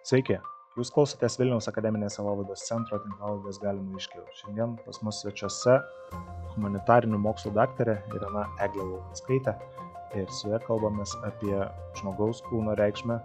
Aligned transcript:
Sveiki, 0.00 0.38
jūs 0.80 0.88
klausotės 0.94 1.34
Vilniaus 1.36 1.66
akademinės 1.68 2.14
savovados 2.16 2.62
centro 2.64 2.96
tinklaladės 3.02 3.58
galima 3.60 3.98
iškiau. 4.00 4.22
Šiandien 4.38 4.78
pas 4.86 4.96
mus 5.04 5.18
svečiuose 5.20 5.74
humanitarinių 6.54 7.18
mokslų 7.20 7.52
daktarė 7.58 7.98
Irena 8.16 8.46
Eglė 8.64 8.86
Laukinskaitė 8.86 9.54
ir 10.16 10.32
su 10.38 10.54
ja 10.54 10.60
kalbamės 10.64 11.12
apie 11.28 11.52
žmogaus 12.00 12.40
kūno 12.48 12.78
reikšmę 12.80 13.18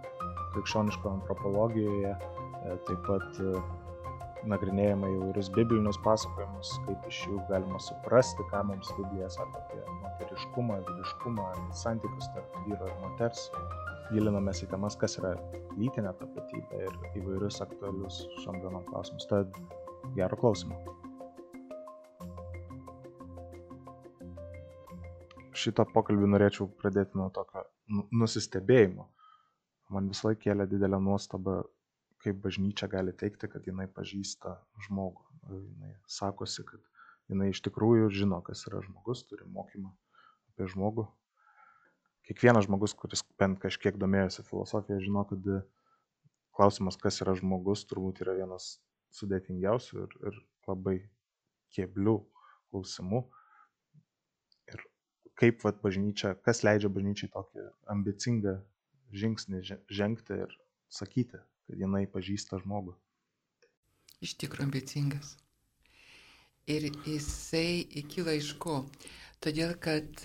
krikščioniško 0.52 1.14
antropologijoje, 1.14 2.12
e, 2.12 2.76
taip 2.90 3.08
pat 3.08 3.40
nagrinėjame 4.50 5.08
įvairius 5.16 5.50
biblinius 5.56 5.98
pasakojimus, 6.04 6.72
kaip 6.86 7.08
iš 7.10 7.22
jų 7.26 7.40
galima 7.50 7.80
suprasti, 7.82 8.46
ką 8.52 8.62
mums 8.70 8.92
Biblija 8.98 9.30
sako 9.34 9.62
apie 9.62 9.82
moteriškumą, 10.02 10.78
vyriškumą, 10.88 11.48
santykius 11.82 12.30
tarp 12.34 12.60
vyro 12.66 12.90
ir 12.90 12.98
moters 13.02 13.48
gilinamės 14.12 14.62
į 14.62 14.68
temas, 14.70 14.96
kas 14.98 15.18
yra 15.20 15.32
lytinė 15.76 16.12
tapatybė 16.20 16.84
ir 16.86 16.98
įvairius 17.20 17.58
aktualius 17.64 18.22
šiom 18.44 18.60
dienom 18.62 18.84
klausimus. 18.90 19.26
Tad 19.30 19.56
gero 20.18 20.38
klausimo. 20.38 20.78
Šitą 25.56 25.86
pokalbį 25.90 26.28
norėčiau 26.34 26.68
pradėti 26.78 27.18
nuo 27.18 27.30
tokio 27.34 27.64
nu, 27.90 28.06
nusistebėjimo. 28.22 29.08
Man 29.94 30.10
visą 30.10 30.30
laiką 30.30 30.42
kėlė 30.44 30.66
didelę 30.70 30.98
nuostabą, 31.02 31.62
kaip 32.24 32.40
bažnyčia 32.44 32.88
gali 32.90 33.14
teikti, 33.16 33.48
kad 33.52 33.66
jinai 33.68 33.86
pažįsta 33.92 34.56
žmogų. 34.86 35.24
Jinai 35.52 35.92
sakosi, 36.10 36.64
kad 36.66 36.82
jinai 37.30 37.52
iš 37.52 37.62
tikrųjų 37.66 38.10
žino, 38.14 38.40
kas 38.46 38.66
yra 38.70 38.82
žmogus, 38.84 39.24
turi 39.30 39.46
mokymą 39.50 39.92
apie 40.52 40.68
žmogų, 40.72 41.06
kiekvienas 42.26 42.66
žmogus, 42.66 42.94
kuris 42.98 43.22
bent 43.38 43.60
kažkiek 43.62 43.98
domėjosi 44.00 44.44
filosofija, 44.48 44.98
žino, 45.02 45.22
kad 45.30 45.46
klausimas, 46.56 46.98
kas 46.98 47.20
yra 47.22 47.36
žmogus, 47.38 47.84
turbūt 47.90 48.22
yra 48.24 48.34
vienas 48.40 48.76
sudėtingiausių 49.16 49.98
ir, 50.02 50.16
ir 50.30 50.38
labai 50.66 50.96
kieblių 51.76 52.16
klausimų. 52.72 53.26
Kaip 55.36 55.60
vat, 55.66 55.82
bažnyčia, 55.84 56.32
kas 56.46 56.62
leidžia 56.64 56.88
bažnyčiai 56.88 57.28
tokį 57.34 57.66
ambicingą 57.92 58.56
žingsnį 59.12 59.60
žengti 59.92 60.38
ir 60.46 60.54
sakyti, 60.88 61.42
kad 61.66 61.82
jinai 61.82 62.06
pažįsta 62.10 62.60
žmogų. 62.62 62.94
Iš 64.24 64.36
tikrųjų 64.40 64.68
ambicingas. 64.70 65.34
Ir 66.66 66.88
jisai 67.06 67.86
kyla 68.10 68.34
iš 68.38 68.54
ko? 68.62 68.80
Todėl, 69.42 69.76
kad 69.78 70.22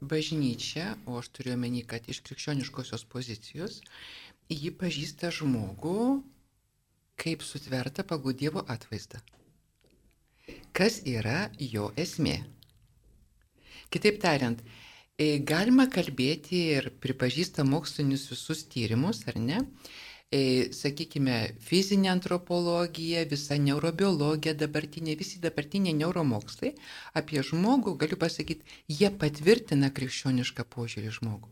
bažnyčia, 0.00 0.94
o 1.04 1.18
aš 1.20 1.28
turiu 1.36 1.54
omeny, 1.56 1.82
kad 1.84 2.06
iš 2.08 2.22
krikščioniškosios 2.24 3.04
pozicijos, 3.10 3.80
ji 4.48 4.70
pažįsta 4.72 5.32
žmogų 5.34 6.22
kaip 7.20 7.44
sutverta 7.44 8.04
pagal 8.06 8.32
Dievo 8.32 8.64
atvaizdą. 8.64 9.20
Kas 10.72 11.02
yra 11.04 11.50
jo 11.60 11.90
esmė? 12.00 12.38
Kitaip 13.92 14.20
tariant, 14.22 14.62
e, 15.18 15.36
galima 15.44 15.84
kalbėti 15.90 16.62
ir 16.78 16.88
pripažįsta 17.02 17.66
mokslinius 17.66 18.30
visus 18.32 18.64
tyrimus, 18.72 19.26
ar 19.28 19.36
ne, 19.36 19.60
E, 19.60 20.09
sakykime, 20.30 21.56
fizinė 21.58 22.12
antropologija, 22.12 23.24
visa 23.26 23.56
neurobiologija 23.58 24.54
dabartinė, 24.54 25.16
visi 25.18 25.40
dabartiniai 25.42 25.96
neuromokslai 25.98 26.76
apie 27.18 27.42
žmogų, 27.42 27.96
galiu 27.98 28.18
pasakyti, 28.20 28.62
jie 28.86 29.10
patvirtina 29.10 29.90
krikščionišką 29.90 30.68
požiūrį 30.70 31.10
žmogų. 31.18 31.50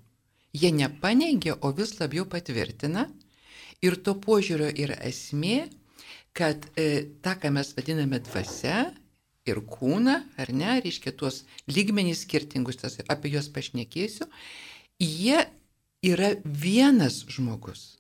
Jie 0.55 0.71
nepaneigia, 0.73 1.59
o 1.61 1.73
vis 1.75 1.99
labiau 1.99 2.25
patvirtina. 2.25 3.09
Ir 3.83 3.99
to 4.03 4.15
požiūrio 4.15 4.71
yra 4.71 4.97
esmė, 5.07 5.69
kad 6.35 6.71
e, 6.79 7.11
tą, 7.23 7.35
ką 7.39 7.51
mes 7.55 7.75
vadiname 7.75 8.23
dvasia 8.23 8.89
ir 9.47 9.61
kūną, 9.67 10.17
ar 10.39 10.51
ne, 10.55 10.79
reiškia 10.83 11.13
tuos 11.19 11.45
lygmenys 11.67 12.25
skirtingus, 12.27 12.79
tas, 12.79 12.99
apie 13.11 13.35
juos 13.35 13.51
pašnekėsiu, 13.51 14.27
jie 15.03 15.47
yra 16.07 16.37
vienas 16.45 17.25
žmogus. 17.27 17.98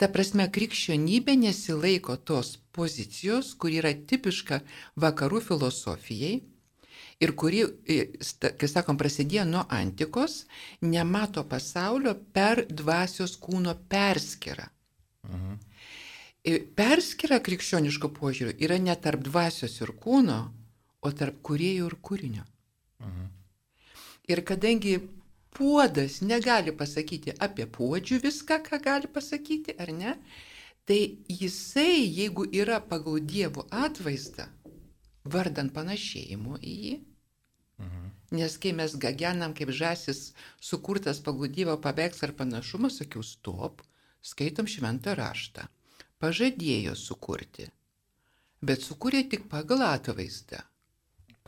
Ta 0.00 0.08
prasme, 0.08 0.46
krikščionybė 0.48 1.34
nesilaiko 1.36 2.16
tos 2.16 2.54
pozicijos, 2.72 3.52
kuri 3.60 3.82
yra 3.82 3.92
tipiška 3.92 4.62
vakarų 5.04 5.42
filosofijai 5.44 6.38
ir 7.20 7.34
kuri, 7.36 7.64
kai 8.40 8.68
sakom, 8.70 8.96
prasidėjo 9.00 9.44
nuo 9.48 9.66
antikos, 9.76 10.44
nemato 10.80 11.44
pasaulio 11.48 12.14
per 12.32 12.64
dvasios 12.70 13.36
kūno 13.42 13.76
perskirą. 13.92 14.70
Mhm. 15.28 15.58
Perskira 16.76 17.36
krikščioniško 17.44 18.08
požiūriu 18.16 18.56
yra 18.64 18.78
ne 18.80 18.94
tarp 18.96 19.20
dvasios 19.26 19.76
ir 19.84 19.92
kūno, 20.00 20.40
o 21.04 21.12
tarp 21.12 21.42
kuriejų 21.44 21.90
ir 21.90 21.96
kūrinio. 22.00 22.46
Mhm. 23.04 23.28
Ir 24.32 24.44
kadangi 24.48 24.96
puodas 25.56 26.20
negali 26.22 26.72
pasakyti 26.76 27.34
apie 27.46 27.66
puodžių 27.66 28.20
viską, 28.24 28.60
ką 28.66 28.80
gali 28.82 29.10
pasakyti, 29.10 29.74
ar 29.82 29.92
ne, 29.94 30.14
tai 30.86 31.00
jisai, 31.28 32.06
jeigu 32.06 32.46
yra 32.62 32.80
pagal 32.80 33.20
Dievo 33.32 33.66
atvaizdą, 33.70 34.46
vardant 35.24 35.74
panašėjimo 35.74 36.58
į 36.60 36.76
jį, 36.84 36.94
mhm. 37.82 38.08
nes 38.38 38.56
kai 38.62 38.72
mes 38.76 38.96
gagenam 39.04 39.54
kaip 39.56 39.74
žasis 39.82 40.30
sukurtas 40.70 41.22
pagal 41.26 41.50
Dievo 41.58 41.76
paveikslą 41.82 42.30
ar 42.30 42.36
panašumą, 42.44 42.90
sakiau, 42.94 43.26
stop, 43.26 43.84
skaitom 44.22 44.70
šventą 44.70 45.16
raštą. 45.18 45.66
Pažadėjo 46.20 46.92
sukurti, 47.00 47.70
bet 48.60 48.82
sukūrė 48.84 49.22
tik 49.32 49.46
pagal 49.48 49.86
atvaizdą. 49.86 50.60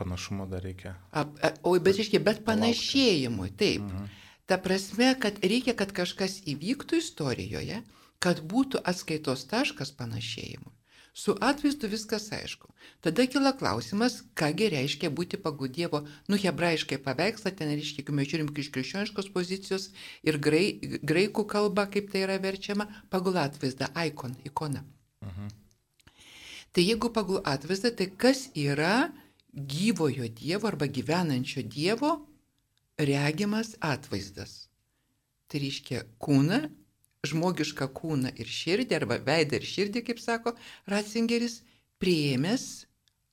Panašumo 0.01 0.47
dar 0.49 0.63
reikia. 0.65 0.97
A, 1.11 1.25
a, 1.43 1.53
o, 1.63 1.75
bet 1.79 1.99
reiškia, 2.01 2.21
bet 2.25 2.45
panašėjimui, 2.47 3.51
taip. 3.61 3.85
Mhm. 3.85 4.21
Ta 4.51 4.59
prasme, 4.59 5.13
kad 5.21 5.39
reikia, 5.45 5.75
kad 5.79 5.93
kažkas 5.97 6.41
įvyktų 6.51 6.99
istorijoje, 7.01 7.83
kad 8.23 8.41
būtų 8.53 8.83
atskaitos 8.89 9.45
taškas 9.51 9.93
panašėjimui. 9.99 10.73
Su 11.15 11.35
atvaizdu 11.45 11.91
viskas 11.93 12.31
aišku. 12.33 12.71
Tada 13.05 13.27
kila 13.29 13.53
klausimas, 13.61 14.23
kągi 14.39 14.71
reiškia 14.73 15.11
būti 15.13 15.37
pagal 15.37 15.69
Dievo, 15.69 16.01
nu, 16.33 16.39
hebrajiškai 16.41 16.97
paveikslą, 17.05 17.53
ten 17.59 17.69
reiškia, 17.75 18.01
jeigu 18.01 18.15
mes 18.17 18.31
žiūrim 18.31 18.49
iš 18.49 18.71
krikščioniškos 18.73 19.29
pozicijos 19.35 19.91
ir 20.25 20.39
grai, 20.41 20.65
graikų 20.81 21.45
kalba, 21.53 21.85
kaip 21.93 22.09
tai 22.15 22.25
yra 22.25 22.39
verčiama, 22.41 22.89
pagal 23.13 23.43
atvaizdą, 23.45 23.91
ikon, 24.09 24.39
ikona. 24.49 24.87
Mhm. 25.21 25.53
Tai 26.73 26.87
jeigu 26.87 27.13
pagal 27.13 27.43
atvaizdą, 27.45 27.93
tai 27.93 28.09
kas 28.17 28.47
yra 28.57 29.13
gyvojo 29.53 30.29
Dievo 30.29 30.69
arba 30.69 30.87
gyvenančio 30.87 31.63
Dievo 31.63 32.27
regimas 32.99 33.75
atvaizdas. 33.81 34.69
Tai 35.49 35.61
reiškia 35.61 36.05
kūną, 36.23 36.63
žmogišką 37.29 37.89
kūną 37.93 38.33
ir 38.41 38.49
širdį, 38.49 38.97
arba 38.97 39.19
veidą 39.21 39.61
ir 39.61 39.67
širdį, 39.69 40.03
kaip 40.07 40.23
sako 40.23 40.55
Ratzingeris, 40.89 41.61
prieėmęs 42.03 42.87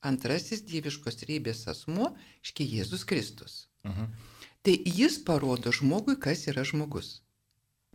antrasis 0.06 0.62
dieviškos 0.64 1.24
rybės 1.28 1.66
asmuo, 1.70 2.12
iški 2.44 2.66
Jėzus 2.76 3.06
Kristus. 3.08 3.66
Uh 3.84 3.90
mhm. 3.90 4.12
Tai 4.60 4.74
jis 4.84 5.16
parodo 5.24 5.72
žmogui, 5.72 6.18
kas 6.20 6.44
yra 6.52 6.66
žmogus. 6.68 7.22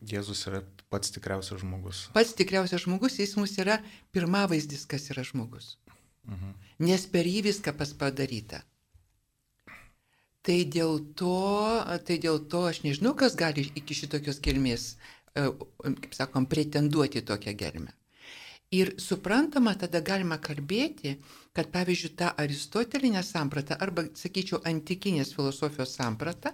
Jėzus 0.01 0.47
yra 0.49 0.63
pats 0.89 1.13
tikriausias 1.13 1.61
žmogus. 1.61 2.07
Pats 2.15 2.33
tikriausias 2.33 2.87
žmogus, 2.87 3.19
jis 3.21 3.35
mums 3.37 3.53
yra 3.61 3.77
pirmavaizdis, 4.15 4.87
kas 4.89 5.05
yra 5.13 5.21
žmogus. 5.21 5.75
Mhm. 6.27 6.53
Nes 6.87 7.05
per 7.07 7.27
jį 7.29 7.43
viską 7.49 7.75
pas 7.77 7.91
padaryta. 7.93 8.63
Tai 10.45 10.57
dėl 10.69 10.99
to, 11.17 11.35
tai 12.05 12.17
dėl 12.21 12.43
to 12.51 12.65
aš 12.69 12.83
nežinau, 12.85 13.15
kas 13.17 13.35
gali 13.35 13.65
iki 13.79 13.97
šitokios 13.97 14.41
gelmės, 14.45 14.95
e, 15.33 15.47
kaip 16.03 16.13
sakom, 16.13 16.45
pretenduoti 16.45 17.23
tokią 17.25 17.55
gelmę. 17.57 17.93
Ir 18.71 18.95
suprantama, 19.01 19.73
tada 19.77 20.01
galima 20.01 20.37
kalbėti, 20.37 21.15
kad 21.53 21.69
pavyzdžiui, 21.73 22.15
ta 22.19 22.33
aristotelinė 22.43 23.21
samprata 23.23 23.77
arba, 23.81 24.07
sakyčiau, 24.17 24.59
antikinės 24.65 25.33
filosofijos 25.37 25.93
samprata 25.95 26.53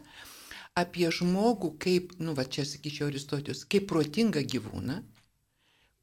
apie 0.77 1.07
žmogų 1.11 1.73
kaip, 1.83 2.13
nu, 2.19 2.35
va 2.37 2.45
čia 2.45 2.63
sakyčiau, 2.67 3.09
Aristotius, 3.11 3.63
kaip 3.67 3.87
protingą 3.91 4.43
gyvūną, 4.53 5.01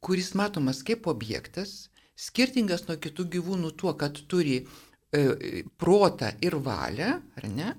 kuris 0.05 0.35
matomas 0.37 0.83
kaip 0.85 1.09
objektas, 1.09 1.89
skirtingas 2.19 2.87
nuo 2.89 2.99
kitų 2.99 3.29
gyvūnų 3.37 3.73
tuo, 3.79 3.95
kad 3.99 4.19
turi 4.31 4.61
e, 4.63 5.63
protą 5.79 6.33
ir 6.45 6.59
valią, 6.65 7.13
ar 7.39 7.49
ne? 7.53 7.75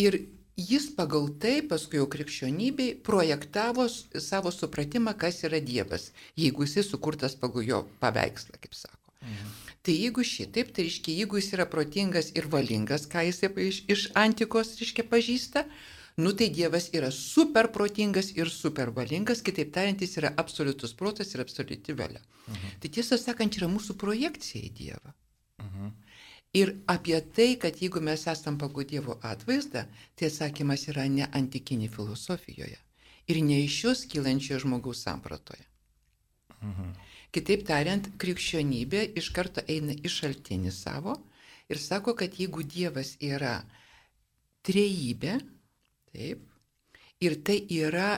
Ir 0.00 0.18
jis 0.56 0.88
pagal 0.96 1.28
tai 1.42 1.58
paskui 1.66 1.98
jau 2.00 2.06
krikščionybei 2.10 2.94
projektavo 3.06 3.86
savo 3.90 4.52
supratimą, 4.54 5.16
kas 5.18 5.42
yra 5.46 5.60
Dievas, 5.60 6.10
jeigu 6.38 6.66
jis 6.66 6.88
sukurtas 6.88 7.36
pagal 7.38 7.66
jo 7.66 7.82
paveikslą, 8.02 8.58
kaip 8.62 8.78
sako. 8.78 9.02
Mhm. 9.24 9.52
Tai 9.84 9.92
jeigu 9.92 10.24
šitaip, 10.24 10.70
tai 10.72 10.86
reiškia, 10.86 11.18
jeigu 11.20 11.36
jis 11.36 11.50
yra 11.52 11.66
protingas 11.68 12.30
ir 12.32 12.46
valingas, 12.48 13.04
ką 13.10 13.26
jis 13.26 13.42
iš, 13.44 13.80
iš 13.92 14.04
antikos, 14.16 14.78
reiškia, 14.80 15.04
pažįsta, 15.10 15.66
Nu 16.16 16.32
tai 16.32 16.48
Dievas 16.48 16.88
yra 16.94 17.10
super 17.10 17.68
protingas 17.74 18.30
ir 18.36 18.48
super 18.48 18.92
valingas, 18.94 19.42
kitaip 19.42 19.72
tariant, 19.74 19.98
jis 19.98 20.16
yra 20.20 20.30
absoliutus 20.38 20.94
protas 20.94 21.34
ir 21.34 21.42
absoliuti 21.42 21.96
valia. 21.98 22.22
Mhm. 22.46 22.78
Tai 22.80 22.88
tiesą 22.96 23.18
sakant, 23.18 23.56
yra 23.58 23.66
mūsų 23.66 23.96
projekcija 23.98 24.62
į 24.62 24.70
Dievą. 24.78 25.14
Mhm. 25.58 25.90
Ir 26.54 26.70
apie 26.86 27.18
tai, 27.34 27.56
kad 27.58 27.80
jeigu 27.82 28.00
mes 28.00 28.26
esam 28.30 28.58
pagal 28.58 28.86
Dievo 28.86 29.18
atvaizdą, 29.22 29.88
tai 30.14 30.30
atsakymas 30.30 30.86
yra 30.92 31.08
ne 31.10 31.26
antikinė 31.26 31.90
filosofijoje 31.90 32.78
ir 33.26 33.40
ne 33.42 33.58
iš 33.64 33.84
jos 33.84 34.04
kylančio 34.06 34.58
žmogaus 34.62 35.02
sampratoje. 35.02 35.64
Mhm. 36.60 36.92
Kitaip 37.34 37.64
tariant, 37.66 38.06
krikščionybė 38.22 39.08
iš 39.18 39.32
karto 39.34 39.64
eina 39.66 39.96
į 39.98 40.10
šaltinį 40.16 40.70
savo 40.70 41.16
ir 41.68 41.80
sako, 41.82 42.14
kad 42.14 42.38
jeigu 42.38 42.62
Dievas 42.62 43.16
yra 43.18 43.64
trejybė, 44.62 45.40
Taip. 46.14 46.46
Ir 47.24 47.38
tai 47.46 47.58
yra 47.74 48.08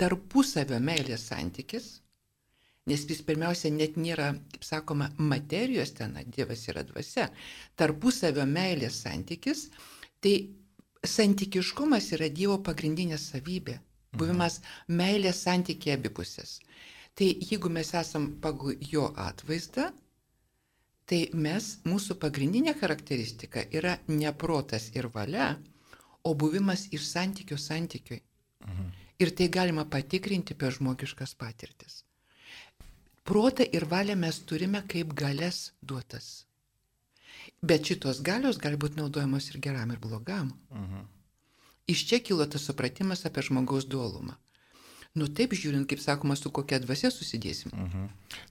tarpusavio 0.00 0.78
meilės 0.82 1.26
santykis, 1.30 1.86
nes 2.90 3.04
vis 3.08 3.22
pirmiausia 3.26 3.70
net 3.72 3.96
nėra, 4.00 4.32
kaip 4.52 4.66
sakoma, 4.66 5.08
materijos 5.18 5.94
ten, 5.98 6.16
Dievas 6.34 6.66
yra 6.72 6.82
dvasia, 6.88 7.28
tarpusavio 7.78 8.44
meilės 8.50 8.98
santykis, 9.04 9.68
tai 10.20 10.34
santykiškumas 11.06 12.10
yra 12.16 12.28
Dievo 12.30 12.58
pagrindinė 12.66 13.18
savybė, 13.20 13.78
buvimas 14.18 14.60
meilės 14.88 15.44
santykiai 15.46 15.96
abipusės. 15.98 16.58
Tai 17.14 17.28
jeigu 17.28 17.70
mes 17.72 17.92
esam 17.94 18.30
pagal 18.42 18.78
jo 18.90 19.08
atvaizdą, 19.20 19.90
tai 21.06 21.26
mes, 21.34 21.76
mūsų 21.84 22.16
pagrindinė 22.22 22.74
charakteristika 22.80 23.66
yra 23.78 23.98
neprotas 24.08 24.90
ir 24.96 25.10
valia, 25.12 25.52
o 26.24 26.34
buvimas 26.34 26.86
iš 26.90 27.06
santykio 27.08 27.58
santykiui. 27.58 28.20
Mhm. 28.66 28.88
Ir 29.18 29.34
tai 29.36 29.48
galima 29.48 29.84
patikrinti 29.84 30.54
per 30.54 30.72
žmogiškas 30.72 31.34
patirtis. 31.34 32.02
Protą 33.24 33.64
ir 33.72 33.84
valią 33.86 34.16
mes 34.18 34.38
turime 34.46 34.82
kaip 34.88 35.14
galės 35.14 35.70
duotas. 35.82 36.44
Bet 37.62 37.86
šitos 37.86 38.22
galios 38.22 38.58
gali 38.58 38.76
būti 38.76 38.98
naudojamos 38.98 39.50
ir 39.50 39.60
geram, 39.62 39.90
ir 39.90 39.98
blogam. 39.98 40.52
Mhm. 40.70 41.04
Iš 41.86 42.06
čia 42.08 42.18
kilo 42.18 42.46
tas 42.46 42.64
supratimas 42.66 43.26
apie 43.26 43.42
žmogaus 43.42 43.86
dualumą. 43.86 44.34
Nu 45.12 45.26
taip 45.28 45.52
žiūrint, 45.52 45.84
kaip 45.90 46.00
sakoma, 46.00 46.32
su 46.40 46.48
kokia 46.54 46.78
dvasia 46.80 47.10
susidėsim. 47.12 47.72
Mhm. 47.76 48.04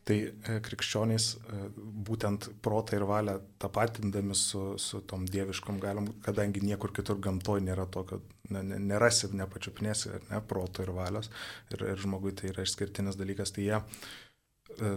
Tai 0.05 0.17
e, 0.21 0.57
krikščionys 0.61 1.29
e, 1.33 1.61
būtent 2.05 2.51
protą 2.61 2.99
ir 2.99 3.05
valią 3.09 3.39
tapatindami 3.61 4.37
su, 4.37 4.75
su 4.81 5.01
tom 5.09 5.25
dieviškom 5.25 5.79
galim, 5.81 6.11
kadangi 6.25 6.61
niekur 6.61 6.93
kitur 6.93 7.17
gamtoje 7.23 7.65
nėra 7.65 7.87
tokio, 7.89 8.19
ne, 8.53 8.61
ne, 8.67 8.77
nerasi, 8.91 9.31
nepačiupinėsi, 9.39 10.13
ne, 10.29 10.41
proto 10.45 10.85
ir 10.85 10.93
valios, 10.93 11.31
ir, 11.73 11.81
ir 11.95 12.03
žmogui 12.03 12.35
tai 12.37 12.51
yra 12.51 12.67
išskirtinis 12.67 13.17
dalykas, 13.17 13.55
tai 13.55 13.65
jie 13.65 13.81
e, 13.81 14.93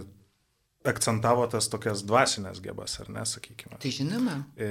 akcentavo 0.85 1.47
tas 1.49 1.69
tokias 1.73 2.05
dvasinės 2.05 2.61
gebas, 2.61 2.99
ar 3.01 3.09
ne, 3.13 3.25
sakykime. 3.25 3.81
Tai 3.81 3.93
žinoma. 3.93 4.37
E, 4.53 4.69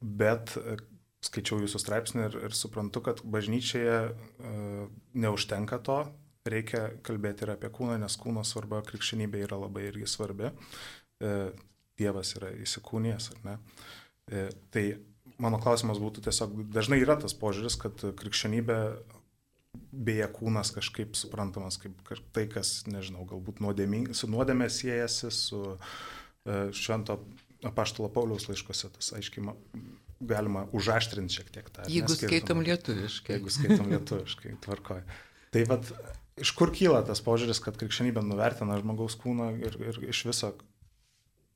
bet 0.00 0.56
e, 0.56 0.78
skaičiau 1.26 1.60
jūsų 1.66 1.84
straipsnį 1.84 2.26
ir, 2.30 2.40
ir 2.48 2.56
suprantu, 2.56 3.04
kad 3.04 3.20
bažnyčioje 3.28 4.00
e, 4.08 4.56
neužtenka 5.20 5.80
to, 5.84 6.00
reikia 6.48 6.86
kalbėti 7.06 7.44
ir 7.44 7.54
apie 7.54 7.70
kūną, 7.72 7.98
nes 8.00 8.16
kūno 8.20 8.44
svarba 8.46 8.80
krikščionybė 8.86 9.44
yra 9.44 9.58
labai 9.60 9.86
irgi 9.90 10.08
svarbi. 10.08 10.50
E, 11.20 11.34
Dievas 12.00 12.32
yra 12.38 12.52
įsikūnijęs, 12.56 13.30
ar 13.34 13.40
ne? 13.44 13.56
E, 14.30 14.44
tai 14.72 14.84
mano 15.42 15.60
klausimas 15.60 16.00
būtų 16.00 16.24
tiesiog, 16.24 16.54
dažnai 16.72 17.00
yra 17.02 17.18
tas 17.20 17.34
požiūris, 17.36 17.76
kad 17.80 18.00
krikščionybė 18.20 18.78
beje 19.90 20.26
kūnas 20.34 20.72
kažkaip 20.74 21.14
suprantamas 21.18 21.78
kaip 21.82 21.98
tai, 22.34 22.46
kas, 22.50 22.80
nežinau, 22.90 23.26
galbūt 23.28 23.60
nuodėming, 23.62 24.14
su 24.16 24.30
nuodėmė 24.30 24.66
siejasi, 24.72 25.30
su 25.34 25.60
uh, 25.74 26.72
švento 26.74 27.20
apaštalo 27.66 28.08
Pauliaus 28.12 28.48
laiškose, 28.48 28.90
tas 28.96 29.12
aiškiai 29.14 29.52
galima 30.20 30.66
užaštrinti 30.76 31.38
šiek 31.38 31.52
tiek 31.54 31.68
tą. 31.72 31.86
Jeigu 31.92 32.16
skaitom 32.16 32.62
lietuviškai. 32.66 33.36
Jeigu 33.36 33.52
skaitom 33.54 33.92
lietuviškai, 33.92 34.56
tvarkoj. 34.64 35.04
Tai 35.54 35.62
vad, 35.70 35.92
iš 36.40 36.52
kur 36.56 36.72
kyla 36.74 37.02
tas 37.06 37.22
požiūris, 37.24 37.60
kad 37.64 37.78
krikščionybė 37.80 38.22
nuvertina 38.24 38.78
žmogaus 38.80 39.16
kūną 39.20 39.52
ir, 39.60 39.76
ir 39.84 40.00
iš 40.10 40.24
viso, 40.28 40.54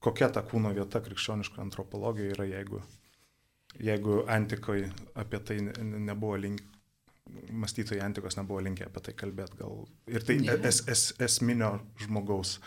kokia 0.05 0.31
ta 0.33 0.45
kūno 0.47 0.75
vieta 0.77 1.01
krikščioniško 1.05 1.63
antropologijoje 1.65 2.37
yra, 2.37 2.47
jeigu, 2.51 2.83
jeigu 3.81 4.23
antikoje 4.31 4.91
apie 5.21 5.41
tai 5.49 5.59
nebuvo 5.65 6.37
link, 6.45 6.63
mąstytojai 7.51 8.05
antikos 8.05 8.37
nebuvo 8.37 8.61
linkę 8.65 8.87
apie 8.89 9.01
tai 9.07 9.15
kalbėti 9.17 9.61
gal. 9.63 9.87
Ir 10.13 10.27
tai 10.27 10.37
es, 10.69 10.83
es, 10.93 11.07
esminio 11.25 11.79
žmogaus 12.05 12.59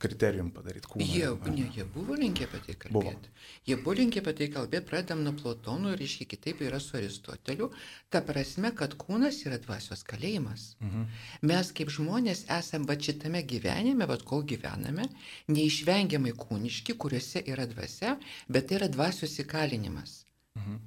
kriterijum 0.00 0.50
padaryti 0.54 0.88
kūną. 0.90 1.06
Jie, 1.06 1.28
ne, 1.54 1.66
jie 1.76 1.84
buvo 1.94 2.16
linkę 2.18 2.46
apie 2.48 2.60
tai 2.66 2.76
kalbėti. 2.84 3.30
Buvo. 3.30 3.48
Jie 3.68 3.76
buvo 3.80 3.94
linkę 3.98 4.22
apie 4.22 4.34
tai 4.38 4.48
kalbėti, 4.54 4.86
pradedam 4.88 5.24
nuo 5.26 5.34
Platono 5.38 5.92
ir 5.94 6.02
iški 6.06 6.26
kitaip 6.30 6.62
yra 6.66 6.80
su 6.82 6.96
Aristoteliu. 6.98 7.70
Ta 8.12 8.22
prasme, 8.26 8.72
kad 8.76 8.96
kūnas 9.00 9.42
yra 9.46 9.60
dvasios 9.62 10.04
kalėjimas. 10.08 10.70
Mhm. 10.80 11.08
Mes 11.50 11.72
kaip 11.76 11.92
žmonės 11.96 12.46
esame 12.58 12.88
va 12.90 12.96
šitame 13.08 13.44
gyvenime, 13.52 14.08
va 14.10 14.18
kol 14.32 14.46
gyvename, 14.48 15.08
neišvengiamai 15.52 16.32
kūniški, 16.38 16.96
kuriuose 17.00 17.44
yra 17.52 17.68
dvasia, 17.70 18.16
bet 18.48 18.70
tai 18.70 18.80
yra 18.80 18.90
dvasios 18.92 19.38
įkalinimas. 19.44 20.22
Mhm. 20.58 20.80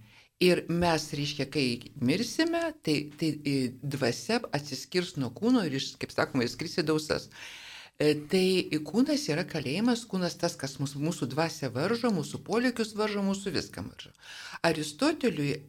Ir 0.43 0.65
mes, 0.67 1.03
reiškia, 1.15 1.45
kai 1.47 1.65
mirsime, 2.03 2.73
tai, 2.83 2.95
tai 3.19 3.29
dvasia 3.79 4.41
atsiskirs 4.57 5.13
nuo 5.21 5.29
kūno 5.31 5.61
ir, 5.69 5.77
kaip 6.01 6.11
sakoma, 6.11 6.47
įskris 6.47 6.81
į 6.81 6.87
dausas. 6.89 7.29
E, 8.01 8.13
tai 8.29 8.79
kūnas 8.87 9.27
yra 9.29 9.43
kalėjimas, 9.45 10.07
kūnas 10.09 10.35
tas, 10.41 10.55
kas 10.57 10.79
mūsų, 10.81 11.01
mūsų 11.03 11.29
dvasia 11.33 11.69
varžo, 11.73 12.09
mūsų 12.13 12.41
polėkius 12.47 12.95
varžo, 12.97 13.21
mūsų 13.25 13.53
viską 13.53 13.85
varžo. 13.85 14.11
Aristoteliui, 14.65 15.59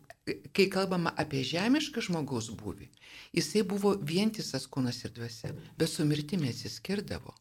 kai 0.56 0.68
kalbama 0.72 1.12
apie 1.20 1.42
žemišką 1.44 2.04
žmogaus 2.06 2.48
būvį, 2.56 2.88
jisai 3.36 3.64
buvo 3.68 3.92
vientisas 4.00 4.64
kūnas 4.66 5.02
ir 5.04 5.12
dvasia, 5.18 5.52
bet 5.76 5.92
su 5.92 6.06
mirtimi 6.08 6.48
atsiskirdavo. 6.48 7.34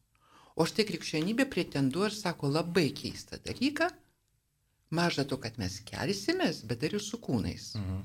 O 0.59 0.67
štai 0.69 0.85
krikščionybė 0.89 1.47
pretenduoja 1.49 2.11
ir 2.11 2.17
sako 2.17 2.51
labai 2.51 2.89
keistą 2.93 3.39
dalyką, 3.41 3.87
maža 4.93 5.23
to, 5.25 5.39
kad 5.41 5.55
mes 5.57 5.79
kelsimės, 5.87 6.61
bet 6.67 6.83
dar 6.83 6.99
ir 6.99 7.01
su 7.01 7.17
kūnais. 7.23 7.71
Mhm. 7.79 8.03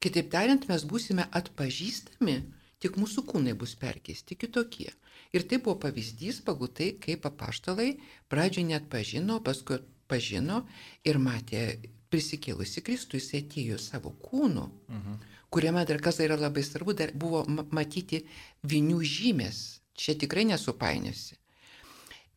Kitaip 0.00 0.30
tariant, 0.32 0.66
mes 0.68 0.84
būsime 0.88 1.26
atpažįstami, 1.36 2.40
tik 2.80 2.96
mūsų 3.00 3.24
kūnai 3.28 3.54
bus 3.58 3.76
perkeisti 3.78 4.36
kitokie. 4.40 4.90
Ir 5.36 5.46
tai 5.46 5.60
buvo 5.62 5.76
pavyzdys 5.84 6.40
pagal 6.46 6.72
tai, 6.74 6.92
kaip 6.98 7.26
apaštalai 7.28 7.92
pradžioje 8.32 8.66
net 8.72 8.88
pažino, 8.92 9.38
paskui 9.44 9.78
pažino 10.10 10.64
ir 11.06 11.20
matė 11.22 11.64
prisikėlusi 12.10 12.82
Kristų, 12.86 13.20
jis 13.20 13.34
atėjo 13.38 13.78
savo 13.78 14.14
kūnu, 14.24 14.64
mhm. 14.90 15.20
kuriame 15.54 15.84
dar 15.86 16.00
kas 16.02 16.18
yra 16.24 16.38
labai 16.40 16.64
svarbu, 16.66 16.96
dar 16.98 17.12
buvo 17.14 17.44
matyti 17.70 18.24
vinių 18.66 18.98
žymės. 19.06 19.60
Čia 20.00 20.16
tikrai 20.16 20.46
nesupainiosi. 20.48 21.36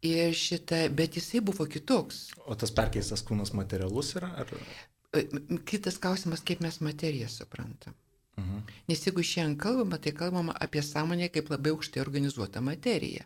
Ir 0.03 0.33
šitą, 0.35 0.81
bet 0.91 1.15
jisai 1.15 1.39
buvo 1.39 1.63
kitoks. 1.63 2.33
O 2.43 2.57
tas 2.59 2.73
perkeistas 2.75 3.23
kūnas 3.23 3.53
materialus 3.55 4.11
yra? 4.19 4.33
Ar... 4.43 4.51
Kitas 5.69 5.99
klausimas, 6.01 6.43
kaip 6.43 6.59
mes 6.65 6.81
materiją 6.83 7.29
suprantam. 7.31 7.95
Mhm. 8.37 8.63
Nes 8.87 9.05
jeigu 9.05 9.23
šiandien 9.23 9.57
kalbama, 9.57 9.97
tai 9.97 10.11
kalbama 10.11 10.55
apie 10.59 10.81
sąmonę 10.81 11.29
kaip 11.29 11.49
labai 11.49 11.71
aukštai 11.71 12.01
organizuotą 12.01 12.61
materiją. 12.61 13.23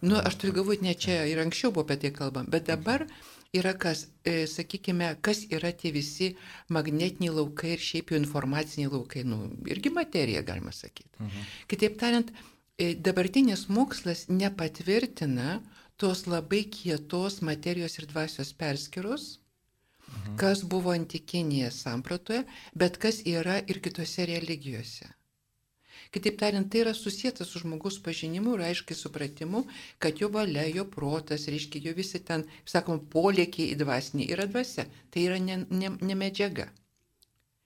Nu, 0.00 0.16
aš 0.16 0.34
turiu 0.40 0.54
galvoti, 0.58 0.84
ne 0.84 0.94
čia 0.94 1.22
ir 1.30 1.38
anksčiau 1.38 1.70
buvo 1.72 1.84
apie 1.86 1.96
tai 2.02 2.10
kalbama, 2.12 2.50
bet 2.50 2.66
dabar 2.66 3.06
yra 3.54 3.72
kas, 3.78 4.08
e, 4.26 4.46
sakykime, 4.50 5.12
kas 5.22 5.44
yra 5.54 5.70
tie 5.72 5.92
visi 5.94 6.32
magnetiniai 6.68 7.34
laukai 7.34 7.76
ir 7.76 7.84
šiaip 7.88 8.10
jau 8.10 8.18
informaciniai 8.18 8.90
laukai, 8.90 9.22
nu, 9.24 9.38
irgi 9.70 9.92
materija, 9.94 10.42
galima 10.42 10.72
sakyti. 10.72 11.14
Mhm. 11.20 11.46
Kitaip 11.70 11.98
tariant, 12.00 12.34
e, 12.78 12.94
dabartinis 12.94 13.68
mokslas 13.68 14.26
nepatvirtina 14.28 15.62
tos 15.96 16.26
labai 16.26 16.64
kietos 16.76 17.40
materijos 17.42 17.98
ir 17.98 18.06
dvasios 18.10 18.52
perskiros, 18.52 19.38
mhm. 20.14 20.38
kas 20.40 20.62
buvo 20.62 20.94
antikinėje 20.94 21.70
sampratoje, 21.74 22.44
bet 22.74 22.98
kas 23.02 23.20
yra 23.26 23.60
ir 23.66 23.82
kitose 23.84 24.26
religijose. 24.30 25.10
Kitaip 26.14 26.36
tariant, 26.38 26.68
tai 26.70 26.84
yra 26.84 26.92
susijęs 26.94 27.48
su 27.48 27.60
žmogus 27.62 27.96
pažinimu 28.02 28.54
ir 28.54 28.62
aiškiai 28.68 28.98
supratimu, 28.98 29.64
kad 29.98 30.20
jo 30.22 30.28
valia, 30.36 30.66
jo 30.70 30.84
protas, 30.90 31.48
reiškia, 31.50 31.82
jo 31.88 31.94
visi 31.96 32.20
ten, 32.28 32.44
sakom, 32.70 33.00
polėkiai 33.14 33.72
į 33.72 33.80
dvasinį 33.82 34.28
yra 34.36 34.46
dvasia. 34.50 34.84
Tai 35.10 35.24
yra 35.28 35.40
ne, 35.42 35.56
ne, 35.80 35.90
ne 36.10 36.18
medžiaga. 36.22 36.68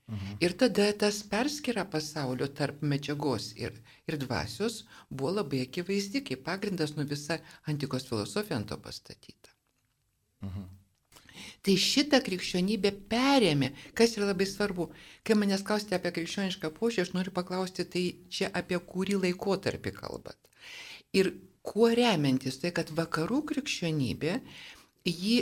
Mhm. 0.09 0.39
Ir 0.41 0.57
tada 0.57 0.87
tas 1.03 1.21
perskira 1.31 1.85
pasaulio 1.85 2.47
tarp 2.59 2.81
medžiagos 2.81 3.51
ir, 3.65 3.77
ir 4.09 4.17
dvasios 4.17 4.81
buvo 5.09 5.35
labai 5.37 5.61
akivaizdi, 5.67 6.23
kaip 6.31 6.41
pagrindas 6.49 6.95
nu 6.97 7.05
visa 7.13 7.37
antikos 7.69 8.09
filosofija 8.09 8.57
ant 8.57 8.71
to 8.73 8.77
pastatyta. 8.87 9.53
Mhm. 10.41 10.78
Tai 11.65 11.75
šitą 11.75 12.21
krikščionybę 12.23 12.91
perėmė, 13.11 13.73
kas 13.97 14.15
yra 14.15 14.29
labai 14.31 14.47
svarbu. 14.47 14.87
Kai 15.27 15.35
manęs 15.35 15.65
klausite 15.67 15.97
apie 15.97 16.13
krikščionišką 16.15 16.71
požiūrį, 16.77 17.05
aš 17.05 17.13
noriu 17.17 17.33
paklausti, 17.35 17.83
tai 17.83 18.03
čia 18.31 18.51
apie 18.55 18.79
kurį 18.79 19.19
laikotarpį 19.25 19.93
kalbat. 19.97 20.37
Ir 21.11 21.33
kuo 21.65 21.89
remiantis 21.91 22.61
tai, 22.61 22.71
kad 22.75 22.93
vakarų 22.95 23.41
krikščionybė, 23.51 24.39
ji 25.09 25.37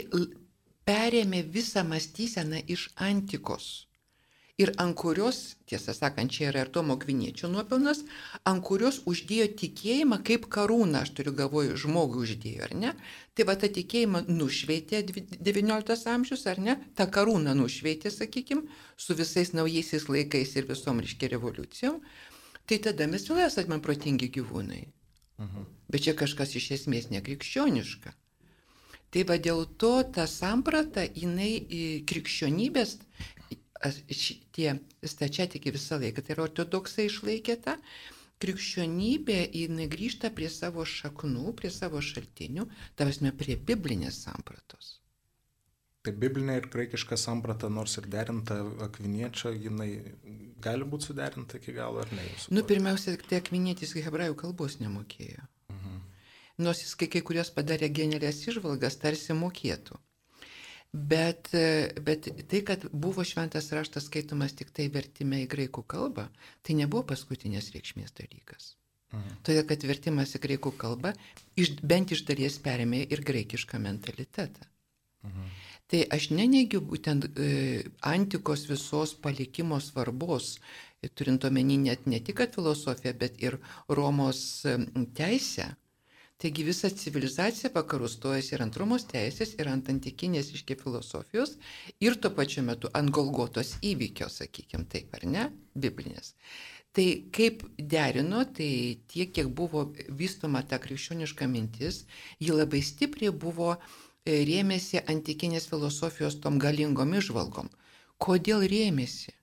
perėmė 0.88 1.44
visą 1.54 1.84
mąstyseną 1.86 2.64
iš 2.74 2.88
antikos 3.10 3.87
ir 4.58 4.72
ant 4.82 4.96
kurios, 4.98 5.54
tiesą 5.70 5.94
sakant, 5.94 6.32
čia 6.34 6.48
yra 6.50 6.64
ir 6.64 6.70
Tomo 6.74 6.96
Kviniečio 6.98 7.48
nuopelnas, 7.50 8.02
ant 8.48 8.64
kurios 8.66 9.00
uždėjo 9.06 9.46
tikėjimą 9.60 10.18
kaip 10.26 10.48
karūną, 10.50 11.04
aš 11.04 11.14
turiu 11.14 11.34
galvoju, 11.38 11.76
žmogui 11.78 12.24
uždėjo, 12.26 12.66
ar 12.66 12.74
ne? 12.74 12.92
Tai 13.38 13.46
va 13.48 13.54
tą 13.60 13.70
tikėjimą 13.76 14.24
nušveitė 14.26 15.04
XIX 15.06 16.04
amžius, 16.14 16.44
ar 16.50 16.58
ne? 16.58 16.76
Ta 16.98 17.06
karūna 17.06 17.54
nušveitė, 17.54 18.10
sakykime, 18.10 18.66
su 18.98 19.14
visais 19.18 19.54
naujaisiais 19.54 20.08
laikais 20.10 20.56
ir 20.58 20.66
visom, 20.70 21.02
reiškia, 21.06 21.30
revoliucijom. 21.36 22.02
Tai 22.68 22.82
tada 22.84 23.06
mes 23.08 23.30
vėl 23.30 23.46
esame 23.46 23.78
protingi 23.80 24.28
gyvūnai. 24.34 24.88
Mhm. 25.38 25.68
Bet 25.88 26.02
čia 26.04 26.18
kažkas 26.18 26.56
iš 26.58 26.72
esmės 26.80 27.12
nekrikščioniška. 27.14 28.10
Tai 29.08 29.22
va 29.24 29.38
dėl 29.40 29.62
to 29.80 29.94
ta 30.12 30.26
samprata, 30.28 31.06
jinai 31.16 32.02
krikščionybės 32.10 32.98
šitie 33.86 34.78
stačiatikiai 35.02 35.74
visą 35.74 35.98
laiką, 36.02 36.24
tai 36.24 36.36
yra 36.36 36.46
ortodoksai 36.48 37.08
išlaikė 37.08 37.58
tą, 37.64 37.76
krikščionybė 38.42 39.38
jinai 39.54 39.88
grįžta 39.90 40.30
prie 40.34 40.48
savo 40.52 40.84
šaknų, 40.86 41.52
prie 41.58 41.70
savo 41.74 42.02
šaltinių, 42.04 42.68
tavasme 42.98 43.34
prie 43.34 43.58
biblinės 43.58 44.22
sampratos. 44.26 44.98
Tai 46.06 46.14
biblinė 46.14 46.60
ir 46.60 46.68
graikiška 46.72 47.18
samprata, 47.18 47.68
nors 47.68 47.98
ir 47.98 48.06
derinta 48.10 48.60
akviniečio, 48.86 49.50
jinai 49.52 49.90
gali 50.62 50.86
būti 50.88 51.10
suderinta 51.10 51.58
iki 51.58 51.74
galo 51.76 52.04
ar 52.04 52.12
ne? 52.14 52.24
Nu, 52.54 52.62
pirmiausia, 52.66 53.16
tai 53.28 53.40
akvinietis 53.42 53.96
hebrajų 53.98 54.38
kalbos 54.38 54.78
nemokėjo. 54.80 55.42
Mhm. 55.74 55.98
Nors 56.64 56.84
jis 56.84 56.94
kai, 56.98 57.10
kai 57.12 57.22
kurios 57.26 57.50
padarė 57.54 57.90
genialės 57.94 58.44
išvalgas, 58.46 58.96
tarsi 59.02 59.34
mokėtų. 59.36 59.98
Bet, 60.92 61.50
bet 62.00 62.30
tai, 62.48 62.62
kad 62.64 62.86
buvo 62.92 63.24
šventas 63.24 63.68
raštas 63.76 64.06
skaitomas 64.08 64.54
tik 64.56 64.70
tai 64.72 64.88
vertime 64.88 65.42
į 65.44 65.48
graikų 65.52 65.84
kalbą, 65.84 66.30
tai 66.64 66.78
nebuvo 66.78 67.04
paskutinės 67.10 67.74
reikšmės 67.74 68.14
dalykas. 68.16 68.72
Mhm. 69.12 69.36
Todėl, 69.44 69.64
kad 69.68 69.84
vertimas 69.88 70.34
į 70.36 70.42
graikų 70.44 70.72
kalbą 70.80 71.12
iš, 71.60 71.76
bent 71.80 72.12
iš 72.12 72.24
dalies 72.28 72.58
perėmė 72.64 73.04
ir 73.04 73.24
graikišką 73.24 73.80
mentalitetą. 73.84 74.64
Mhm. 75.28 75.50
Tai 75.88 76.00
aš 76.12 76.28
neneigiu 76.36 76.82
būtent 76.84 77.24
e, 77.40 77.84
antikos 78.04 78.66
visos 78.68 79.14
palikimo 79.16 79.78
svarbos, 79.80 80.58
turint 81.16 81.44
omeny 81.48 81.78
net 81.80 82.04
ne 82.06 82.20
tik 82.20 82.42
filosofiją, 82.54 83.14
bet 83.16 83.40
ir 83.40 83.56
Romos 83.88 84.66
teisę. 85.16 85.70
Taigi 86.38 86.62
visa 86.62 86.86
civilizacija 86.94 87.72
vakarų 87.74 88.08
stojasi 88.12 88.52
ir 88.54 88.62
ant 88.62 88.76
Romos 88.78 89.02
teisės, 89.10 89.56
ir 89.58 89.66
ant 89.72 89.88
antikinės 89.90 90.52
iški 90.54 90.76
filosofijos, 90.78 91.56
ir 91.98 92.14
tuo 92.22 92.30
pačiu 92.36 92.62
metu 92.62 92.90
ant 92.94 93.10
Golgotos 93.10 93.72
įvykio, 93.82 94.28
sakykime 94.30 94.86
taip, 94.92 95.16
ar 95.18 95.26
ne, 95.26 95.48
biblinės. 95.74 96.36
Tai 96.94 97.06
kaip 97.34 97.64
derino, 97.94 98.44
tai 98.54 98.70
tiek, 99.10 99.32
kiek 99.34 99.50
buvo 99.60 99.88
vystoma 100.20 100.62
ta 100.62 100.78
krikščioniška 100.84 101.50
mintis, 101.50 102.04
ji 102.38 102.54
labai 102.54 102.84
stipriai 102.86 103.34
buvo 103.34 103.74
e, 103.74 104.38
rėmėsi 104.46 105.02
antikinės 105.10 105.66
filosofijos 105.72 106.38
tom 106.44 106.62
galingom 106.62 107.18
išvalgom. 107.18 107.68
Kodėl 108.22 108.62
rėmėsi? 108.70 109.34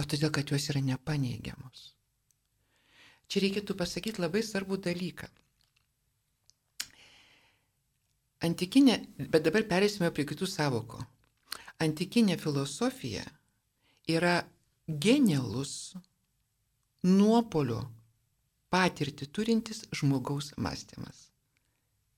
O 0.00 0.08
todėl, 0.08 0.32
kad 0.32 0.48
jos 0.48 0.70
yra 0.72 0.80
nepaneigiamos. 0.88 1.90
Čia 3.28 3.44
reikėtų 3.44 3.76
pasakyti 3.76 4.24
labai 4.24 4.40
svarbų 4.44 4.80
dalyką. 4.88 5.28
Antikinė, 8.42 8.96
bet 9.30 9.44
dabar 9.46 9.62
perėsime 9.70 10.10
prie 10.14 10.24
kitų 10.26 10.48
savokų. 10.50 10.98
Antikinė 11.82 12.36
filosofija 12.38 13.22
yra 14.10 14.40
genialus 14.86 15.94
nuopolio 17.06 17.84
patirtį 18.72 19.28
turintis 19.36 19.84
žmogaus 19.94 20.52
mąstymas. 20.56 21.28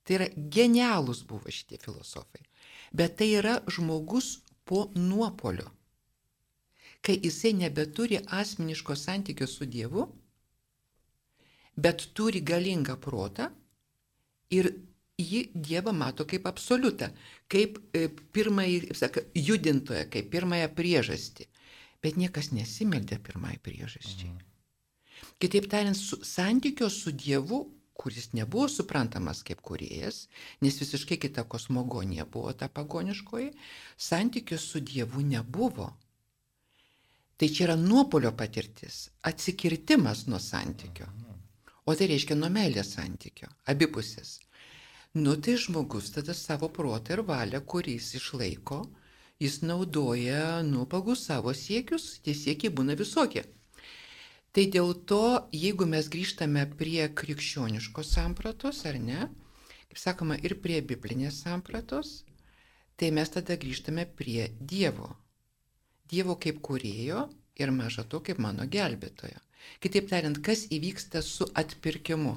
Tai 0.05 0.19
yra 0.19 0.29
genialus 0.57 1.23
buvo 1.29 1.53
šitie 1.53 1.79
filosofai. 1.83 2.45
Bet 2.93 3.17
tai 3.19 3.31
yra 3.41 3.59
žmogus 3.69 4.39
po 4.65 4.87
nuopolio. 4.95 5.67
Kai 7.05 7.19
jisai 7.21 7.53
nebeturi 7.57 8.21
asmeniško 8.41 8.97
santykio 8.97 9.47
su 9.47 9.67
Dievu, 9.69 10.07
bet 11.77 12.07
turi 12.17 12.41
galingą 12.41 12.97
protą 12.97 13.51
ir 14.51 14.71
ji 15.19 15.51
Dievą 15.55 15.93
mato 15.93 16.25
kaip 16.27 16.47
absoliutą, 16.47 17.11
kaip 17.49 17.79
e, 17.95 18.09
pirmąjį, 18.09 18.95
saka, 18.99 19.23
judintoją, 19.35 20.09
kaip 20.11 20.31
pirmąją 20.33 20.71
priežastį. 20.75 21.47
Bet 22.03 22.19
niekas 22.21 22.51
nesimeldė 22.53 23.21
pirmąjį 23.23 23.61
priežastį. 23.65 24.29
Mhm. 24.33 24.43
Kitaip 25.41 25.69
tariant, 25.71 25.97
su, 25.97 26.19
santykio 26.27 26.91
su 26.91 27.13
Dievu, 27.13 27.63
kuris 27.95 28.33
nebuvo 28.35 28.67
suprantamas 28.69 29.43
kaip 29.47 29.61
kuriejas, 29.63 30.25
nes 30.61 30.81
visiškai 30.83 31.19
kita 31.23 31.45
kosmogonija 31.47 32.27
buvo 32.27 32.53
ta 32.53 32.69
pagoniškoji, 32.69 33.53
santykio 33.97 34.59
su 34.59 34.81
Dievu 34.81 35.23
nebuvo. 35.23 35.93
Tai 37.37 37.49
čia 37.49 37.69
yra 37.69 37.77
nuopolio 37.79 38.35
patirtis, 38.37 39.09
atsikirtimas 39.23 40.27
nuo 40.27 40.39
santykio. 40.43 41.07
Mhm. 41.07 41.39
O 41.87 41.95
tai 41.95 42.11
reiškia 42.11 42.37
nuo 42.37 42.51
meilės 42.51 42.95
santykio, 42.97 43.49
abipusis. 43.71 44.41
Nu 45.15 45.37
tai 45.37 45.55
žmogus 45.57 46.11
tada 46.11 46.35
savo 46.35 46.69
protą 46.69 47.13
ir 47.15 47.21
valią, 47.23 47.61
kuris 47.73 48.09
išlaiko, 48.19 48.81
jis 49.39 49.61
naudoja, 49.63 50.63
nu, 50.67 50.87
pagal 50.91 51.15
savo 51.15 51.53
siekius, 51.55 52.07
tie 52.25 52.35
siekiai 52.35 52.73
būna 52.75 52.97
visokie. 52.99 53.45
Tai 54.55 54.65
dėl 54.75 54.91
to, 55.11 55.21
jeigu 55.55 55.87
mes 55.87 56.09
grįžtame 56.11 56.65
prie 56.81 57.07
krikščioniškos 57.21 58.11
sampratos, 58.17 58.81
ar 58.91 58.99
ne, 58.99 59.29
kaip 59.87 60.01
sakoma, 60.03 60.39
ir 60.47 60.57
prie 60.65 60.81
biblinės 60.83 61.39
sampratos, 61.47 62.25
tai 62.99 63.13
mes 63.15 63.31
tada 63.37 63.55
grįžtame 63.55 64.09
prie 64.19 64.49
Dievo. 64.59 65.13
Dievo 66.11 66.35
kaip 66.43 66.59
kurėjo 66.59 67.29
ir 67.63 67.71
maža 67.71 68.03
to 68.03 68.19
kaip 68.19 68.43
mano 68.43 68.67
gelbėtojo. 68.67 69.39
Kitaip 69.79 70.11
tariant, 70.11 70.43
kas 70.43 70.67
įvyksta 70.75 71.23
su 71.23 71.47
atpirkimu. 71.55 72.35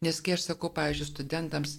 Nes 0.00 0.20
kai 0.24 0.34
aš 0.38 0.48
sakau, 0.48 0.72
pavyzdžiui, 0.74 1.10
studentams, 1.12 1.76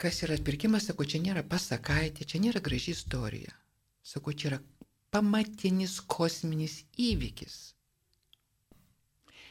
Kas 0.00 0.22
yra 0.24 0.38
atpirkimas, 0.38 0.86
sako, 0.88 1.04
čia 1.04 1.18
nėra 1.20 1.42
pasakaitė, 1.44 2.24
čia 2.24 2.38
nėra 2.40 2.62
graži 2.64 2.94
istorija. 2.96 3.52
Sako, 4.00 4.32
čia 4.32 4.46
yra 4.50 4.58
pamatinis 5.12 5.98
kosminis 6.08 6.78
įvykis. 6.96 7.58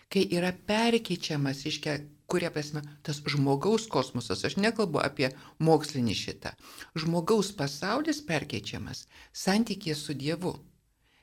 Kai 0.10 0.24
yra 0.34 0.50
perkeičiamas, 0.72 1.62
iškia, 1.70 2.00
kuria 2.30 2.50
prasme, 2.54 2.82
tas 3.06 3.20
žmogaus 3.30 3.86
kosmosas, 3.94 4.42
aš 4.48 4.58
nekalbu 4.58 5.04
apie 5.04 5.30
mokslinį 5.62 6.16
šitą, 6.18 6.56
žmogaus 6.98 7.52
pasaulis 7.60 8.24
perkeičiamas 8.26 9.06
santykė 9.44 9.94
su 9.94 10.18
Dievu. 10.18 10.56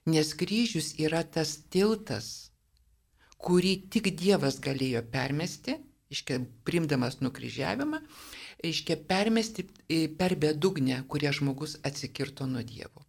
Nes 0.07 0.31
kryžius 0.39 0.93
yra 1.03 1.25
tas 1.27 1.57
tiltas, 1.75 2.53
kurį 3.43 3.75
tik 3.91 4.13
Dievas 4.15 4.61
galėjo 4.63 5.03
permesti, 5.11 5.81
iškia, 6.15 6.45
primdamas 6.63 7.19
nukryžiavimą 7.27 8.05
reiškia 8.67 8.99
permesti 9.09 9.67
per 10.19 10.37
bedugnę, 10.43 11.03
kurie 11.09 11.33
žmogus 11.33 11.79
atsikirto 11.87 12.47
nuo 12.51 12.63
Dievo. 12.67 13.07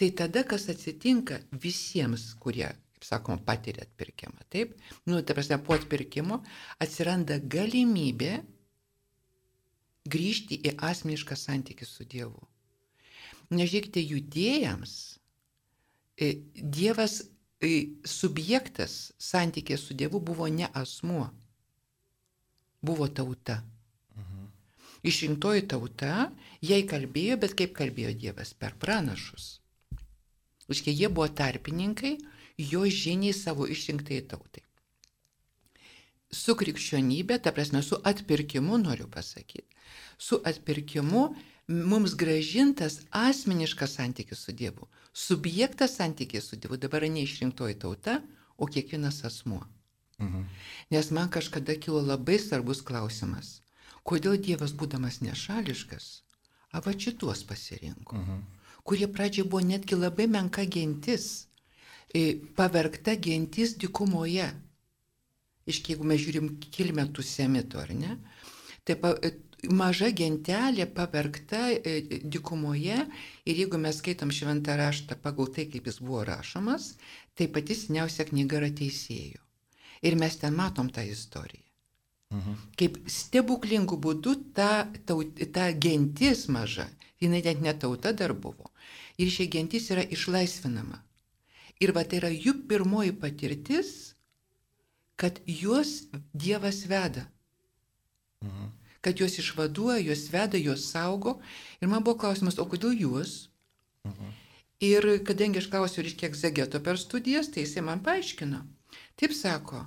Tai 0.00 0.08
tada, 0.16 0.42
kas 0.48 0.68
atsitinka 0.72 1.42
visiems, 1.52 2.30
kurie, 2.40 2.70
kaip 2.96 3.04
sakoma, 3.04 3.42
patiria 3.44 3.84
atpirkimą, 3.84 4.46
taip, 4.52 4.72
nu, 5.06 5.20
ta 5.20 5.36
prasme, 5.36 5.60
po 5.60 5.76
atpirkimo 5.76 6.40
atsiranda 6.80 7.36
galimybė 7.56 8.38
grįžti 10.10 10.56
į 10.64 10.78
asmenišką 10.90 11.36
santykį 11.36 11.88
su 11.88 12.06
Dievu. 12.08 12.40
Nežiūrėkite, 13.52 14.00
judėjams 14.00 14.94
Dievas 16.20 17.20
subjektas 18.04 19.12
santykė 19.20 19.76
su 19.80 19.96
Dievu 19.96 20.20
buvo 20.20 20.48
ne 20.48 20.68
asmuo, 20.76 21.28
buvo 22.84 23.08
tauta. 23.08 23.60
Išrinktoji 25.06 25.66
tauta, 25.68 26.30
jai 26.60 26.82
kalbėjo, 26.88 27.38
bet 27.40 27.56
kaip 27.56 27.72
kalbėjo 27.76 28.12
Dievas 28.22 28.52
per 28.54 28.74
pranašus. 28.80 29.60
Užkiai 30.70 30.94
jie 30.94 31.08
buvo 31.08 31.28
tarpininkai, 31.28 32.18
jo 32.70 32.84
žiniai 32.84 33.34
savo 33.34 33.66
išrinktai 33.66 34.20
tautai. 34.30 34.64
Su 36.30 36.54
krikščionybė, 36.54 37.40
ta 37.42 37.50
prasme, 37.50 37.80
su 37.82 37.98
atpirkimu 38.06 38.78
noriu 38.78 39.08
pasakyti, 39.10 39.66
su 40.18 40.38
atpirkimu 40.46 41.24
mums 41.70 42.14
gražintas 42.14 43.00
asmeniškas 43.10 43.96
santykis 43.98 44.44
su 44.44 44.52
Dievu. 44.52 44.86
Subjektas 45.12 45.96
santykis 45.98 46.46
su 46.52 46.60
Dievu 46.60 46.78
dabar 46.78 47.08
ne 47.10 47.24
išrinktoji 47.24 47.78
tauta, 47.82 48.20
o 48.60 48.66
kiekvienas 48.66 49.24
asmuo. 49.24 49.64
Mhm. 50.20 50.42
Nes 50.90 51.10
man 51.10 51.30
kažkada 51.30 51.74
kilo 51.80 52.02
labai 52.02 52.38
svarbus 52.38 52.82
klausimas, 52.84 53.62
kodėl 54.10 54.38
Dievas 54.42 54.74
būdamas 54.76 55.20
nešališkas, 55.24 56.08
ava 56.76 56.94
šitos 56.94 57.44
pasirinko, 57.48 58.18
mhm. 58.18 58.40
kurie 58.86 59.08
pradžiai 59.10 59.46
buvo 59.46 59.62
netgi 59.66 59.98
labai 59.98 60.26
menka 60.30 60.64
gentis, 60.66 61.46
e, 62.14 62.40
pavergta 62.56 63.16
gentis 63.16 63.76
dikumoje. 63.78 64.48
Iš 65.70 65.84
jeigu 65.86 66.06
mes 66.08 66.18
žiūrim 66.22 66.56
kilmę 66.74 67.04
tų 67.14 67.22
semitų, 67.26 67.78
ar 67.84 67.90
ne? 67.94 68.16
Tai 68.88 68.96
pa, 68.98 69.12
maža 69.68 70.08
gentelė 70.16 70.86
pavergta 70.94 71.68
e, 71.70 72.00
dikumoje 72.24 72.96
ir 73.44 73.62
jeigu 73.62 73.78
mes 73.78 74.00
skaitom 74.00 74.32
šventą 74.34 74.76
raštą 74.80 75.18
pagal 75.22 75.50
tai, 75.54 75.66
kaip 75.70 75.86
jis 75.86 76.00
buvo 76.00 76.24
rašomas, 76.24 76.94
tai 77.36 77.48
pati 77.52 77.76
seniausia 77.76 78.26
knyga 78.30 78.60
yra 78.62 78.70
teisėjų. 78.82 79.42
Ir 80.08 80.16
mes 80.16 80.38
ten 80.40 80.56
matom 80.56 80.88
tą 80.88 81.04
istoriją. 81.04 81.69
Mhm. 82.30 82.56
Kaip 82.78 82.98
stebuklingų 83.10 83.98
būdų 83.98 84.34
ta, 84.54 84.86
ta, 85.06 85.16
ta 85.54 85.70
gentis 85.74 86.46
maža, 86.48 86.86
jinai 87.20 87.42
net 87.42 87.60
ne 87.60 87.74
tauta 87.74 88.12
dar 88.12 88.34
buvo. 88.34 88.70
Ir 89.18 89.32
šia 89.34 89.48
gentis 89.50 89.90
yra 89.90 90.04
išlaisvinama. 90.06 91.02
Ir 91.80 91.92
va 91.96 92.04
tai 92.04 92.20
yra 92.20 92.30
jų 92.30 92.54
pirmoji 92.70 93.16
patirtis, 93.18 94.14
kad 95.16 95.40
juos 95.44 96.06
Dievas 96.32 96.84
veda. 96.88 97.26
Mhm 98.40 98.80
kad 99.00 99.20
juos 99.20 99.38
išvaduoja, 99.38 99.98
juos 99.98 100.28
veda, 100.32 100.58
juos 100.58 100.84
saugo. 100.90 101.38
Ir 101.80 101.88
man 101.88 102.04
buvo 102.04 102.18
klausimas, 102.20 102.58
o 102.58 102.66
kodėl 102.68 102.96
juos? 102.96 103.48
Mhm. 104.04 104.34
Ir 104.80 105.06
kadangi 105.28 105.60
aš 105.60 105.68
klausiu 105.72 106.04
ir 106.04 106.14
kiek 106.16 106.36
Zegeto 106.36 106.80
per 106.80 106.98
studijas, 106.98 107.50
tai 107.52 107.64
jisai 107.64 107.84
man 107.84 108.00
paaiškino. 108.04 108.60
Taip 109.16 109.32
sako, 109.36 109.86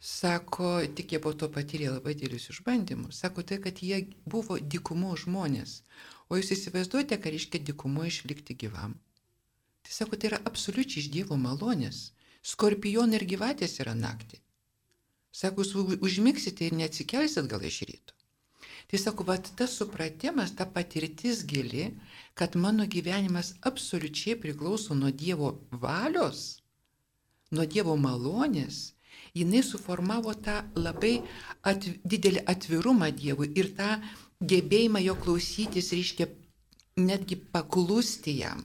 sako, 0.00 0.80
tik 0.96 1.12
jie 1.12 1.20
po 1.20 1.32
to 1.36 1.48
patyrė 1.52 1.90
labai 1.92 2.14
dėlius 2.16 2.48
išbandymus. 2.54 3.20
Sako 3.20 3.44
tai, 3.44 3.60
kad 3.62 3.82
jie 3.84 4.06
buvo 4.24 4.58
dikumo 4.58 5.12
žmonės. 5.16 5.82
O 6.30 6.38
jūs 6.38 6.52
įsivaizduojate, 6.56 7.18
ką 7.20 7.32
reiškia 7.34 7.60
dikumo 7.70 8.06
išlikti 8.08 8.56
gyvam? 8.56 8.96
Tai 9.84 9.92
sako, 9.92 10.16
tai 10.16 10.30
yra 10.30 10.40
absoliučiai 10.48 11.02
iš 11.04 11.10
Dievo 11.12 11.36
malonės. 11.40 12.12
Skorpionai 12.46 13.18
ir 13.20 13.26
gyvatės 13.28 13.80
yra 13.84 13.92
naktį. 13.98 14.40
Sako, 15.32 15.64
jūs 15.64 16.00
užmiksite 16.00 16.66
ir 16.66 16.76
neatsikelsit 16.78 17.48
gal 17.50 17.64
iš 17.66 17.82
ryto. 17.88 18.16
Tai 18.90 18.98
sako, 18.98 19.24
va 19.28 19.36
tas 19.38 19.76
supratimas, 19.78 20.54
ta 20.58 20.66
patirtis 20.66 21.44
gili, 21.46 21.90
kad 22.34 22.56
mano 22.56 22.86
gyvenimas 22.90 23.52
absoliučiai 23.68 24.38
priklauso 24.40 24.96
nuo 24.98 25.12
Dievo 25.14 25.52
valios, 25.70 26.58
nuo 27.54 27.66
Dievo 27.66 27.94
malonės, 27.96 28.80
jinai 29.34 29.62
suformavo 29.66 30.34
tą 30.44 30.60
labai 30.78 31.18
at, 31.66 31.86
didelį 32.04 32.44
atvirumą 32.50 33.10
Dievui 33.16 33.50
ir 33.60 33.72
tą 33.76 33.96
gebėjimą 34.40 35.02
jo 35.04 35.16
klausytis, 35.20 35.92
reiškia 35.92 36.28
netgi 37.00 37.36
paklusti 37.52 38.38
jam. 38.40 38.64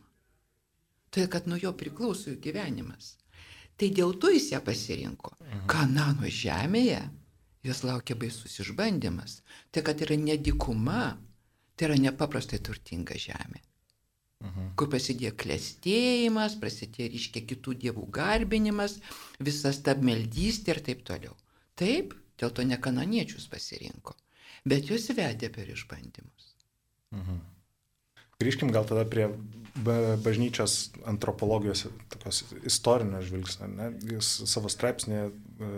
Tai, 1.12 1.28
kad 1.32 1.48
nuo 1.48 1.60
jo 1.60 1.72
priklauso 1.78 2.32
jų 2.32 2.40
gyvenimas. 2.44 3.16
Tai 3.76 3.92
dėl 3.92 4.16
to 4.20 4.32
jis 4.32 4.50
ją 4.54 4.62
pasirinko. 4.64 5.36
Mhm. 5.40 5.68
Kanano 5.72 6.32
žemėje 6.32 7.04
jos 7.66 7.84
laukia 7.84 8.16
baisus 8.16 8.60
išbandymas. 8.62 9.42
Tai 9.72 9.84
kad 9.86 10.02
yra 10.06 10.18
nedikuma, 10.20 11.16
tai 11.76 11.90
yra 11.90 11.98
nepaprastai 12.00 12.60
turtinga 12.64 13.18
žemė. 13.20 13.62
Kur 14.76 14.90
prasidėjo 14.92 15.32
klėstėjimas, 15.40 16.58
prasidėjo 16.60 17.14
ryškia 17.14 17.46
kitų 17.52 17.76
dievų 17.86 18.06
garbinimas, 18.16 19.00
visas 19.40 19.80
stabmeldystė 19.80 20.76
ir 20.76 20.82
taip 20.90 21.04
toliau. 21.08 21.36
Taip, 21.80 22.16
dėl 22.40 22.52
to 22.56 22.66
ne 22.68 22.80
kananiečius 22.82 23.48
pasirinko, 23.52 24.16
bet 24.68 24.92
juos 24.92 25.08
vedė 25.16 25.52
per 25.54 25.72
išbandymus. 25.72 26.56
Mhm. 27.16 27.44
Grįžkim 28.44 28.72
gal 28.76 28.84
tada 28.84 29.06
prie 29.08 29.30
bažnyčios 30.24 30.92
antropologijos, 31.08 31.86
tokios 32.12 32.42
istorinio 32.68 33.22
žvilgsnio. 33.24 33.92
Jūs 34.12 34.32
savo 34.52 34.72
straipsnėje 34.72 35.30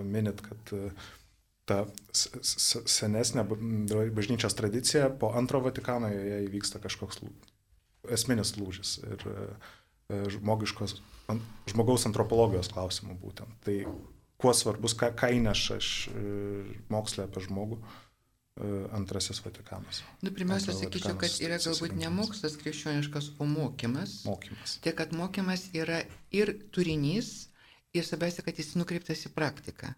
minit, 0.05 0.41
kad 0.45 0.73
ta 1.67 1.83
senesnė 2.17 3.43
bažnyčios 4.15 4.57
tradicija, 4.57 5.09
po 5.09 5.33
antro 5.37 5.61
Vatikano 5.65 6.09
joje 6.13 6.41
įvyksta 6.47 6.81
kažkoks 6.81 7.21
esminis 8.13 8.55
lūžis 8.57 8.97
ir 9.05 9.25
e, 9.27 9.37
žmogiškos, 10.37 10.97
žmogaus 11.71 12.07
antropologijos 12.09 12.71
klausimų 12.73 13.17
būtent. 13.21 13.57
Tai 13.65 13.77
kuo 14.41 14.53
svarbus, 14.53 14.95
ką, 14.97 15.11
ką 15.17 15.31
įneša 15.39 15.79
iš 15.81 15.91
e, 16.11 16.25
mokslė 16.93 17.25
apie 17.25 17.43
žmogų 17.47 17.79
e, 17.81 17.85
antrasis 18.97 19.41
Vatikanas. 19.45 20.03
Nu, 20.21 20.31
pirmiausia, 20.35 20.75
sakyčiau, 20.77 21.17
kad 21.19 21.37
yra 21.43 21.59
galbūt 21.61 21.97
ne 21.97 22.11
mokslas 22.13 22.57
krikščioniškas, 22.61 23.33
o 23.41 23.49
mokymas. 23.49 24.21
Mokymas. 24.29 24.77
Tai 24.85 24.93
kad 24.97 25.15
mokymas 25.17 25.67
yra 25.77 26.03
ir 26.35 26.53
turinys, 26.75 27.49
ir 27.97 28.05
svarbiausia, 28.05 28.45
kad 28.45 28.59
jis 28.61 28.75
nukreiptas 28.77 29.25
į 29.27 29.33
praktiką. 29.35 29.93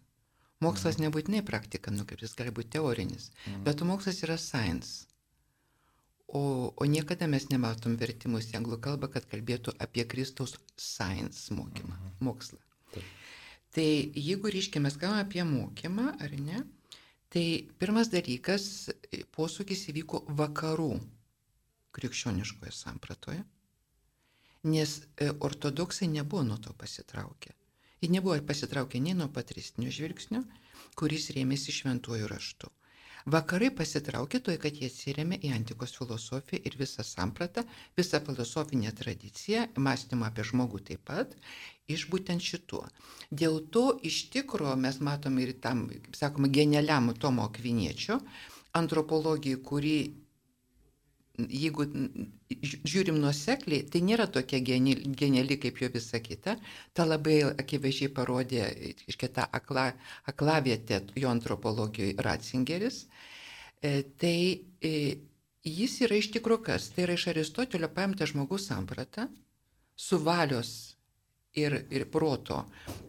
Mokslas 0.64 0.98
mhm. 0.98 1.08
nebūtinai 1.08 1.44
praktika 1.48 1.92
nukreiptas, 1.94 2.36
gali 2.40 2.52
būti 2.56 2.76
teorinis, 2.80 3.30
mhm. 3.46 3.64
bet 3.68 3.86
mokslas 3.88 4.24
yra 4.28 4.40
science. 4.40 5.09
O, 6.32 6.42
o 6.76 6.86
niekada 6.86 7.26
mes 7.26 7.48
nematom 7.50 7.96
vertimus 7.98 8.52
į 8.52 8.60
anglų 8.60 8.78
kalbą, 8.86 9.10
kad 9.10 9.26
kalbėtų 9.30 9.74
apie 9.82 10.06
Kristaus 10.06 10.54
science 10.78 11.54
mokymą, 11.54 11.96
mhm. 11.96 12.18
mokslą. 12.28 12.60
Taip. 12.94 13.08
Tai 13.74 13.88
jeigu, 14.14 14.52
reiškia, 14.54 14.82
mes 14.84 14.98
kalbame 14.98 15.24
apie 15.26 15.46
mokymą, 15.46 16.12
ar 16.22 16.36
ne, 16.38 16.62
tai 17.34 17.46
pirmas 17.82 18.12
dalykas, 18.14 18.90
posūkis 19.34 19.88
įvyko 19.90 20.24
vakarų 20.38 20.92
krikščioniškoje 21.98 22.74
sampratoje, 22.78 23.44
nes 24.70 24.96
e, 25.18 25.30
ortodoksai 25.34 26.10
nebuvo 26.14 26.44
nuo 26.46 26.58
to 26.62 26.74
pasitraukę. 26.78 27.56
Jie 28.02 28.10
nebuvo 28.14 28.38
pasitraukę 28.46 29.02
nei 29.02 29.18
nuo 29.18 29.30
patristinio 29.34 29.92
žvilgsnio, 29.92 30.44
kuris 31.00 31.30
rėmėsi 31.36 31.74
šventuoju 31.76 32.30
raštu. 32.30 32.70
Vakarai 33.26 33.70
pasitraukė 33.76 34.40
toj, 34.46 34.58
kad 34.64 34.78
jie 34.80 34.88
atsirėmė 34.88 35.40
į 35.44 35.52
antikos 35.56 35.96
filosofiją 35.98 36.62
ir 36.64 36.78
visą 36.80 37.04
sampratą, 37.04 37.66
visą 37.98 38.22
filosofinę 38.26 38.94
tradiciją, 38.96 39.66
mąstymą 39.76 40.30
apie 40.30 40.46
žmogų 40.48 40.80
taip 40.88 41.04
pat, 41.10 41.36
iš 41.88 42.08
būtent 42.14 42.44
šituo. 42.44 42.86
Dėl 43.32 43.60
to 43.74 44.00
iš 44.04 44.30
tikro 44.34 44.76
mes 44.76 45.02
matome 45.04 45.44
ir 45.44 45.54
tam, 45.60 45.88
kaip 45.90 46.16
sakoma, 46.16 46.48
genialiam 46.48 47.12
Tomo 47.20 47.44
Akviniečio 47.50 48.20
antropologijai, 48.80 49.60
kuri 49.64 49.96
jeigu 51.48 51.86
žiūrim 52.50 53.20
nuosekliai, 53.22 53.86
tai 53.92 54.02
nėra 54.06 54.28
tokia 54.32 54.60
geniali 54.64 55.58
kaip 55.62 55.80
jo 55.82 55.90
visa 55.94 56.20
kita. 56.24 56.58
Ta 56.94 57.06
labai 57.08 57.40
akivaizdžiai 57.52 58.12
parodė, 58.16 58.66
iškia 59.12 59.32
tą 59.38 59.48
akla, 59.60 59.90
aklavietę 60.32 61.02
jo 61.16 61.32
antropologijoje 61.32 62.18
Ratzingeris. 62.26 63.04
E, 63.82 64.04
tai 64.20 64.38
e, 64.84 64.94
jis 65.64 66.00
yra 66.06 66.20
iš 66.20 66.32
tikrųjų 66.36 66.66
kas? 66.72 66.90
Tai 66.96 67.08
yra 67.08 67.18
iš 67.20 67.30
Aristotelio 67.32 67.92
paimta 67.94 68.28
žmogaus 68.30 68.68
samprata 68.68 69.30
su 70.00 70.20
valios 70.24 70.74
ir, 71.54 71.76
ir 71.90 72.08
proto 72.12 72.64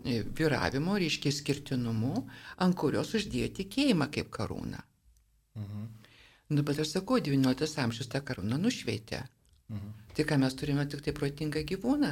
e, 0.04 0.22
viravimo, 0.22 0.96
reiškia 0.98 1.32
skirtinumu, 1.34 2.26
ant 2.64 2.78
kurios 2.78 3.14
uždėjo 3.18 3.50
tikėjimą 3.60 4.10
kaip 4.14 4.30
karūną. 4.34 4.84
Mhm. 5.60 5.88
Nu, 6.50 6.62
bet 6.66 6.80
aš 6.82 6.96
sakau, 6.96 7.20
19 7.22 7.78
amžius 7.84 8.10
tą 8.10 8.20
karūną 8.26 8.58
nušveitė. 8.58 9.22
Mhm. 9.70 9.92
Tai 10.16 10.26
ką 10.26 10.38
mes 10.42 10.56
turime 10.58 10.86
tik 10.90 11.04
tai 11.06 11.14
protingą 11.14 11.62
gyvūną. 11.68 12.10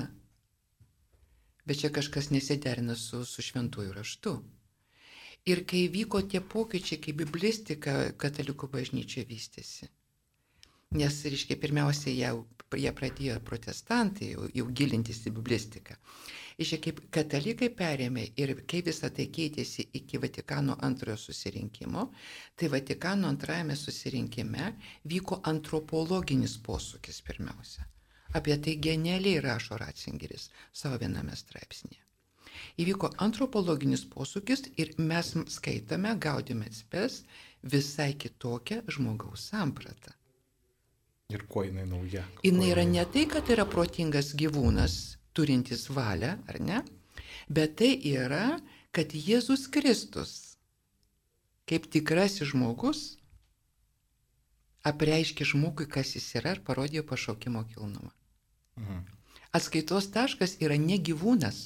Bet 1.66 1.80
čia 1.82 1.90
kažkas 1.90 2.30
nesiderina 2.30 2.94
su, 2.96 3.24
su 3.26 3.42
šventųjų 3.42 3.96
raštu. 3.96 4.36
Ir 5.48 5.64
kai 5.68 5.88
vyko 5.92 6.22
tie 6.30 6.40
pokyčiai, 6.54 7.00
kai 7.02 7.14
biblistika 7.16 7.96
katalikų 8.20 8.68
bažnyčia 8.72 9.24
vystėsi, 9.28 9.88
nes, 10.98 11.18
reiškia, 11.24 11.56
pirmiausia, 11.60 12.12
jau, 12.14 12.46
jie 12.76 12.92
pradėjo 12.92 13.38
protestantai 13.44 14.32
jau, 14.32 14.48
jau 14.54 14.66
gilintis 14.80 15.22
į 15.26 15.32
biblistiką. 15.38 15.96
Iš 16.58 16.74
kaip 16.84 17.00
katalikai 17.14 17.68
perėmė 17.80 18.24
ir 18.42 18.54
kaip 18.70 18.88
visą 18.90 19.12
tai 19.14 19.28
keitėsi 19.34 19.86
iki 20.00 20.18
Vatikano 20.18 20.74
antrojo 20.88 21.16
susirinkimo, 21.22 22.08
tai 22.56 22.72
Vatikano 22.72 23.30
antrajame 23.30 23.76
susirinkime 23.78 24.72
vyko 25.14 25.40
antropologinis 25.52 26.58
posūkis 26.66 27.22
pirmiausia. 27.30 27.86
Apie 28.34 28.58
tai 28.60 28.76
genialiai 28.88 29.40
rašo 29.40 29.78
Ratzingeris 29.80 30.50
savo 30.82 30.98
viename 31.00 31.38
straipsnėje. 31.38 32.02
Įvyko 32.82 33.12
antropologinis 33.24 34.02
posūkis 34.12 34.64
ir 34.82 34.90
mes 34.98 35.30
skaitame, 35.54 36.14
gaudime 36.26 36.66
atspės 36.70 37.22
visai 37.74 38.12
kitokią 38.24 38.82
žmogaus 38.96 39.46
sampratą. 39.52 40.17
Ir 41.28 41.42
kuo 41.44 41.60
jinai 41.60 41.84
nauja? 41.84 42.22
Jinai 42.40 42.70
yra 42.72 42.86
ne 42.88 43.02
tai, 43.12 43.26
kad 43.28 43.50
yra 43.52 43.66
protingas 43.68 44.30
gyvūnas, 44.40 44.94
turintis 45.36 45.82
valią, 45.92 46.30
ar 46.48 46.56
ne, 46.64 46.78
bet 47.52 47.74
tai 47.82 47.90
yra, 48.08 48.56
kad 48.96 49.12
Jėzus 49.12 49.66
Kristus, 49.74 50.32
kaip 51.68 51.90
tikrasis 51.92 52.48
žmogus, 52.54 53.02
apreiškia 54.88 55.50
žmogui, 55.52 55.84
kas 55.98 56.14
jis 56.16 56.30
yra 56.40 56.56
ir 56.56 56.64
parodė 56.64 57.04
pašaukimo 57.12 57.66
kilnumą. 57.74 58.08
Mhm. 58.80 59.04
Atskaitos 59.52 60.08
taškas 60.16 60.56
yra 60.64 60.80
ne 60.80 60.96
gyvūnas, 60.96 61.62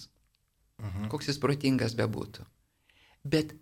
mhm. 0.83 1.07
koks 1.14 1.31
jis 1.31 1.42
protingas 1.46 1.94
bebūtų, 2.03 2.51
bet 3.22 3.55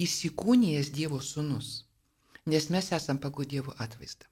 įsikūnijęs 0.00 0.94
Dievo 0.96 1.20
sūnus, 1.20 1.82
nes 2.48 2.72
mes 2.72 2.94
esam 2.96 3.20
pagal 3.20 3.52
Dievo 3.52 3.76
atvaizdą. 3.76 4.31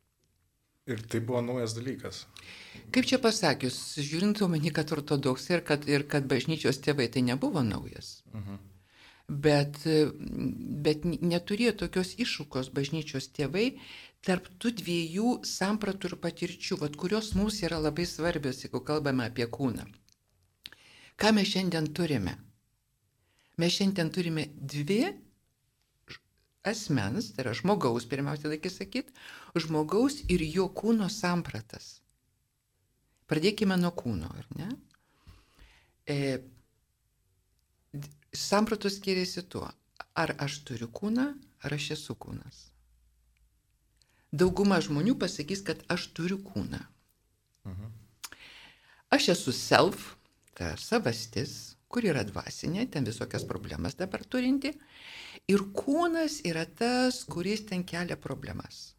Ir 0.89 1.03
tai 1.07 1.21
buvo 1.21 1.43
naujas 1.45 1.75
dalykas. 1.77 2.25
Kaip 2.95 3.07
čia 3.07 3.21
pasakius, 3.23 3.77
žiūrint 4.01 4.41
omeny, 4.43 4.73
kad 4.75 4.91
ortodoksai 4.95 5.59
ir 5.59 5.65
kad, 5.67 5.87
ir 5.89 6.07
kad 6.09 6.27
bažnyčios 6.31 6.81
tėvai 6.83 7.11
tai 7.13 7.23
nebuvo 7.27 7.63
naujas. 7.67 8.21
Mhm. 8.33 8.67
Bet, 9.31 9.77
bet 10.83 11.05
neturėjo 11.07 11.77
tokios 11.85 12.17
iššūkos 12.19 12.73
bažnyčios 12.75 13.29
tėvai 13.37 13.77
tarp 14.27 14.49
tų 14.59 14.73
dviejų 14.81 15.37
sampratų 15.47 16.11
ir 16.11 16.17
patirčių, 16.25 16.81
vat, 16.81 16.97
kurios 16.99 17.31
mums 17.39 17.61
yra 17.63 17.79
labai 17.79 18.09
svarbios, 18.11 18.65
jeigu 18.65 18.83
kalbame 18.83 19.29
apie 19.29 19.47
kūną. 19.47 19.87
Ką 21.21 21.31
mes 21.37 21.53
šiandien 21.53 21.93
turime? 21.95 22.35
Mes 23.61 23.77
šiandien 23.77 24.11
turime 24.11 24.49
dvi 24.57 25.05
asmens, 26.67 27.31
tai 27.35 27.45
yra 27.45 27.55
žmogaus, 27.57 28.07
pirmiausia, 28.09 28.51
reikia 28.53 28.73
sakyti, 28.73 29.15
žmogaus 29.57 30.21
ir 30.29 30.45
jo 30.45 30.69
kūno 30.73 31.09
sampratas. 31.13 32.01
Pradėkime 33.31 33.77
nuo 33.79 33.93
kūno, 33.95 34.29
ar 34.29 34.49
ne? 34.59 34.69
E, 36.11 36.17
sampratos 38.35 38.99
skiriasi 38.99 39.47
tuo, 39.49 39.69
ar 40.19 40.35
aš 40.43 40.61
turiu 40.67 40.91
kūną, 40.91 41.31
ar 41.63 41.77
aš 41.77 41.93
esu 41.97 42.17
kūnas. 42.19 42.67
Dauguma 44.31 44.79
žmonių 44.83 45.17
pasakys, 45.19 45.63
kad 45.67 45.83
aš 45.91 46.11
turiu 46.15 46.39
kūną. 46.45 46.83
Mhm. 47.67 47.93
Aš 49.11 49.33
esu 49.35 49.53
self, 49.55 50.15
ta 50.55 50.77
savastis, 50.79 51.75
kur 51.91 52.07
yra 52.07 52.23
dvasinė, 52.27 52.87
ten 52.95 53.09
visokias 53.09 53.45
problemas 53.49 53.99
dabar 53.99 54.23
turinti. 54.25 54.73
Ir 55.51 55.67
kūnas 55.75 56.41
yra 56.47 56.65
tas, 56.65 57.25
kuris 57.27 57.67
ten 57.67 57.83
kelia 57.85 58.17
problemas. 58.17 58.95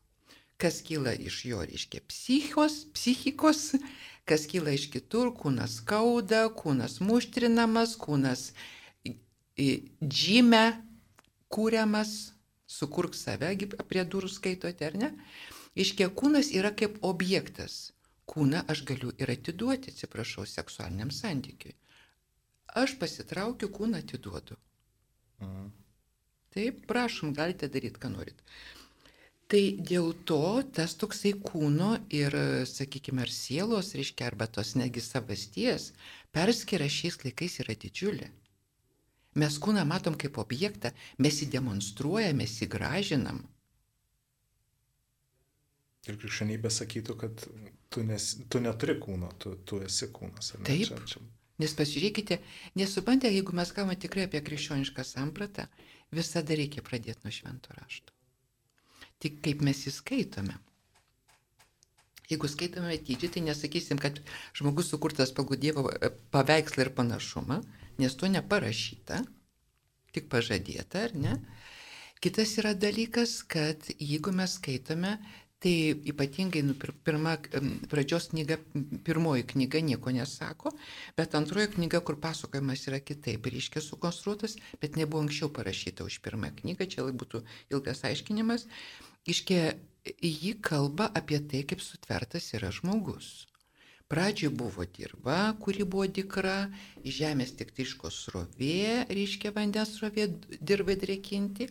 Kas 0.62 0.82
kyla 0.86 1.16
iš 1.18 1.40
jo, 1.50 1.64
reiškia 1.66 2.04
psichos, 2.12 2.84
psichikos, 2.94 3.72
kas 4.30 4.46
kyla 4.52 4.76
iš 4.78 4.90
kitur, 4.94 5.32
kūnas 5.34 5.80
skauda, 5.82 6.44
kūnas 6.54 7.00
muštrinamas, 7.02 7.96
kūnas 7.98 8.52
džime 9.58 10.66
kūriamas, 11.52 12.34
sukurk 12.70 13.16
save, 13.18 13.52
prie 13.90 14.04
durų 14.08 14.30
skaitote, 14.32 14.88
ar 14.88 14.98
ne? 15.00 15.12
Iškia 15.76 16.10
kūnas 16.16 16.52
yra 16.56 16.72
kaip 16.76 17.00
objektas. 17.08 17.92
Kūną 18.32 18.64
aš 18.72 18.84
galiu 18.88 19.12
ir 19.20 19.32
atiduoti, 19.34 19.92
atsiprašau, 19.92 20.46
seksualiniam 20.48 21.12
santykiui. 21.12 21.76
Aš 22.72 22.96
pasitraukiu, 23.00 23.68
kūną 23.68 24.00
atiduodu. 24.00 24.56
Mhm. 25.44 25.72
Taip, 26.52 26.86
prašom, 26.88 27.34
galite 27.34 27.68
daryti, 27.72 28.00
ką 28.00 28.12
norit. 28.12 28.40
Tai 29.52 29.62
dėl 29.88 30.14
to 30.28 30.64
tas 30.76 30.94
toksai 31.00 31.34
kūno 31.48 31.94
ir, 32.16 32.36
sakykime, 32.72 33.24
ar 33.26 33.32
sielos, 33.32 33.92
reiškia, 33.96 34.30
arba 34.32 34.48
tos 34.48 34.76
negi 34.80 35.04
savasties, 35.04 35.90
perskiria 36.36 36.88
šiais 36.92 37.20
laikais 37.24 37.58
yra 37.64 37.76
didžiulė. 37.76 38.30
Mes 39.42 39.58
kūną 39.64 39.84
matom 39.88 40.16
kaip 40.20 40.40
objektą, 40.44 40.92
mes 41.24 41.40
jį 41.44 41.50
demonstruojame, 41.56 42.44
mes 42.44 42.56
jį 42.60 42.68
gražinam. 42.72 43.44
Ir 46.08 46.18
krikščionybė 46.20 46.72
sakytų, 46.72 47.16
kad 47.20 47.44
tu, 47.92 48.04
nes, 48.08 48.32
tu 48.52 48.60
neturi 48.64 48.98
kūno, 49.04 49.32
tu, 49.40 49.54
tu 49.68 49.80
esi 49.86 50.10
kūnas. 50.12 50.56
Taip. 50.68 50.88
Čia, 50.90 51.00
čia... 51.08 51.24
Nes 51.62 51.76
pasižiūrėkite, 51.78 52.40
nesupantė, 52.80 53.30
jeigu 53.30 53.54
mes 53.58 53.72
kalbame 53.76 54.00
tikrai 54.02 54.26
apie 54.28 54.42
krikščionišką 54.46 55.06
sampratą, 55.06 55.68
visada 56.16 56.58
reikia 56.58 56.84
pradėti 56.86 57.28
nuo 57.28 57.34
švento 57.36 57.76
rašto. 57.78 58.14
Tik 59.22 59.42
kaip 59.46 59.62
mes 59.66 59.86
jį 59.86 59.94
skaitome. 59.94 60.58
Jeigu 62.32 62.48
skaitome 62.48 62.96
atidžiai, 62.96 63.34
tai 63.36 63.44
nesakysim, 63.44 64.00
kad 64.02 64.22
žmogus 64.58 64.90
sukurtas 64.94 65.34
pagal 65.36 65.60
Dievo 65.60 65.90
e, 65.92 66.10
paveikslą 66.34 66.86
ir 66.86 66.94
panašumą, 66.96 67.60
nes 68.00 68.16
to 68.18 68.30
neparašyta, 68.32 69.20
tik 70.16 70.30
pažadėta, 70.32 71.06
ar 71.10 71.18
ne? 71.26 71.36
Kitas 72.24 72.54
yra 72.62 72.72
dalykas, 72.78 73.42
kad 73.50 73.88
jeigu 73.98 74.32
mes 74.38 74.56
skaitome, 74.60 75.18
Tai 75.62 75.74
ypatingai 76.10 76.64
nu, 76.66 76.74
pirma 77.06 77.36
pradžios 77.92 78.32
knyga, 78.32 78.58
pirmoji 79.06 79.44
knyga 79.52 79.82
nieko 79.86 80.10
nesako, 80.16 80.72
bet 81.18 81.36
antroji 81.38 81.70
knyga, 81.76 82.02
kur 82.02 82.18
pasakojimas 82.24 82.88
yra 82.90 82.98
kitaip, 82.98 83.46
ryškiai 83.46 83.86
sukonstruotas, 83.86 84.58
bet 84.82 84.98
nebuvo 84.98 85.22
anksčiau 85.22 85.52
parašyta 85.54 86.08
už 86.08 86.18
pirmąją 86.26 86.58
knygą, 86.64 86.90
čia 86.90 87.06
būtų 87.06 87.44
ilgas 87.78 88.02
aiškinimas, 88.10 88.66
iškia, 89.30 89.76
ji 90.18 90.58
kalba 90.66 91.12
apie 91.14 91.38
tai, 91.46 91.62
kaip 91.70 91.86
sutvertas 91.86 92.50
yra 92.58 92.74
žmogus. 92.74 93.51
Pradžioje 94.12 94.52
buvo 94.52 94.84
dirba, 94.84 95.54
kuri 95.64 95.86
buvo 95.88 96.04
dikra, 96.12 96.66
žemės 97.18 97.54
tik 97.56 97.70
tiško 97.78 98.10
srovė, 98.12 99.06
reiškia 99.08 99.54
vandens 99.56 99.94
srovė, 99.96 100.26
dirbai 100.60 100.98
drėkinti. 101.00 101.70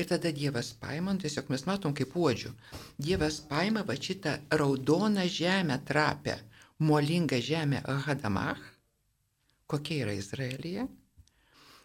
Ir 0.00 0.08
tada 0.08 0.32
Dievas 0.32 0.70
paima, 0.80 1.12
nu, 1.12 1.20
tiesiog 1.20 1.50
mes 1.52 1.66
matom 1.68 1.92
kaip 1.98 2.16
uodžių. 2.16 2.54
Dievas 2.96 3.42
paima 3.50 3.84
va 3.84 3.98
šitą 4.08 4.38
raudoną 4.56 5.26
žemę 5.28 5.76
trapę, 5.84 6.38
molingą 6.80 7.42
žemę 7.44 7.84
Hadamach, 8.06 8.64
kokia 9.68 10.06
yra 10.06 10.16
Izraelija. 10.16 10.88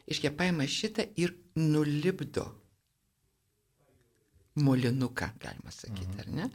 Iškia 0.07 0.31
paima 0.39 0.71
šitą 0.71 1.03
ir 1.19 1.35
nulipdo 1.59 2.47
molinuką, 4.55 5.33
galima 5.43 5.75
sakyti, 5.75 6.15
mhm. 6.15 6.19
ar 6.23 6.35
ne? 6.39 6.49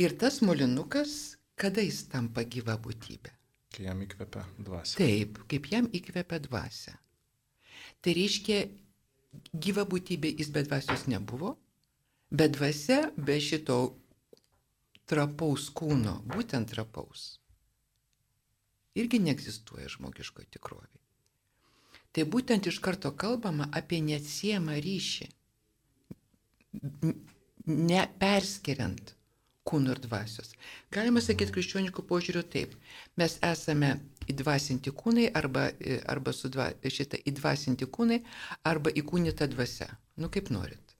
Ir 0.00 0.16
tas 0.18 0.40
molinukas 0.40 1.34
Kada 1.60 1.82
jis 1.84 2.04
tampa 2.10 2.42
gyva 2.42 2.74
būtybė? 2.82 3.32
Kai 3.74 3.86
jam 3.88 4.00
įkvepia 4.04 4.44
dvasia. 4.58 4.96
Taip, 4.98 5.38
kaip 5.50 5.68
jam 5.70 5.86
įkvepia 5.94 6.40
dvasia. 6.46 6.94
Tai 8.02 8.14
reiškia, 8.14 8.58
gyva 9.66 9.84
būtybė 9.90 10.34
jis 10.38 10.50
be 10.54 10.62
dvasios 10.66 11.06
nebuvo, 11.10 11.54
bet 12.30 12.54
dvasia 12.56 13.00
be 13.16 13.38
šito 13.42 13.78
trapaus 15.10 15.68
kūno, 15.74 16.20
būtent 16.34 16.70
trapaus, 16.72 17.24
irgi 18.98 19.20
neegzistuoja 19.22 19.90
žmogiškoje 19.96 20.54
tikrovėje. 20.56 21.02
Tai 22.14 22.24
būtent 22.30 22.68
iš 22.70 22.78
karto 22.82 23.10
kalbama 23.18 23.66
apie 23.74 23.98
neatsiemą 24.06 24.78
ryšį, 24.82 25.26
neperskiriant 27.66 29.14
kūno 29.68 29.94
ir 29.94 30.00
dvasios. 30.04 30.52
Galima 30.92 31.22
sakyti 31.24 31.54
krikščioniškų 31.54 32.04
požiūrių 32.08 32.42
taip. 32.52 32.74
Mes 33.20 33.36
esame 33.44 33.94
įdvasinti 34.30 34.92
kūnai 34.94 35.28
arba, 35.40 35.68
arba 36.10 36.34
sudva, 36.36 36.70
šitą 36.84 37.20
įdvasinti 37.30 37.88
kūnai 37.96 38.20
arba 38.68 38.92
įkūnyta 38.92 39.48
dvasia. 39.52 39.88
Nu 40.20 40.30
kaip 40.32 40.52
norit. 40.54 40.94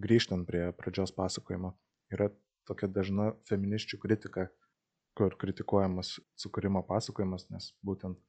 Grįžtant 0.00 0.46
prie 0.48 0.64
pradžios 0.78 1.12
pasakojimo, 1.12 1.74
yra 2.14 2.30
tokia 2.68 2.88
dažna 2.88 3.30
feministių 3.50 4.00
kritika, 4.00 4.48
kur 5.18 5.34
kritikuojamas 5.36 6.16
sukūrimo 6.40 6.84
pasakojimas, 6.88 7.48
nes 7.52 7.72
būtent 7.84 8.20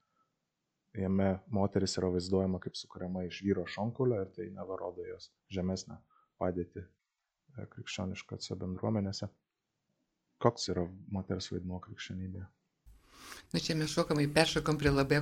jame 0.97 1.37
moteris 1.47 1.95
yra 2.01 2.09
vaizduojama 2.11 2.59
kaip 2.63 2.75
sukuriama 2.75 3.27
iš 3.29 3.43
vyro 3.45 3.67
šonkulio 3.69 4.25
ir 4.25 4.33
tai 4.35 4.49
nevarodo 4.51 5.05
jos 5.07 5.29
žemesnę 5.53 6.01
padėtį 6.41 6.83
E, 6.83 7.00
krikščioniškose 7.75 8.57
bendruomenėse. 8.63 9.29
Koks 10.41 10.71
yra 10.73 10.87
moters 11.13 11.51
vaidmuo 11.53 11.79
krikščionybėje? 11.85 12.47
Na 13.51 13.59
nu, 13.59 13.63
čia 13.65 13.75
mes 13.77 13.91
šokam 13.93 14.19
į 14.23 14.29
peršokom 14.35 14.77
prie 14.81 14.91
labai 14.93 15.19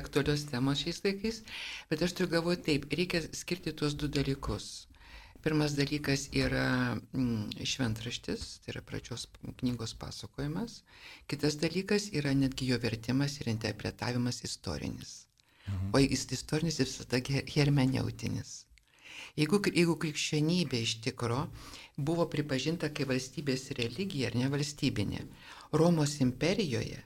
aktualios 0.00 0.44
temos 0.50 0.82
šiais 0.82 1.02
laikais, 1.04 1.40
bet 1.90 2.04
aš 2.06 2.14
turiu 2.16 2.32
galvoje 2.36 2.60
taip, 2.68 2.86
reikia 3.00 3.20
skirti 3.40 3.74
tuos 3.80 3.96
du 4.00 4.08
dalykus. 4.18 4.68
Pirmas 5.46 5.76
dalykas 5.78 6.24
yra 6.34 6.96
mm, 6.96 7.66
šventraštis, 7.72 8.46
tai 8.62 8.72
yra 8.72 8.82
pradžios 8.86 9.26
knygos 9.60 9.92
pasakojimas. 10.00 10.80
Kitas 11.30 11.58
dalykas 11.62 12.08
yra 12.18 12.32
netgi 12.34 12.70
jo 12.72 12.78
vertimas 12.82 13.36
ir 13.42 13.52
interpretavimas 13.52 14.42
istorinis. 14.48 15.12
Mhm. 15.66 15.92
O 15.94 16.02
jis 16.02 16.26
istorinis 16.38 16.80
visada 16.82 17.20
hermeneutinis. 17.54 18.56
Jeigu, 19.36 19.60
jeigu 19.68 19.98
krikščionybė 20.00 20.78
iš 20.80 20.94
tikro 21.04 21.42
buvo 21.96 22.24
pripažinta 22.32 22.88
kaip 22.88 23.10
valstybės 23.12 23.68
religija 23.76 24.30
ar 24.30 24.38
nevalstybinė, 24.40 25.26
Romos 25.76 26.14
imperijoje 26.24 27.02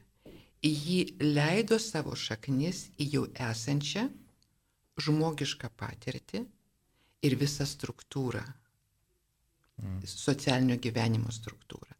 jį 0.62 1.00
leido 1.24 1.78
savo 1.80 2.14
šaknis 2.14 2.90
į 3.00 3.06
jau 3.14 3.24
esančią 3.50 4.06
žmogišką 5.00 5.70
patirtį 5.80 6.44
ir 7.24 7.36
visą 7.40 7.66
struktūrą, 7.68 8.42
mm. 9.80 10.02
socialinio 10.04 10.76
gyvenimo 10.76 11.32
struktūrą. 11.32 11.96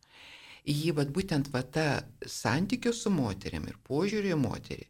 Jį 0.68 0.92
vat, 0.96 1.08
būtent 1.08 1.48
va 1.52 1.62
ta 1.64 1.86
santykio 2.28 2.92
su 2.92 3.10
moteriam 3.10 3.64
ir 3.68 3.78
požiūrį 3.88 4.34
į 4.34 4.40
moterį, 4.40 4.88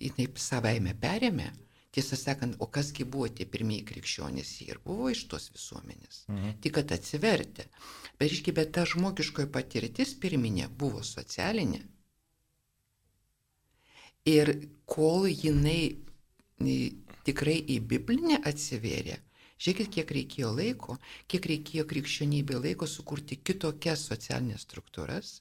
jinai 0.00 0.26
savaime 0.40 0.94
perėmė, 0.96 1.50
tiesą 1.94 2.16
sakant, 2.16 2.56
o 2.58 2.66
kasgi 2.66 3.04
buvo 3.04 3.28
tie 3.28 3.46
pirmieji 3.50 3.84
krikščionys, 3.88 4.50
jie 4.60 4.68
ir 4.74 4.80
buvo 4.84 5.10
iš 5.10 5.24
tos 5.32 5.48
visuomenės, 5.54 6.24
mhm. 6.30 6.58
tik 6.62 6.76
kad 6.78 6.92
atsivertė. 6.96 7.66
Bet, 8.20 8.30
iški, 8.30 8.54
bet 8.54 8.74
ta 8.76 8.84
žmogiškoji 8.86 9.50
patirtis 9.54 10.14
pirminė 10.22 10.68
buvo 10.82 11.02
socialinė. 11.06 11.82
Ir 14.28 14.52
kol 14.84 15.26
jinai 15.30 15.96
tikrai 17.24 17.56
į 17.74 17.80
Biblinę 17.90 18.36
atsivėrė, 18.46 19.16
žiūrėkit, 19.60 19.90
kiek 19.96 20.12
reikėjo 20.16 20.50
laiko, 20.56 20.98
kiek 21.30 21.48
reikėjo 21.52 21.86
krikščionybė 21.88 22.60
laiko 22.60 22.88
sukurti 22.88 23.40
kitokias 23.40 24.04
socialinės 24.10 24.66
struktūras 24.68 25.40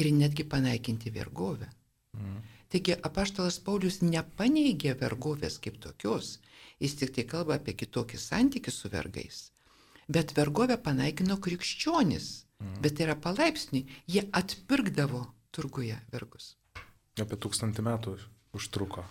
ir 0.00 0.10
netgi 0.16 0.48
panaikinti 0.48 1.12
vergovę. 1.14 1.68
Mhm. 2.16 2.53
Taigi 2.74 2.96
apaštalas 3.06 3.60
Paulius 3.62 4.00
nepaneigė 4.02 4.96
vergovės 4.98 5.60
kaip 5.62 5.76
tokios, 5.78 6.40
jis 6.82 6.96
tik 6.98 7.12
tai 7.14 7.22
kalba 7.30 7.54
apie 7.60 7.76
kitokį 7.78 8.18
santykį 8.18 8.72
su 8.74 8.88
vergais. 8.90 9.36
Bet 10.10 10.32
vergovę 10.34 10.74
panaikino 10.82 11.36
krikščionis, 11.44 12.24
mhm. 12.58 12.80
bet 12.82 12.96
tai 12.98 13.04
yra 13.06 13.14
palaipsniui, 13.14 13.84
jie 14.10 14.24
atpirkdavo 14.40 15.20
turguje 15.54 16.00
vergus. 16.10 16.56
Apie 17.22 17.38
tūkstantį 17.38 17.84
metų 17.86 18.16
užtruko. 18.58 19.04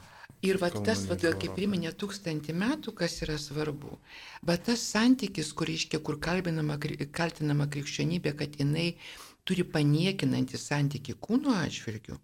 Ir 0.43 0.59
va 0.59 0.67
tas, 0.67 1.05
va, 1.07 1.15
kaip 1.15 1.53
priminė 1.55 1.93
tūkstantį 1.95 2.55
metų, 2.59 2.91
kas 2.99 3.15
yra 3.23 3.37
svarbu. 3.39 3.93
Bet 4.43 4.65
tas 4.67 4.83
santykis, 4.91 5.53
kur 5.55 5.71
iškia, 5.71 6.01
kur 6.03 6.17
kalbinama, 6.19 6.75
kaltinama 7.15 7.69
krikščionybė, 7.71 8.35
kad 8.43 8.59
jinai 8.59 8.89
turi 9.47 9.63
paniekinantį 9.63 10.59
santykį 10.59 11.15
kūno 11.23 11.55
atžvilgių, 11.61 12.19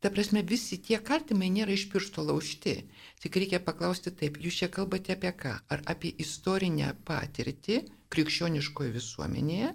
ta 0.00 0.10
prasme, 0.10 0.42
visi 0.42 0.78
tie 0.80 0.98
kaltimai 1.04 1.50
nėra 1.52 1.74
iš 1.76 1.86
piršto 1.92 2.24
laužti. 2.24 2.76
Tik 3.20 3.36
reikia 3.42 3.60
paklausti 3.64 4.12
taip, 4.16 4.40
jūs 4.40 4.62
čia 4.62 4.68
kalbate 4.72 5.14
apie 5.16 5.32
ką? 5.42 5.54
Ar 5.68 5.84
apie 5.92 6.12
istorinę 6.24 6.94
patirtį 7.08 7.82
krikščioniškoje 8.10 8.94
visuomenėje, 8.96 9.74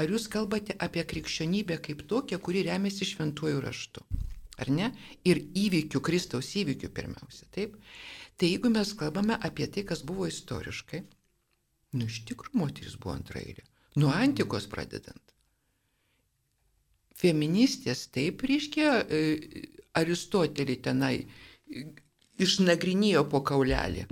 ar 0.00 0.14
jūs 0.14 0.28
kalbate 0.32 0.76
apie 0.86 1.04
krikščionybę 1.10 1.80
kaip 1.88 2.06
tokią, 2.08 2.38
kuri 2.40 2.64
remiasi 2.68 3.08
šventuoju 3.10 3.60
raštu. 3.64 4.06
Ar 4.56 4.72
ne? 4.72 4.90
Ir 5.28 5.42
įvykių, 5.66 6.00
Kristaus 6.00 6.54
įvykių 6.56 6.88
pirmiausia. 6.96 7.44
Taip? 7.52 7.76
Tai 8.40 8.48
jeigu 8.48 8.72
mes 8.72 8.92
kalbame 8.96 9.36
apie 9.48 9.68
tai, 9.72 9.84
kas 9.88 10.02
buvo 10.08 10.28
istoriškai, 10.30 11.02
nu 11.96 12.08
iš 12.08 12.22
tikrųjų 12.28 12.60
moteris 12.60 12.96
buvo 13.00 13.16
antrailė. 13.16 13.64
Nuo 14.00 14.12
antikos 14.12 14.68
pradedant. 14.72 15.35
Feministės 17.16 18.06
taip 18.12 18.44
reiškia, 18.44 18.92
e, 19.08 19.20
Aristotelį 19.96 20.76
tenai 20.84 21.14
išnagrinėjo 22.42 23.24
po 23.32 23.40
kaulelį. 23.46 24.04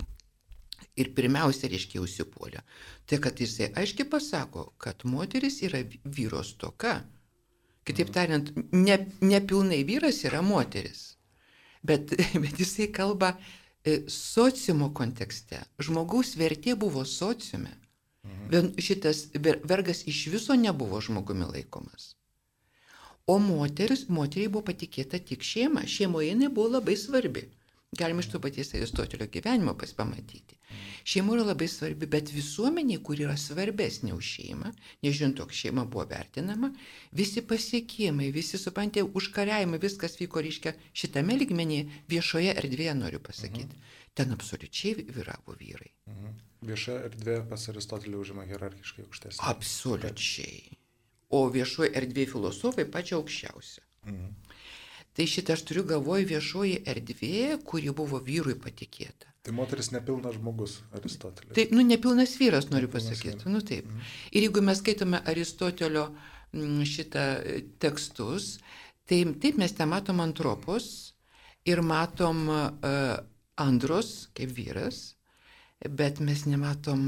Ir 0.94 1.10
pirmiausia, 1.16 1.68
reiškia, 1.72 2.00
užsipuolė. 2.04 2.62
Tai 3.10 3.18
kad 3.20 3.40
jisai 3.42 3.72
aiškiai 3.80 4.06
pasako, 4.08 4.68
kad 4.78 5.02
moteris 5.04 5.58
yra 5.66 5.82
vyros 6.04 6.54
toka. 6.60 7.00
Kitaip 7.84 8.14
tariant, 8.14 8.52
ne, 8.72 8.98
nepilnai 9.20 9.82
vyras 9.84 10.22
yra 10.24 10.40
moteris. 10.42 11.18
Bet, 11.84 12.14
bet 12.42 12.62
jisai 12.62 12.88
kalba 12.94 13.34
e, 13.36 14.04
sociumo 14.08 14.92
kontekste. 14.96 15.60
Žmogaus 15.82 16.36
vertė 16.40 16.78
buvo 16.78 17.04
sociume. 17.04 17.74
Mhm. 18.24 18.78
Šitas 18.80 19.26
vergas 19.68 20.06
iš 20.08 20.28
viso 20.32 20.56
nebuvo 20.56 21.02
žmogumi 21.04 21.50
laikomas. 21.50 22.13
O 23.26 23.38
moteris, 23.40 24.06
moteriai 24.08 24.52
buvo 24.52 24.66
patikėta 24.68 25.20
tik 25.30 25.44
šeima. 25.44 25.87
Šeimoje 25.88 26.32
jinai 26.32 26.50
buvo 26.52 26.74
labai 26.76 26.96
svarbi. 27.00 27.46
Galime 27.94 28.20
iš 28.20 28.28
to 28.32 28.40
paties 28.42 28.74
Aristotelio 28.74 29.26
gyvenimo 29.32 29.74
pasipamatyti. 29.78 30.58
Šeima 31.04 31.34
yra 31.37 31.44
labai 31.44 31.68
svarbi, 31.68 32.08
bet 32.10 32.32
visuomeniai, 32.34 33.00
kur 33.06 33.20
yra 33.20 33.37
svarbesnė 33.38 34.12
už 34.16 34.30
šeimą, 34.37 34.72
nežinant, 35.06 35.38
kokia 35.38 35.60
šeima 35.60 35.84
buvo 35.84 36.06
vertinama, 36.10 36.72
visi 37.12 37.44
pasiekimai, 37.46 38.30
visi 38.34 38.58
supantė 38.60 39.04
užkariavimai, 39.06 39.80
viskas 39.82 40.18
vyko, 40.20 40.42
reiškia, 40.44 40.74
šitame 40.92 41.38
ligmenyje, 41.38 41.87
viešoje 42.10 42.56
erdvėje, 42.64 42.96
noriu 42.98 43.22
pasakyti. 43.24 43.70
Mhm. 43.70 43.92
Ten 44.14 44.32
absoliučiai 44.34 45.06
vyravo 45.14 45.56
vyrai. 45.60 45.92
Mhm. 46.10 46.40
Vieša 46.64 47.00
erdvė 47.10 47.42
pas 47.50 47.68
Aristotelį 47.68 48.20
užima 48.24 48.48
hierarchiškai 48.48 49.04
aukštesnė. 49.06 49.44
Absoliučiai. 49.52 50.83
O 51.34 51.44
viešoje 51.52 51.92
erdvėje 51.98 52.32
filosofai 52.34 52.86
pačia 52.96 53.18
aukščiausia. 53.18 53.84
Mhm. 54.06 54.32
Tai 55.14 55.24
šitą 55.30 55.54
aš 55.54 55.62
turiu 55.68 55.84
galvoj 55.86 56.24
viešoji 56.26 56.80
erdvė, 56.90 57.60
kuri 57.66 57.92
buvo 57.94 58.18
vyrui 58.18 58.56
patikėta. 58.58 59.30
Tai 59.46 59.52
moteris 59.54 59.90
nepilnas 59.92 60.38
žmogus, 60.38 60.78
Aristotelis. 60.96 61.52
Tai, 61.54 61.66
nu, 61.76 61.84
nepilnas 61.86 62.32
vyras, 62.40 62.70
noriu 62.72 62.88
pasakyti. 62.90 63.46
Nu, 63.52 63.60
taip. 63.60 63.86
Mhm. 63.86 64.08
Ir 64.32 64.46
jeigu 64.48 64.64
mes 64.64 64.80
skaitome 64.80 65.20
Aristotelio 65.30 66.08
mm, 66.10 66.80
šitą 66.88 67.26
e, 67.42 67.60
tekstus, 67.78 68.56
tai 69.06 69.20
taip 69.42 69.60
mes 69.60 69.76
ten 69.76 69.92
matom 69.92 70.22
antropos 70.24 70.88
ir 71.68 71.80
matom 71.84 72.48
uh, 72.48 73.20
andros 73.60 74.28
kaip 74.36 74.52
vyras, 74.56 75.14
bet 75.88 76.20
mes 76.20 76.44
nematom 76.48 77.04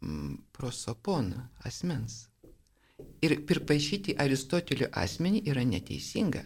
mm, 0.00 0.34
prosopon 0.52 1.32
asmens. 1.64 2.27
Ir 3.22 3.34
pripaišyti 3.46 4.14
Aristotelio 4.22 4.88
asmenį 4.94 5.42
yra 5.50 5.64
neteisinga. 5.66 6.44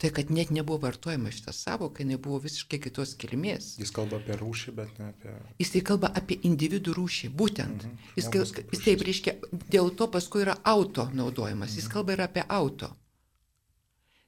Tai 0.00 0.08
kad 0.16 0.30
net 0.32 0.48
nebuvo 0.50 0.78
vartojama 0.80 1.28
šitą 1.28 1.52
savoką, 1.52 2.00
jinai 2.00 2.16
buvo 2.24 2.38
visiškai 2.40 2.78
kitos 2.80 3.10
kilmės. 3.20 3.74
Jis 3.82 3.90
kalba 3.92 4.16
apie 4.16 4.38
rūšį, 4.40 4.72
bet 4.78 4.94
ne 4.96 5.10
apie... 5.10 5.34
Jis 5.60 5.72
tai 5.74 5.82
kalba 5.90 6.08
apie 6.16 6.38
individų 6.48 6.94
rūšį, 6.96 7.28
būtent. 7.36 7.84
Mhm. 7.84 8.06
Jis, 8.16 8.30
kal, 8.32 8.46
jis 8.72 8.84
taip 8.86 9.04
reiškia, 9.04 9.34
dėl 9.74 9.92
to 10.00 10.08
paskui 10.14 10.46
yra 10.46 10.56
auto 10.72 11.04
naudojimas, 11.12 11.74
mhm. 11.74 11.82
jis 11.82 11.90
kalba 11.92 12.16
ir 12.16 12.24
apie 12.24 12.46
auto. 12.48 12.88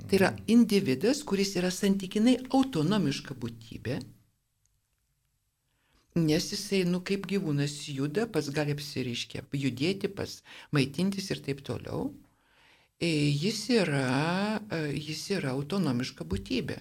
Tai 0.02 0.18
yra 0.18 0.30
mhm. 0.34 0.44
individas, 0.58 1.24
kuris 1.24 1.54
yra 1.56 1.72
santykinai 1.72 2.36
autonomiška 2.52 3.38
būtybė, 3.40 4.02
nes 6.14 6.51
jisai, 6.53 6.83
nu 6.85 7.01
kaip 7.01 7.25
gyvūnas 7.31 7.75
juda, 7.88 8.27
pats 8.29 8.51
gali 8.53 8.75
apsiriškia, 8.77 9.46
judėti, 9.57 10.11
pats 10.12 10.42
maitintis 10.72 11.31
ir 11.33 11.40
taip 11.44 11.62
toliau. 11.64 12.11
E, 13.03 13.09
jis 13.35 13.64
yra, 13.75 14.61
e, 14.70 14.92
jis 14.94 15.25
yra 15.38 15.57
autonomiška 15.57 16.27
būtybė. 16.29 16.77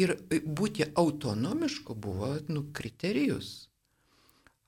Ir 0.00 0.14
e, 0.14 0.38
būti 0.40 0.86
autonomišku 0.96 1.96
buvo 1.98 2.36
nu, 2.48 2.68
kriterijus. 2.72 3.68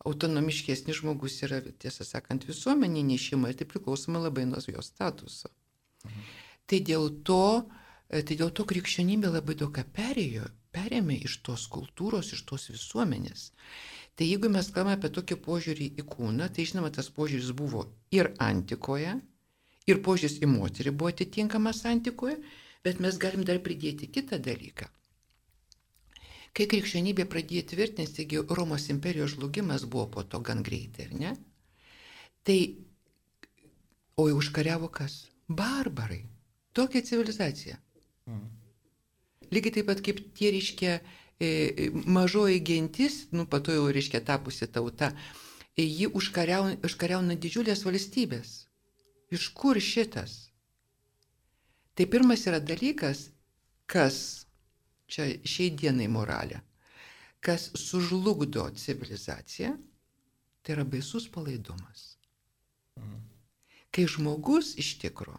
Autonomiškesnis 0.05 0.99
žmogus 1.01 1.38
yra, 1.46 1.62
tiesą 1.81 2.05
sakant, 2.09 2.44
visuomenė 2.49 3.05
nešima, 3.14 3.53
tai 3.57 3.68
priklausoma 3.68 4.20
labai 4.27 4.46
nuo 4.49 4.61
jo 4.66 4.83
statuso. 4.85 5.53
Mhm. 6.05 6.29
Tai, 6.66 6.79
dėl 6.87 7.09
to, 7.27 7.42
tai 8.11 8.37
dėl 8.37 8.53
to 8.55 8.66
krikščionybė 8.68 9.33
labai 9.33 9.57
daug 9.59 9.73
ką 9.75 9.83
perėjo, 9.96 10.44
perėmė 10.75 11.16
iš 11.27 11.40
tos 11.46 11.64
kultūros, 11.73 12.35
iš 12.37 12.44
tos 12.46 12.68
visuomenės. 12.70 13.51
Tai 14.18 14.27
jeigu 14.29 14.51
mes 14.53 14.68
kalbame 14.75 14.99
apie 14.99 15.11
tokį 15.16 15.37
požiūrį 15.46 15.87
į 16.01 16.07
kūną, 16.12 16.49
tai 16.53 16.66
žinoma, 16.68 16.90
tas 16.92 17.09
požiūris 17.16 17.53
buvo 17.57 17.87
ir 18.14 18.33
antikoje, 18.42 19.14
ir 19.88 20.01
požiūris 20.07 20.40
į 20.44 20.49
moterį 20.51 20.94
buvo 20.94 21.12
atitinkamas 21.14 21.83
santikoje, 21.85 22.37
bet 22.85 23.01
mes 23.05 23.18
galim 23.23 23.44
dar 23.49 23.61
pridėti 23.64 24.11
kitą 24.12 24.40
dalyką. 24.42 24.88
Kai 26.57 26.66
krikščionybė 26.66 27.29
pradėjo 27.31 27.68
tvirtinti, 27.70 28.12
taigi 28.16 28.42
Romos 28.59 28.88
imperijos 28.90 29.37
žlugimas 29.37 29.87
buvo 29.87 30.09
po 30.16 30.25
to 30.27 30.40
gan 30.46 30.64
greitai, 30.66 31.07
ar 31.07 31.12
ne? 31.23 31.35
Tai, 32.46 32.59
o 34.18 34.27
jau 34.27 34.40
užkariavo 34.40 34.88
kas? 34.90 35.20
Barbarai. 35.46 36.25
Tokia 36.75 37.05
civilizacija. 37.07 37.79
Mm. 38.31 38.49
Lygiai 39.55 39.77
taip 39.77 39.88
pat 39.90 40.03
kaip 40.07 40.20
tie, 40.38 40.51
reiškia, 40.55 40.96
e, 40.99 41.19
mažoji 42.05 42.61
gentis, 42.61 43.26
nu, 43.33 43.46
pato 43.46 43.72
jau, 43.72 43.88
reiškia, 43.92 44.20
tapusi 44.24 44.68
tauta, 44.68 45.12
e, 45.76 45.85
ji 45.85 46.11
užkariauna, 46.20 46.79
užkariauna 46.85 47.37
didžiulės 47.40 47.85
valstybės. 47.87 48.55
Iš 49.31 49.50
kur 49.57 49.79
šitas? 49.81 50.50
Tai 51.94 52.07
pirmas 52.11 52.46
yra 52.50 52.59
dalykas, 52.61 53.29
kas, 53.90 54.46
čia 55.11 55.29
šiai 55.44 55.70
dienai 55.76 56.09
moralė, 56.11 56.61
kas 57.40 57.70
sužlugdo 57.79 58.66
civilizaciją, 58.76 59.76
Tai 60.62 60.74
yra 60.76 60.85
baisus 60.85 61.26
palaidumas. 61.33 62.00
Kai 63.90 64.05
žmogus 64.07 64.74
iš 64.83 64.92
tikro 65.00 65.38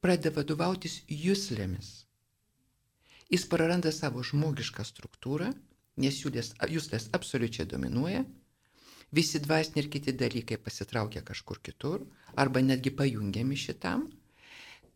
pradeda 0.00 0.30
vadovautis 0.36 1.00
jūslėmis, 1.10 2.05
jis 3.32 3.46
praranda 3.50 3.92
savo 3.92 4.22
žmogišką 4.24 4.84
struktūrą, 4.86 5.52
nes 6.02 6.18
jūslės 6.22 7.08
absoliučiai 7.16 7.66
dominuoja, 7.68 8.24
visi 9.16 9.40
dvasiniai 9.40 9.84
ir 9.84 9.90
kiti 9.90 10.12
dalykai 10.12 10.58
pasitraukia 10.62 11.24
kažkur 11.26 11.60
kitur 11.62 12.04
arba 12.36 12.60
netgi 12.60 12.92
pajungiami 12.94 13.56
šitam. 13.56 14.08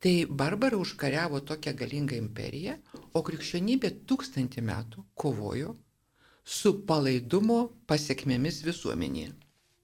Tai 0.01 0.15
barbarai 0.33 0.79
užkariavo 0.81 1.43
tokią 1.45 1.75
galingą 1.77 2.17
imperiją, 2.17 2.79
o 3.13 3.21
krikščionybė 3.21 3.91
tūkstantį 4.09 4.63
metų 4.65 5.05
kovojo 5.13 5.75
su 6.45 6.73
palaidumo 6.89 7.59
pasiekmėmis 7.91 8.63
visuomenėje. 8.65 9.35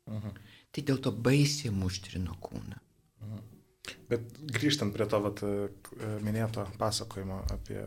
Mhm. 0.08 0.40
Tai 0.72 0.84
dėl 0.88 1.02
to 1.04 1.12
baisiai 1.12 1.72
muštrino 1.72 2.38
kūną. 2.40 2.80
Bet 4.10 4.38
grįžtant 4.56 4.94
prie 4.94 5.06
to 5.10 5.20
vat, 5.24 5.42
minėto 6.24 6.66
pasakojimo 6.80 7.42
apie 7.54 7.82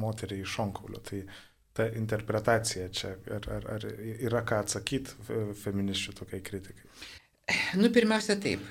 moterį 0.00 0.42
iš 0.42 0.56
Šonkaulio, 0.56 1.00
tai 1.06 1.22
ta 1.76 1.86
interpretacija 1.96 2.88
čia, 2.94 3.14
ar, 3.36 3.48
ar, 3.56 3.66
ar 3.76 3.86
yra 4.10 4.42
ką 4.46 4.60
atsakyti 4.64 5.54
feminiščių 5.62 6.14
tokiai 6.20 6.44
kritikai? 6.46 6.86
Nu, 7.78 7.90
pirmiausia, 7.94 8.36
taip. 8.42 8.62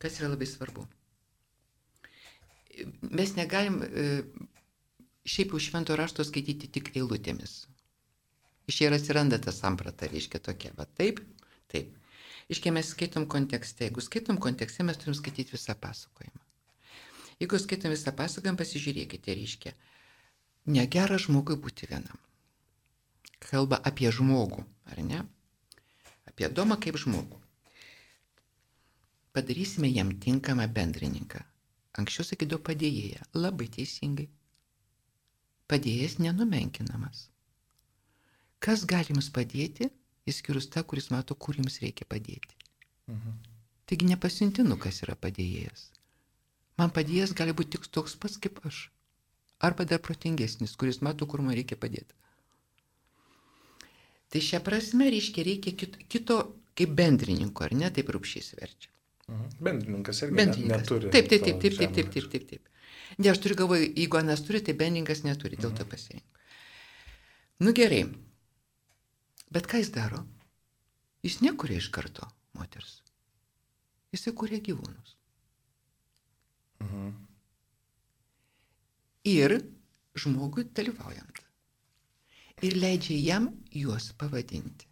Kas 0.00 0.18
yra 0.20 0.28
labai 0.32 0.48
svarbu? 0.48 0.84
Mes 3.16 3.32
negalim 3.38 3.78
e, 3.84 4.06
šiaip 5.24 5.54
jau 5.54 5.60
švento 5.62 5.96
rašto 5.96 6.24
skaityti 6.26 6.68
tik 6.72 6.92
eilutėmis. 6.96 7.62
Iš 8.68 8.80
čia 8.80 8.88
ir 8.90 8.96
atsiranda 8.96 9.38
ta 9.40 9.54
samprata, 9.54 10.08
reiškia 10.10 10.42
tokia, 10.42 10.72
va 10.76 10.84
taip, 10.98 11.22
taip. 11.72 11.94
Iškiai 12.52 12.74
mes 12.74 12.90
skaitom 12.94 13.26
kontekste. 13.26 13.88
Jeigu 13.88 14.02
skaitom 14.04 14.38
kontekste, 14.42 14.84
mes 14.86 14.98
turim 15.00 15.16
skaityti 15.18 15.56
visą 15.56 15.74
pasakojimą. 15.80 16.42
Jeigu 17.42 17.58
skaitom 17.58 17.94
visą 17.94 18.12
pasakojimą, 18.16 18.58
pasižiūrėkite, 18.60 19.34
reiškia, 19.34 19.72
negera 20.76 21.18
žmogui 21.18 21.58
būti 21.60 21.90
vienam. 21.90 22.20
Kalba 23.42 23.80
apie 23.90 24.12
žmogų, 24.14 24.62
ar 24.92 25.02
ne? 25.04 25.24
Apie 26.30 26.48
domą 26.48 26.78
kaip 26.82 26.96
žmogų. 27.02 27.42
Padarysime 29.36 29.90
jam 29.92 30.14
tinkamą 30.22 30.64
bendrininką. 30.72 31.42
Anksčiau 32.00 32.24
sakydavo 32.28 32.62
padėjėją. 32.64 33.26
Labai 33.36 33.66
teisingai. 33.72 34.30
Padėjėjas 35.68 36.18
nenumenkinamas. 36.22 37.26
Kas 38.64 38.84
gali 38.88 39.12
jums 39.12 39.28
padėti, 39.34 39.90
išskyrus 40.26 40.68
tą, 40.72 40.82
kuris 40.84 41.10
mato, 41.14 41.34
kur 41.34 41.58
jums 41.58 41.80
reikia 41.82 42.06
padėti. 42.08 42.54
Mhm. 43.10 43.38
Taigi 43.86 44.08
nepasintinu, 44.10 44.76
kas 44.82 45.02
yra 45.06 45.14
padėjėjas. 45.14 45.90
Man 46.80 46.92
padėjėjas 46.92 47.34
gali 47.38 47.54
būti 47.56 47.76
tik 47.76 47.86
toks 47.94 48.16
pats 48.20 48.40
kaip 48.42 48.58
aš. 48.66 48.88
Arba 49.66 49.86
dar 49.88 50.02
protingesnis, 50.04 50.74
kuris 50.76 51.00
mato, 51.00 51.26
kur 51.30 51.40
man 51.40 51.54
reikia 51.56 51.78
padėti. 51.80 52.12
Tai 54.32 54.42
šią 54.42 54.60
prasme 54.66 55.06
reiškia 55.14 55.44
reikia 55.46 55.72
kito, 55.80 56.02
kito 56.12 56.38
kaip 56.76 56.92
bendrininko, 56.98 57.64
ar 57.64 57.76
ne, 57.78 57.88
taip 57.94 58.10
rūpšys 58.12 58.52
verčia. 58.58 58.90
Mhm. 59.30 59.54
Bendrininkas 59.68 60.22
irgi 60.26 60.38
bendrininkas. 60.40 60.82
neturi. 60.82 61.12
Taip, 61.14 61.30
taip, 61.30 61.46
taip, 61.46 61.60
taip, 61.62 61.78
taip, 61.78 61.94
taip, 61.94 62.10
taip, 62.12 62.30
taip, 62.32 62.48
taip. 62.50 62.72
Ne, 63.16 63.30
aš 63.30 63.40
turiu 63.40 63.56
galvoje, 63.62 63.86
jeigu 63.94 64.18
Anas 64.18 64.42
turi, 64.44 64.60
tai 64.66 64.74
bendrininkas 64.74 65.22
neturi, 65.24 65.56
dėl 65.56 65.70
to 65.70 65.86
mhm. 65.86 65.90
pasirinko. 65.94 66.44
Nu 67.64 67.72
gerai, 67.72 68.02
Bet 69.56 69.64
ką 69.72 69.78
jis 69.80 69.88
daro? 69.88 70.18
Jis 71.24 71.38
nekuria 71.40 71.80
iš 71.80 71.86
karto 71.88 72.26
moters. 72.58 72.98
Jis 74.12 74.28
įkūrė 74.28 74.58
gyvūnus. 74.66 75.14
Mhm. 76.84 77.14
Ir 79.32 79.54
žmogui 80.12 80.66
dalyvaujant. 80.76 81.40
Ir 82.68 82.76
leidžia 82.82 83.16
jam 83.16 83.48
juos 83.72 84.10
pavadinti. 84.20 84.90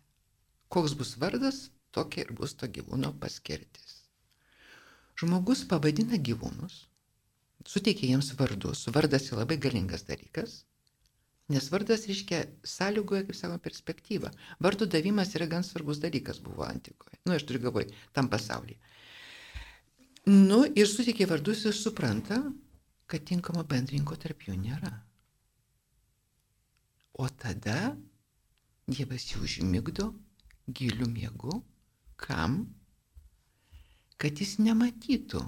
Koks 0.72 0.96
bus 0.96 1.12
vardas, 1.20 1.60
tokia 1.92 2.24
ir 2.24 2.32
bus 2.40 2.56
to 2.56 2.68
gyvūno 2.78 3.12
paskirtis. 3.20 3.98
Žmogus 5.20 5.66
pavadina 5.68 6.16
gyvūnus, 6.16 6.86
suteikia 7.68 8.14
jiems 8.14 8.32
vardus. 8.40 8.88
Vardas 8.96 9.28
yra 9.28 9.44
labai 9.44 9.60
galingas 9.68 10.08
dalykas. 10.08 10.62
Nes 11.52 11.66
vardas 11.68 12.06
reiškia 12.08 12.40
sąlygoja, 12.64 13.26
kaip 13.28 13.36
sakoma, 13.36 13.60
perspektyvą. 13.60 14.30
Vardų 14.64 14.88
davimas 14.94 15.34
yra 15.36 15.48
gan 15.50 15.66
svarbus 15.66 16.00
dalykas 16.00 16.40
buvo 16.44 16.64
antikoje. 16.64 17.18
Nu, 17.26 17.34
aš 17.36 17.44
turiu 17.44 17.66
galvoj, 17.66 17.90
tam 18.16 18.30
pasaulyje. 18.32 18.78
Nu, 20.30 20.62
ir 20.64 20.88
sutikė 20.88 21.28
vardus 21.28 21.66
ir 21.68 21.76
supranta, 21.76 22.40
kad 23.06 23.26
tinkamo 23.28 23.66
bendrinko 23.68 24.16
tarp 24.16 24.46
jų 24.48 24.56
nėra. 24.56 24.94
O 27.20 27.28
tada 27.28 27.92
Dievas 28.84 29.24
jį 29.30 29.38
užmigdo 29.46 30.10
gilių 30.68 31.06
miegu. 31.08 31.60
Kam? 32.20 32.56
Kad 34.20 34.40
jis 34.40 34.58
nematytų 34.60 35.40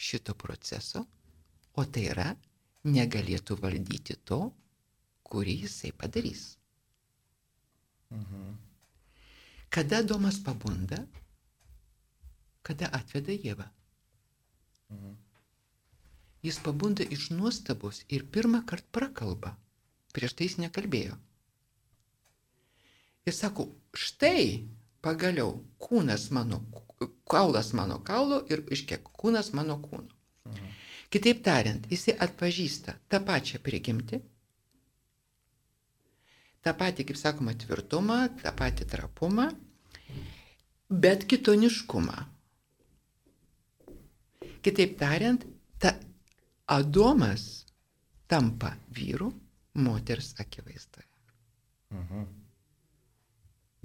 šito 0.00 0.34
proceso, 0.38 1.02
o 1.74 1.84
tai 1.84 2.06
yra 2.12 2.28
negalėtų 2.86 3.58
valdyti 3.60 4.16
to, 4.24 4.38
kurį 5.30 5.56
jisai 5.64 5.92
padarys. 5.92 6.44
Mhm. 8.10 8.58
Kada 9.70 10.02
Domas 10.02 10.40
pabunda, 10.42 11.04
kada 12.66 12.90
atveda 12.98 13.32
Jėvą. 13.32 13.66
Mhm. 14.90 15.16
Jis 16.42 16.58
pabunda 16.64 17.04
iš 17.16 17.30
nuostabos 17.30 18.02
ir 18.08 18.24
pirmą 18.34 18.64
kartą 18.66 18.90
prakalba. 18.98 19.54
Prieš 20.14 20.34
tai 20.34 20.48
jis 20.48 20.56
nekalbėjo. 20.64 21.16
Ir 23.28 23.36
sako, 23.36 23.68
štai 23.94 24.66
pagaliau 25.04 25.52
kūnas 25.78 26.30
mano, 26.34 26.64
kaulas 27.30 27.70
mano 27.76 28.00
kaulo 28.02 28.40
ir 28.50 28.64
iškiek 28.74 29.04
kūnas 29.22 29.52
mano 29.54 29.78
kūno. 29.84 30.08
Mhm. 30.48 30.72
Kitaip 31.10 31.44
tariant, 31.46 31.86
jisai 31.90 32.16
atpažįsta 32.26 32.96
tą 33.10 33.18
pačią 33.26 33.58
prigimtį, 33.62 34.20
tą 36.64 36.74
patį, 36.76 37.06
kaip 37.08 37.18
sakoma, 37.20 37.54
tvirtumą, 37.56 38.18
tą 38.42 38.52
patį 38.56 38.86
trapumą, 38.90 39.48
bet 40.90 41.24
kitoniškumą. 41.30 42.18
Kitaip 44.64 44.98
tariant, 45.00 45.46
ta 45.80 45.94
Adomas 46.70 47.64
tampa 48.28 48.74
vyru 48.94 49.32
moters 49.74 50.34
akivaizdoje. 50.38 51.08
Mhm. 51.90 52.26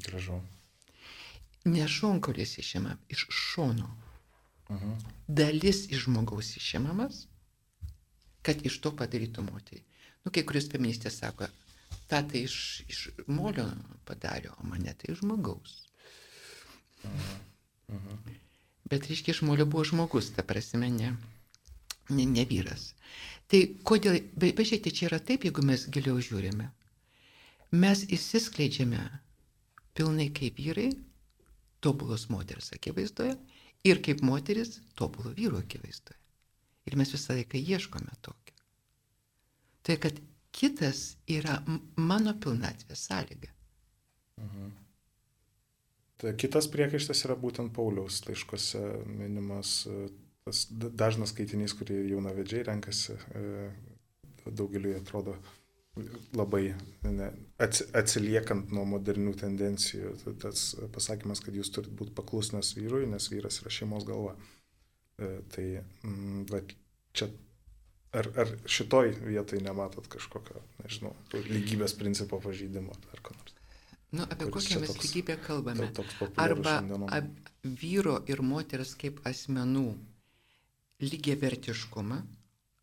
Gražu. 0.06 0.42
Ne 1.66 1.88
šonkolis 1.88 2.58
išima 2.58 2.98
iš 3.10 3.28
šono. 3.30 3.90
Mhm. 4.70 4.92
Dalis 5.28 5.86
iš 5.90 6.04
žmogaus 6.06 6.58
išimamas, 6.58 7.26
kad 8.42 8.66
iš 8.66 8.78
to 8.82 8.92
padarytų 8.92 9.46
moterį. 9.46 9.82
Nu, 10.26 10.32
kai 10.34 10.44
kurios 10.46 10.68
feministės 10.70 11.18
sako, 11.22 11.48
tą 12.12 12.22
tai 12.30 12.46
iš, 12.46 12.58
iš 12.92 13.02
molio 13.28 13.68
padarė, 14.08 14.52
o 14.58 14.68
mane 14.70 14.94
tai 15.00 15.16
žmogaus. 15.18 15.78
Mhm. 17.04 17.38
Mhm. 17.96 18.36
Bet, 18.90 19.08
reiškia, 19.10 19.34
iš 19.34 19.42
molio 19.46 19.66
buvo 19.66 19.86
žmogus, 19.88 20.30
ta 20.36 20.44
prasme, 20.46 20.90
ne, 20.94 21.16
ne, 22.10 22.26
ne 22.26 22.46
vyras. 22.46 22.92
Tai 23.50 23.62
kodėl, 23.86 24.20
bet 24.38 24.58
žiūrėkite, 24.62 24.94
čia 24.94 25.08
yra 25.10 25.20
taip, 25.22 25.46
jeigu 25.46 25.66
mes 25.66 25.88
giliau 25.94 26.22
žiūrime. 26.22 26.70
Mes 27.76 28.04
įsiskleidžiame 28.14 29.02
pilnai 29.98 30.30
kaip 30.34 30.62
vyrai, 30.62 30.92
tobulos 31.82 32.28
moters 32.34 32.72
akivaizdoje 32.74 33.36
ir 33.86 34.02
kaip 34.06 34.22
moteris 34.26 34.80
tobulo 34.98 35.34
vyro 35.38 35.60
akivaizdoje. 35.62 36.18
Ir 36.86 36.98
mes 36.98 37.12
visą 37.14 37.38
laiką 37.38 37.58
ieškome 37.58 38.14
tokio. 38.26 38.54
Tai 39.86 39.98
kad 40.02 40.22
kitas 40.56 41.18
yra 41.28 41.60
mano 41.98 42.34
pilnatvės 42.40 43.08
sąlyga. 43.10 43.52
Mhm. 44.42 44.74
Tai 46.16 46.32
kitas 46.40 46.70
priekaištas 46.72 47.26
yra 47.28 47.36
būtent 47.36 47.74
Pauliaus 47.76 48.22
laiškose 48.28 48.82
minimas 49.06 49.82
tas 50.46 50.66
dažnas 50.72 51.34
skaitinys, 51.34 51.74
kurį 51.74 52.04
jaunavedžiai 52.12 52.66
renkasi, 52.68 53.16
e, 53.34 53.70
daugeliu 54.46 54.94
atrodo 54.94 55.34
labai 56.36 56.76
ne, 57.08 57.30
atsiliekant 57.66 58.74
nuo 58.76 58.84
modernių 58.92 59.34
tendencijų. 59.42 60.12
Tas 60.44 60.68
pasakymas, 60.94 61.42
kad 61.42 61.56
jūs 61.58 61.72
turite 61.74 61.96
būti 61.98 62.14
paklusnas 62.18 62.74
vyrui, 62.78 63.08
nes 63.10 63.30
vyras 63.32 63.62
yra 63.64 63.74
šeimos 63.74 64.06
galva. 64.06 64.36
E, 65.18 65.32
tai 65.56 65.66
va, 66.52 66.62
čia 67.16 67.32
Ar, 68.16 68.30
ar 68.40 68.52
šitoj 68.72 69.12
vietoj 69.26 69.60
nematot 69.66 70.06
kažkokio, 70.08 70.62
nežinau, 70.84 71.12
lygybės 71.34 71.98
principo 72.00 72.40
pažydimo 72.40 72.96
ar 73.12 73.22
ko 73.26 73.36
nors? 73.36 73.56
Nu, 74.16 74.24
apie 74.32 74.48
kokią 74.54 74.80
mes 74.80 74.94
lygybę 75.02 75.36
kalbame? 75.44 75.90
Arba 76.40 76.78
ab, 77.18 77.28
vyro 77.82 78.22
ir 78.32 78.40
moters 78.46 78.94
kaip 79.02 79.20
asmenų 79.28 79.90
lygiai 81.04 81.36
vertiškumą, 81.42 82.22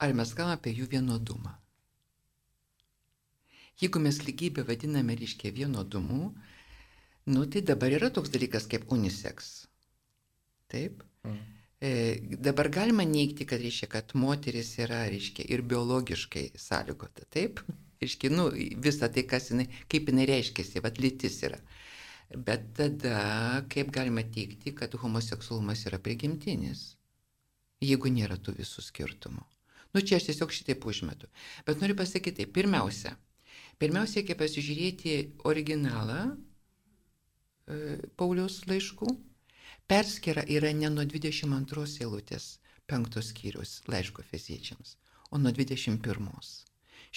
ar 0.04 0.14
mes 0.18 0.34
kalbame 0.36 0.58
apie 0.58 0.74
jų 0.76 0.90
vienodumą? 0.96 1.54
Jeigu 3.80 4.02
mes 4.04 4.20
lygybę 4.26 4.66
vadiname, 4.68 5.16
reiškia, 5.16 5.54
vienodumu, 5.56 6.34
nu 7.32 7.46
tai 7.48 7.64
dabar 7.72 7.96
yra 7.96 8.12
toks 8.12 8.30
dalykas 8.34 8.68
kaip 8.68 8.84
unisex. 8.92 9.54
Taip? 10.68 11.00
Mhm. 11.24 11.51
E, 11.82 12.20
dabar 12.38 12.68
galima 12.70 13.02
neigti, 13.02 13.42
kad 13.46 13.58
reiškia, 13.58 13.88
kad 13.90 14.12
moteris 14.14 14.68
yra, 14.78 15.00
reiškia, 15.10 15.48
ir 15.50 15.64
biologiškai 15.66 16.44
sąlygota, 16.54 17.26
taip? 17.34 17.58
Reiškia, 17.98 18.30
nu, 18.30 18.44
visą 18.84 19.08
tai, 19.10 19.24
kas 19.26 19.50
jinai, 19.50 19.66
kaip 19.90 20.06
jinai 20.12 20.28
reiškiasi, 20.30 20.82
vad 20.84 21.00
lytis 21.02 21.40
yra. 21.48 21.58
Bet 22.46 22.68
tada, 22.78 23.16
kaip 23.72 23.90
galima 23.94 24.22
teikti, 24.22 24.70
kad 24.78 24.94
homoseksualumas 25.02 25.82
yra 25.90 25.98
prigimtinis, 26.02 26.84
jeigu 27.82 28.14
nėra 28.14 28.38
tų 28.38 28.54
visų 28.60 28.86
skirtumų. 28.86 29.42
Nu, 29.92 30.00
čia 30.06 30.20
aš 30.20 30.30
tiesiog 30.30 30.54
šitaip 30.54 30.86
užmetu. 30.86 31.26
Bet 31.66 31.82
noriu 31.82 31.98
pasakyti, 31.98 32.44
tai 32.44 32.52
pirmiausia, 32.60 33.16
pirmiausia, 33.82 34.20
reikia 34.22 34.38
pasižiūrėti 34.38 35.18
originalą 35.50 36.22
e, 36.30 37.98
Pauliaus 38.14 38.62
laiškų. 38.70 39.18
Perskira 39.92 40.42
yra 40.48 40.70
ne 40.72 40.88
nuo 40.88 41.02
22 41.04 41.82
eilutės 42.04 42.44
5 42.92 43.18
skyrius 43.26 43.72
laiško 43.92 44.22
feziečiams, 44.30 44.94
o 45.28 45.40
nuo 45.42 45.52
21. 45.58 46.30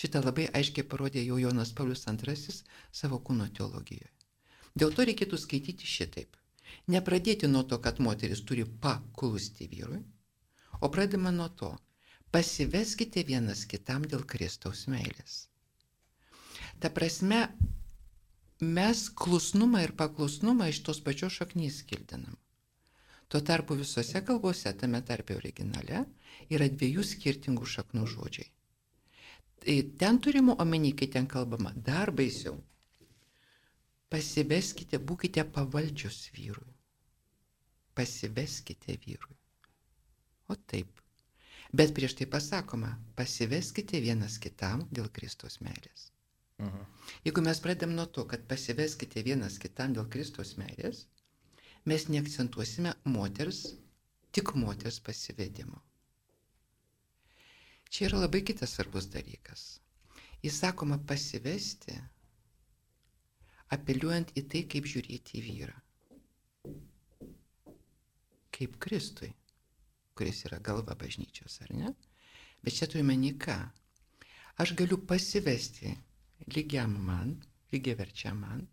Šitą 0.01 0.21
labai 0.25 0.49
aiškiai 0.59 0.83
parodė 0.93 1.23
jau 1.23 1.37
Jonas 1.39 1.71
Paulius 1.77 2.03
II 2.11 2.57
savo 2.99 3.21
kūno 3.29 3.47
teologijoje. 3.59 4.11
Dėl 4.75 4.91
to 4.97 5.07
reikėtų 5.07 5.39
skaityti 5.45 5.87
šitaip. 5.87 6.35
Nepradėti 6.91 7.47
nuo 7.47 7.63
to, 7.63 7.79
kad 7.79 8.03
moteris 8.09 8.43
turi 8.43 8.67
paklusti 8.87 9.71
vyrui, 9.71 10.03
o 10.81 10.91
pradama 10.91 11.31
nuo 11.31 11.47
to, 11.61 11.71
pasiveskite 12.35 13.23
vienas 13.23 13.63
kitam 13.71 14.03
dėl 14.03 14.27
Kristaus 14.27 14.83
meilės. 14.91 15.45
Ta 16.83 16.91
prasme, 16.91 17.45
mes 18.59 19.09
klusnumą 19.23 19.87
ir 19.87 19.95
paklusnumą 20.03 20.73
iš 20.75 20.83
tos 20.89 21.05
pačios 21.07 21.39
šaknys 21.39 21.85
kildinam. 21.87 22.35
Tuo 23.35 23.41
tarpu 23.43 23.75
visose 23.75 24.21
kalbose, 24.23 24.71
tame 24.79 25.01
tarpe 25.03 25.35
originale, 25.35 26.05
yra 26.55 26.69
dviejų 26.71 27.03
skirtingų 27.03 27.65
šaknų 27.67 28.05
žodžiai. 28.07 28.45
Tai 29.59 29.73
ten 29.99 30.19
turime 30.23 30.53
omeny, 30.63 30.93
kai 30.95 31.09
ten 31.11 31.25
kalbama, 31.27 31.73
dar 31.89 32.13
baisiau. 32.15 32.55
Pasiveskite, 34.07 35.01
būkite 35.09 35.43
pavaldžius 35.57 36.19
vyrui. 36.37 36.71
Pasiveskite 37.99 38.95
vyrui. 39.03 39.35
O 40.47 40.55
taip. 40.55 41.03
Bet 41.75 41.91
prieš 41.97 42.15
tai 42.21 42.29
pasakoma, 42.37 42.93
pasiveskite 43.19 43.99
vienas 43.99 44.39
kitam 44.39 44.87
dėl 44.95 45.11
Kristos 45.11 45.59
meilės. 45.59 46.07
Mhm. 46.63 46.87
Jeigu 47.27 47.43
mes 47.43 47.59
pradėm 47.59 47.99
nuo 47.99 48.07
to, 48.07 48.23
kad 48.31 48.47
pasiveskite 48.47 49.27
vienas 49.27 49.59
kitam 49.59 49.91
dėl 49.99 50.07
Kristos 50.07 50.55
meilės, 50.55 51.03
mes 51.85 52.07
neakcentuosime 52.09 52.93
moters, 53.03 53.65
tik 54.31 54.55
moters 54.57 54.99
pasivedimo. 54.99 55.81
Čia 57.89 58.09
yra 58.09 58.23
labai 58.25 58.41
kitas 58.41 58.73
svarbus 58.75 59.05
dalykas. 59.13 59.65
Jis 60.43 60.57
sakoma 60.59 60.97
pasivesti, 61.07 61.95
apeliuojant 63.75 64.33
į 64.35 64.43
tai, 64.51 64.63
kaip 64.69 64.89
žiūrėti 64.89 65.39
į 65.39 65.43
vyrą. 65.45 65.77
Kaip 68.55 68.77
Kristui, 68.81 69.31
kuris 70.17 70.43
yra 70.49 70.59
galva 70.63 70.95
bažnyčios, 70.97 71.59
ar 71.65 71.73
ne? 71.75 71.93
Bet 72.63 72.77
čia 72.77 72.89
turime 72.89 73.17
ką. 73.37 73.57
Aš 74.57 74.73
galiu 74.79 74.97
pasivesti 74.97 75.91
lygiam 76.55 76.93
man, 77.05 77.35
lygiai 77.73 77.97
verčiam 77.99 78.39
man, 78.39 78.67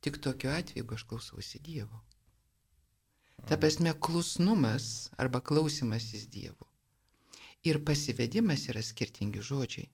tik 0.00 0.18
tokiu 0.22 0.50
atveju, 0.50 0.82
jeigu 0.82 0.94
aš 0.94 1.04
klausausi 1.04 1.60
Dievo. 1.62 2.02
Ta 3.46 3.56
prasme, 3.56 3.94
klusnumas 4.00 5.10
arba 5.16 5.40
klausimasis 5.40 6.26
Dievo 6.32 6.68
ir 7.66 7.84
pasivedimas 7.84 8.68
yra 8.70 8.82
skirtingi 8.82 9.42
žodžiai. 9.42 9.88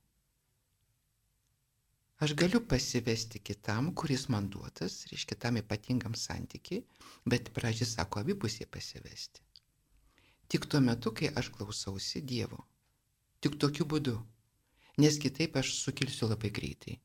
Aš 2.23 2.31
galiu 2.39 2.61
pasivesti 2.63 3.41
kitam, 3.43 3.89
kuris 3.99 4.29
man 4.31 4.47
duotas, 4.49 5.01
reiškia 5.11 5.35
tam 5.35 5.57
ypatingam 5.59 6.13
santykiai, 6.15 6.85
bet 7.27 7.51
pradžiai 7.57 7.89
sako 7.89 8.21
abipusiai 8.21 8.69
pasivesti. 8.71 9.43
Tik 10.47 10.69
tuo 10.71 10.79
metu, 10.79 11.11
kai 11.11 11.33
aš 11.35 11.49
klausausi 11.57 12.21
Dievo. 12.21 12.61
Tik 13.41 13.57
tokiu 13.59 13.87
būdu. 13.91 14.15
Nes 15.01 15.17
kitaip 15.19 15.57
aš 15.59 15.73
sukilsiu 15.81 16.29
labai 16.31 16.53
greitai, 16.55 16.95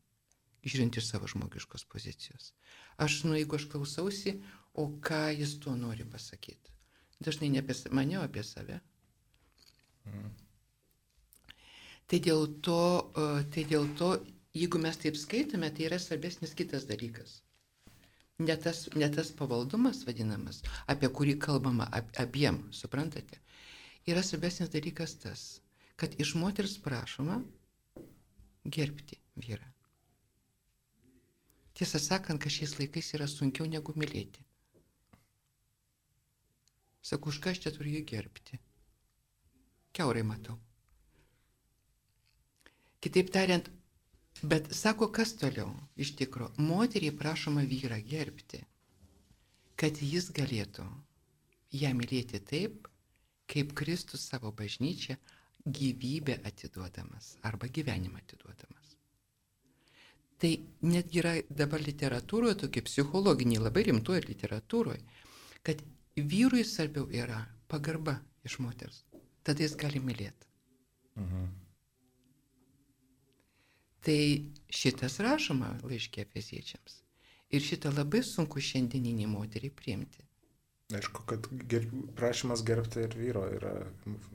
žiūrint 0.62 1.00
iš 1.00 1.08
savo 1.10 1.26
žmogiškos 1.26 1.88
pozicijos. 1.90 2.52
Aš, 3.02 3.24
nu, 3.26 3.34
jeigu 3.34 3.58
aš 3.58 3.66
klausausi, 3.72 4.36
o 4.74 4.86
ką 5.00 5.22
jis 5.36 5.58
tuo 5.62 5.76
nori 5.76 6.04
pasakyti? 6.04 6.70
Dažnai 7.20 7.50
ne 7.50 7.60
apie 7.60 7.74
mane, 7.90 8.18
o 8.18 8.22
apie 8.24 8.42
save. 8.44 8.80
Tai 12.10 12.18
dėl 12.26 12.46
to, 12.66 12.80
e, 13.22 13.44
tai 13.54 13.64
dėl 13.70 13.86
to, 13.98 14.10
jeigu 14.56 14.80
mes 14.82 14.96
taip 14.98 15.18
skaitome, 15.20 15.70
tai 15.70 15.86
yra 15.86 15.98
svarbesnis 16.02 16.56
kitas 16.58 16.88
dalykas. 16.88 17.36
Ne 18.40 18.56
tas, 18.56 18.88
ne 18.96 19.08
tas 19.12 19.30
pavaldumas 19.36 20.00
vadinamas, 20.08 20.62
apie 20.88 21.10
kurį 21.12 21.36
kalbama 21.38 21.86
ab, 21.92 22.08
abiem, 22.24 22.62
suprantate? 22.72 23.38
Yra 24.08 24.24
svarbesnis 24.24 24.72
dalykas 24.72 25.14
tas, 25.22 25.44
kad 26.00 26.16
iš 26.24 26.34
moters 26.40 26.78
prašoma 26.82 27.42
gerbti 28.64 29.20
vyrą. 29.36 29.68
Tiesą 31.76 32.00
sakant, 32.02 32.40
kad 32.42 32.52
šiais 32.52 32.78
laikais 32.80 33.14
yra 33.16 33.28
sunkiau 33.30 33.68
negu 33.68 33.94
mylėti. 33.96 34.42
Sakau, 37.10 37.32
už 37.34 37.40
ką 37.42 37.50
aš 37.50 37.64
čia 37.64 37.74
turiu 37.74 37.96
jį 37.96 38.04
gerbti? 38.06 38.60
Keurai 39.90 40.22
matau. 40.22 40.54
Kitaip 43.02 43.32
tariant, 43.34 43.66
bet 44.46 44.70
sako, 44.76 45.08
kas 45.10 45.34
toliau 45.40 45.72
iš 45.98 46.14
tikro, 46.20 46.52
moteriai 46.70 47.16
prašoma 47.16 47.66
vyrą 47.66 47.98
gerbti, 48.12 48.62
kad 49.74 49.98
jis 50.04 50.30
galėtų 50.36 50.86
ją 51.82 51.92
mylėti 51.98 52.44
taip, 52.46 52.86
kaip 53.50 53.74
Kristus 53.74 54.30
savo 54.30 54.54
bažnyčią 54.54 55.18
gyvybę 55.66 56.38
atiduodamas 56.46 57.34
arba 57.42 57.66
gyvenimą 57.66 58.22
atiduodamas. 58.22 58.94
Tai 60.40 60.50
netgi 60.86 61.20
yra 61.20 61.32
dabar 61.50 61.82
literatūroje, 61.84 62.60
tokia 62.62 62.86
psichologiniai, 62.86 63.64
labai 63.66 63.82
rimtoje 63.90 64.22
literatūroje, 64.28 65.02
kad 65.66 65.82
vyrui 66.16 66.64
svarbiau 66.64 67.08
yra 67.12 67.44
pagarba 67.68 68.18
iš 68.44 68.58
moters. 68.58 69.04
Tada 69.42 69.64
jis 69.64 69.76
gali 69.76 70.00
mylėti. 70.02 70.48
Mhm. 71.20 71.46
Tai 74.00 74.20
šitas 74.72 75.18
rašoma 75.20 75.74
laiškė 75.84 76.24
feziečiams. 76.32 77.00
Ir 77.50 77.62
šitą 77.64 77.92
labai 77.92 78.22
sunku 78.24 78.62
šiandieniniai 78.62 79.28
moteriai 79.28 79.72
priimti. 79.74 80.22
Aišku, 80.94 81.22
kad 81.26 81.46
ger... 81.70 81.86
prašymas 82.18 82.62
gerbti 82.66 83.04
ir 83.04 83.14
vyro 83.18 83.44
yra 83.54 83.72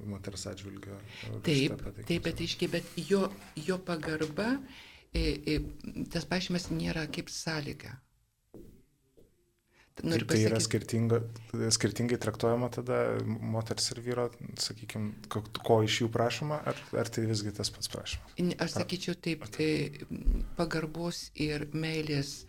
moters 0.08 0.46
atžvilgio. 0.52 1.00
Taip, 1.44 1.82
taip, 2.08 2.22
bet 2.24 2.44
aiškiai, 2.46 2.70
bet 2.72 2.92
jo, 3.10 3.26
jo 3.60 3.80
pagarba, 3.88 4.54
tas 6.14 6.28
pažymas 6.30 6.70
nėra 6.72 7.08
kaip 7.12 7.32
sąlyga. 7.32 7.96
Tai, 9.96 10.18
tai 10.28 10.42
yra 10.44 10.58
skirtinga, 10.60 11.22
skirtingai 11.72 12.18
traktuojama 12.20 12.68
tada 12.74 12.98
moters 13.24 13.86
ir 13.94 14.02
vyro, 14.04 14.26
sakykime, 14.60 15.14
ko 15.32 15.78
iš 15.88 16.02
jų 16.02 16.10
prašoma, 16.12 16.58
ar, 16.68 16.82
ar 17.00 17.12
tai 17.16 17.24
visgi 17.30 17.54
tas 17.56 17.72
pats 17.72 17.88
prašymas? 17.94 18.34
Aš 18.66 18.76
sakyčiau 18.76 19.16
taip, 19.16 19.46
e, 19.56 19.70
pagarbos 20.58 21.30
ir 21.40 21.70
meilės 21.72 22.42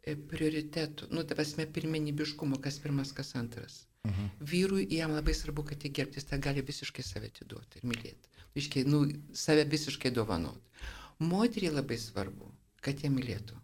e, 0.00 0.16
prioritetų, 0.16 1.10
nu, 1.12 1.26
ta 1.28 1.36
prasme, 1.36 1.68
pirmenybiškumo, 1.76 2.62
kas 2.64 2.80
pirmas, 2.80 3.12
kas 3.12 3.34
antras. 3.36 3.82
Mhm. 4.08 4.32
Vyrui 4.54 4.88
jam 4.96 5.12
labai 5.12 5.36
svarbu, 5.36 5.68
kad 5.74 5.84
jį 5.84 5.92
gerbti, 6.00 6.22
jis 6.22 6.32
tą 6.32 6.40
gali 6.40 6.64
visiškai 6.64 7.04
save 7.04 7.28
atiduoti 7.34 7.82
ir 7.82 7.88
mylėti. 7.92 8.32
Iškiai, 8.56 8.88
nu, 8.88 9.04
save 9.36 9.68
visiškai 9.68 10.12
dovanoti. 10.16 10.88
Moteriai 11.20 11.76
labai 11.76 12.00
svarbu, 12.00 12.48
kad 12.80 13.04
jie 13.04 13.12
mylėtų. 13.12 13.60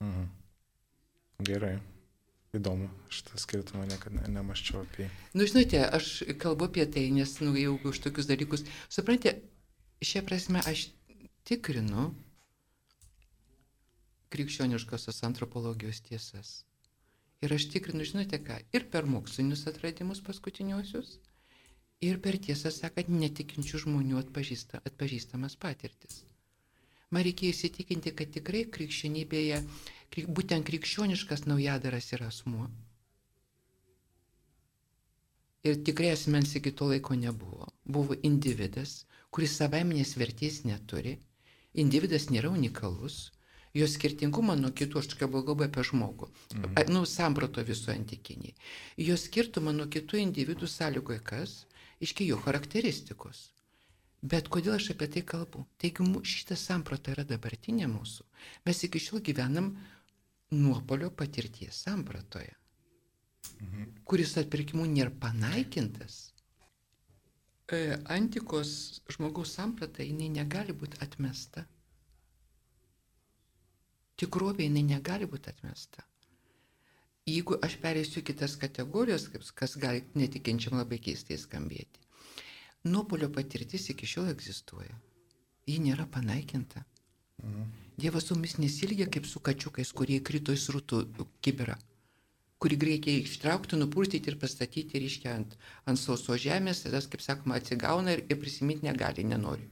Mhm. 0.00 0.28
Gerai. 1.44 1.76
Įdomu, 2.56 2.88
šitą 3.14 3.38
skirtumą 3.38 3.84
niekada 3.86 4.24
ne, 4.24 4.30
nemaščiau 4.34 4.80
apie 4.82 5.04
jį. 5.04 5.10
Nu, 5.38 5.44
žinote, 5.46 5.84
aš 5.98 6.08
kalbu 6.42 6.66
apie 6.66 6.86
tai, 6.90 7.04
nes, 7.14 7.36
nu, 7.44 7.52
jau 7.54 7.76
už 7.86 8.00
tokius 8.02 8.26
dalykus, 8.26 8.64
suprantate, 8.90 9.36
šią 10.02 10.24
prasme 10.26 10.62
aš 10.66 10.88
tikrinu, 11.46 12.08
krikščioniškosios 14.34 15.22
antropologijos 15.30 16.02
tiesas. 16.08 16.50
Ir 17.40 17.54
aš 17.54 17.68
tikrinu, 17.72 18.02
žinote 18.08 18.42
ką, 18.42 18.58
ir 18.74 18.88
per 18.90 19.06
mokslinius 19.06 19.62
atradimus 19.70 20.18
paskutiniuosius, 20.26 21.20
ir 22.02 22.18
per 22.24 22.40
tiesą 22.48 22.74
sakant 22.74 23.14
netikinčių 23.14 23.84
žmonių 23.86 24.18
atpažįsta, 24.24 24.82
atpažįstamas 24.90 25.54
patirtis. 25.60 26.24
Man 27.10 27.24
reikėjo 27.26 27.56
įsitikinti, 27.56 28.12
kad 28.18 28.30
tikrai 28.36 28.66
krikščionybėje, 28.76 29.64
būtent 30.36 30.66
krikščioniškas 30.68 31.46
naujadaras 31.50 32.12
yra 32.16 32.28
asmuo. 32.30 32.68
Ir 35.66 35.82
tikrai 35.88 36.12
asmens 36.14 36.54
iki 36.56 36.72
to 36.72 36.86
laiko 36.92 37.16
nebuvo. 37.18 37.66
Buvo 37.84 38.16
individas, 38.28 38.94
kuris 39.34 39.58
savaiminės 39.60 40.14
vertės 40.22 40.62
neturi. 40.64 41.18
Individas 41.82 42.30
nėra 42.32 42.48
unikalus, 42.54 43.18
jo 43.76 43.86
skirtingumą 43.90 44.56
nuo 44.58 44.70
kitų, 44.80 45.02
aš 45.02 45.18
kalbu 45.20 45.42
galbūt 45.48 45.68
apie 45.68 45.84
žmogų, 45.90 46.30
mhm. 46.56 46.94
nu, 46.94 47.04
samprato 47.06 47.62
viso 47.66 47.92
antikiniai. 47.92 48.54
Jo 49.08 49.18
skirtumą 49.20 49.74
nuo 49.76 49.86
kitų 49.96 50.22
individų 50.24 50.70
sąlygoja 50.70 51.22
kas? 51.32 51.64
Iški 52.00 52.30
jo 52.30 52.38
charakteristikos. 52.40 53.50
Bet 54.22 54.50
kodėl 54.52 54.76
aš 54.76 54.90
apie 54.94 55.08
tai 55.08 55.22
kalbu? 55.24 55.64
Taigi 55.80 56.04
šitą 56.32 56.56
sampratą 56.60 57.14
yra 57.14 57.24
dabartinė 57.24 57.88
mūsų. 57.88 58.26
Mes 58.68 58.82
iki 58.84 59.00
šiol 59.00 59.22
gyvenam 59.24 59.72
nuopolio 60.52 61.08
patirties 61.10 61.78
sampratoje, 61.86 62.52
mhm. 63.60 63.88
kuris 64.04 64.36
atpirkimų 64.42 64.86
nėra 64.92 65.14
panaikintas. 65.22 66.20
E, 67.70 67.96
antikos 68.12 69.00
žmogaus 69.08 69.54
samprata, 69.56 70.02
jinai 70.02 70.28
negali 70.40 70.74
būti 70.76 71.00
atmesta 71.06 71.64
tikrovė 74.20 74.66
jinai 74.68 74.84
negali 74.84 75.28
būti 75.32 75.52
atmesta. 75.52 76.04
Jeigu 77.28 77.56
aš 77.64 77.76
pereisiu 77.80 78.22
kitas 78.26 78.56
kategorijas, 78.60 79.28
kas 79.60 79.76
gali 79.80 80.02
netikinčiam 80.18 80.76
labai 80.80 80.98
keistai 81.04 81.38
skambėti, 81.40 82.02
nuopolio 82.84 83.28
patirtis 83.32 83.90
iki 83.92 84.06
šiol 84.06 84.30
egzistuoja. 84.32 84.96
Ji 85.68 85.78
nėra 85.84 86.06
panaikinta. 86.10 86.84
Mhm. 87.42 87.68
Dievas 88.00 88.24
su 88.28 88.34
mumis 88.34 88.56
nesilgia 88.58 89.06
kaip 89.12 89.26
su 89.26 89.40
kačiukais, 89.44 89.92
kurie 89.92 90.20
krito 90.24 90.54
į 90.56 90.60
srutų 90.60 91.26
kibirą, 91.44 91.76
kurį 92.60 92.78
reikia 92.88 93.12
ištraukti, 93.20 93.76
nupurtyti 93.76 94.32
ir 94.32 94.38
pastatyti, 94.40 95.00
reiškia, 95.02 95.34
ant, 95.36 95.56
ant 95.84 96.00
sauso 96.00 96.36
žemės, 96.40 96.84
tada, 96.86 97.02
kaip 97.12 97.24
sakoma, 97.24 97.58
atsigauna 97.60 98.16
ir, 98.16 98.24
ir 98.28 98.40
prisiminti 98.40 98.88
negali, 98.88 99.24
nenori. 99.24 99.68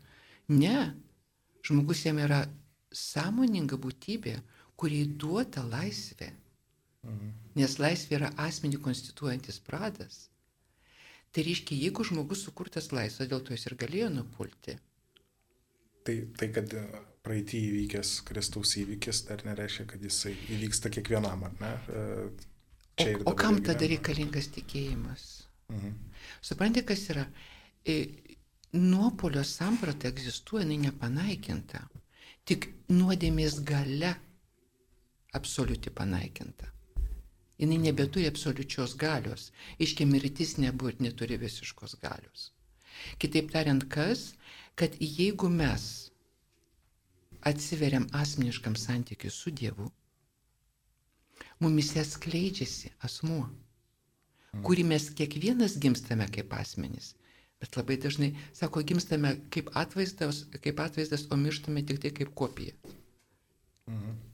Ne, 0.48 0.92
žmogus 1.64 2.04
jam 2.04 2.20
yra 2.20 2.42
sąmoninga 2.92 3.80
būtybė, 3.80 4.38
kuriai 4.76 5.08
duota 5.20 5.64
laisvė. 5.64 6.32
Mhm. 7.08 7.32
Nes 7.56 7.78
laisvė 7.80 8.20
yra 8.20 8.32
asmenį 8.44 8.80
konstituojantis 8.84 9.60
pradas. 9.64 10.26
Tai 11.34 11.44
reiškia, 11.44 11.76
jeigu 11.76 12.04
žmogus 12.08 12.42
sukurtas 12.46 12.90
laisvas, 12.94 13.28
dėl 13.30 13.42
to 13.44 13.54
jis 13.54 13.68
ir 13.68 13.76
galėjo 13.80 14.08
nupulti. 14.14 14.78
Tai, 16.08 16.14
tai 16.40 16.48
kad 16.54 16.72
praeitį 17.26 17.60
įvykęs 17.68 18.12
Kristaus 18.28 18.72
įvykis, 18.80 19.26
dar 19.28 19.44
nereiškia, 19.44 19.84
kad 19.90 20.04
jisai 20.04 20.32
įvyksta 20.56 20.92
kiekvienam, 20.94 21.44
ar 21.50 21.58
ne? 21.60 21.72
Čia 22.98 23.18
o, 23.20 23.28
o 23.30 23.34
kam 23.38 23.60
tada 23.64 23.86
reikalingas 23.90 24.48
tikėjimas? 24.56 25.26
Mhm. 25.72 25.92
Suprantate, 26.40 26.86
kas 26.88 27.04
yra? 27.12 27.26
E, 27.84 27.98
nuopolio 28.72 29.44
samprata 29.44 30.08
egzistuoja, 30.08 30.64
jinai 30.64 30.88
nepanaikinta. 30.88 31.84
Tik 32.48 32.70
nuodėmės 32.94 33.60
gale 33.68 34.14
absoliuti 35.36 35.92
panaikinta. 35.92 36.72
Jis 37.58 37.78
nebeturi 37.82 38.26
absoliučios 38.30 38.94
galios. 38.96 39.50
Iškia 39.78 40.06
mirtis 40.06 40.56
nebūt, 40.62 41.00
neturi 41.02 41.38
visiškos 41.42 41.96
galios. 42.02 42.52
Kitaip 43.18 43.50
tariant, 43.50 43.84
kas, 43.90 44.34
kad 44.78 44.94
jeigu 45.00 45.50
mes 45.50 46.10
atsiveriam 47.40 48.06
asmeniškam 48.12 48.76
santykiu 48.76 49.30
su 49.30 49.50
Dievu, 49.50 49.90
mumise 51.58 52.04
skleidžiasi 52.04 52.92
asmuo, 53.06 53.48
kurį 54.62 54.86
mes 54.92 55.10
kiekvienas 55.18 55.78
gimstame 55.82 56.26
kaip 56.34 56.54
asmenys. 56.54 57.14
Bet 57.58 57.74
labai 57.74 57.96
dažnai, 57.98 58.30
sako, 58.54 58.84
gimstame 58.86 59.34
kaip 59.50 59.70
atvaizdas, 59.74 60.44
kaip 60.62 60.78
atvaizdas 60.80 61.26
o 61.30 61.36
mirštame 61.36 61.82
tik 61.86 61.98
tai 62.04 62.14
kaip 62.14 62.34
kopija. 62.38 62.74
Mhm. 63.90 64.27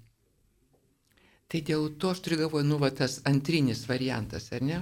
Tai 1.55 1.61
dėl 1.63 1.85
to 2.03 2.09
aš 2.11 2.19
turiu 2.27 2.41
galvoje, 2.41 2.67
nu, 2.67 2.81
va, 2.83 2.89
tas 2.91 3.21
antrinis 3.31 3.85
variantas, 3.87 4.49
ar 4.57 4.65
ne? 4.67 4.81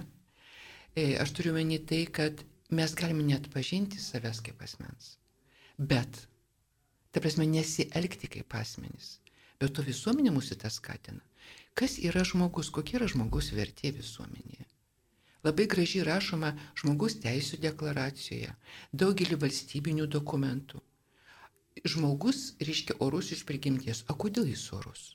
E, 0.97 1.19
aš 1.21 1.35
turiu 1.37 1.53
meni 1.53 1.77
tai, 1.85 2.07
kad 2.09 2.41
mes 2.73 2.95
galime 2.97 3.27
net 3.29 3.51
pažinti 3.53 4.01
savęs 4.01 4.41
kaip 4.47 4.65
asmens. 4.65 5.11
Bet, 5.77 6.23
ta 7.13 7.21
prasme, 7.21 7.45
nesielgti 7.45 8.33
kaip 8.39 8.57
asmenys. 8.57 9.19
Bet 9.61 9.77
to 9.77 9.85
visuomenė 9.85 10.33
mūsų 10.33 10.63
tą 10.65 10.73
skatina. 10.73 11.21
Kas 11.77 12.01
yra 12.01 12.25
žmogus, 12.25 12.73
kokia 12.73 13.03
yra 13.03 13.13
žmogus 13.13 13.53
vertė 13.53 13.93
visuomenėje? 14.01 14.65
Labai 15.45 15.69
gražiai 15.69 16.09
rašoma 16.09 16.57
žmogus 16.81 17.21
teisų 17.21 17.61
deklaracijoje, 17.69 18.57
daugelį 18.97 19.43
valstybinių 19.45 20.09
dokumentų. 20.09 20.81
Žmogus 21.85 22.55
reiškia 22.65 23.03
orus 23.05 23.35
iš 23.37 23.45
prigimties. 23.45 24.07
O 24.09 24.17
kodėl 24.17 24.49
jis 24.49 24.71
orus? 24.73 25.11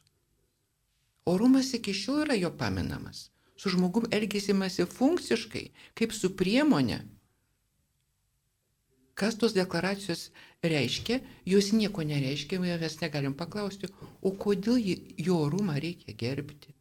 Orumas 1.28 1.74
iki 1.76 1.94
šiol 1.94 2.24
yra 2.24 2.38
jo 2.40 2.52
paminamas. 2.58 3.30
Su 3.58 3.70
žmogum 3.74 4.06
elgesimasi 4.14 4.86
funkciškai, 4.86 5.64
kaip 5.98 6.14
su 6.16 6.30
priemonė. 6.40 7.00
Kas 9.18 9.36
tos 9.42 9.56
deklaracijos 9.58 10.28
reiškia, 10.62 11.20
jos 11.46 11.72
nieko 11.74 12.06
nereiškia, 12.06 12.60
mes 12.62 13.00
negalim 13.02 13.34
paklausti, 13.34 13.90
o 14.22 14.32
kodėl 14.44 14.78
jo 15.28 15.40
orumą 15.48 15.80
reikia 15.82 16.14
gerbti. 16.14 16.76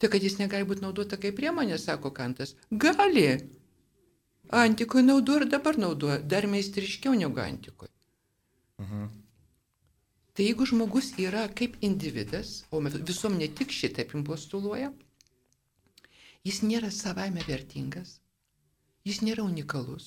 Tai 0.00 0.10
kad 0.12 0.22
jis 0.24 0.38
negali 0.40 0.68
būti 0.68 0.84
naudota 0.84 1.18
kaip 1.20 1.36
priemonė, 1.40 1.78
sako 1.80 2.12
Kantas. 2.16 2.54
Gali. 2.70 3.26
Antikoje 4.60 5.04
naudoja 5.04 5.42
ir 5.42 5.50
dabar 5.56 5.76
naudoja, 5.78 6.20
dar 6.34 6.46
meistriškiau 6.50 7.16
negu 7.18 7.42
antikoje. 7.42 7.92
Mhm. 8.80 9.19
Tai 10.40 10.46
jeigu 10.46 10.64
žmogus 10.64 11.08
yra 11.20 11.40
kaip 11.52 11.74
individas, 11.84 12.50
o 12.72 12.78
visuomenė 12.80 13.46
tik 13.58 13.74
šitaip 13.76 14.14
impostuluoja, 14.16 14.86
jis 16.48 16.60
nėra 16.64 16.88
savaime 16.98 17.42
vertingas, 17.44 18.14
jis 19.04 19.18
nėra 19.26 19.42
unikalus, 19.44 20.06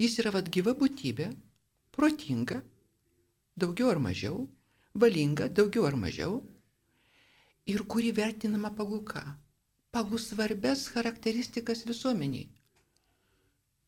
jis 0.00 0.14
yra 0.22 0.30
vad 0.36 0.46
gyva 0.54 0.72
būtybė, 0.78 1.26
protinga, 1.92 2.62
daugiau 3.64 3.90
ar 3.92 4.00
mažiau, 4.06 4.46
valinga, 5.04 5.50
daugiau 5.58 5.84
ar 5.90 5.98
mažiau, 6.04 6.38
ir 7.68 7.84
kuri 7.84 8.14
vertinama 8.16 8.70
pagal 8.78 9.02
ką? 9.10 9.24
Pagal 9.92 10.22
svarbes 10.24 10.86
charakteristikas 10.94 11.84
visuomeniai. 11.90 12.48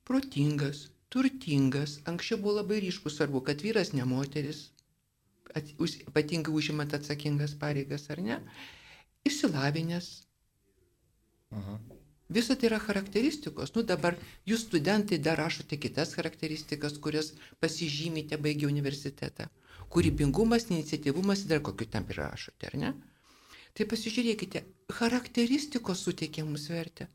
Protingas, 0.05 0.85
turtingas, 1.09 1.97
anksčiau 2.05 2.43
buvo 2.45 2.59
labai 2.59 2.83
ryškus 2.85 3.17
svarbu, 3.17 3.41
kad 3.49 3.65
vyras 3.65 3.95
ne 3.97 4.05
moteris, 4.05 4.61
ypatingai 5.55 6.55
užimant 6.55 6.95
atsakingas 6.95 7.55
pareigas 7.59 8.09
ar 8.11 8.21
ne, 8.25 8.41
išsilavinęs. 9.27 10.11
Aha. 11.51 11.79
Visą 12.31 12.55
tai 12.55 12.69
yra 12.69 12.79
charakteristikos. 12.79 13.73
Nu 13.75 13.83
dabar 13.83 14.15
jūs 14.47 14.63
studentai 14.69 15.19
dar 15.19 15.41
rašote 15.41 15.79
kitas 15.83 16.15
charakteristikas, 16.15 16.99
kurias 17.03 17.33
pasižymite 17.63 18.39
baigę 18.39 18.69
universitetą. 18.71 19.49
Kūrybingumas, 19.91 20.69
iniciatyvumas, 20.71 21.43
dar 21.51 21.59
kokiu 21.67 21.89
tam 21.91 22.07
ir 22.13 22.21
rašote, 22.23 22.69
ar 22.71 22.77
ne? 22.79 22.93
Tai 23.75 23.87
pasižiūrėkite, 23.91 24.63
charakteristikos 24.95 26.05
suteikia 26.07 26.45
mums 26.47 26.69
vertę. 26.71 27.09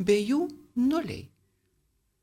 Be 0.00 0.16
jų 0.16 0.46
nuliai. 0.88 1.28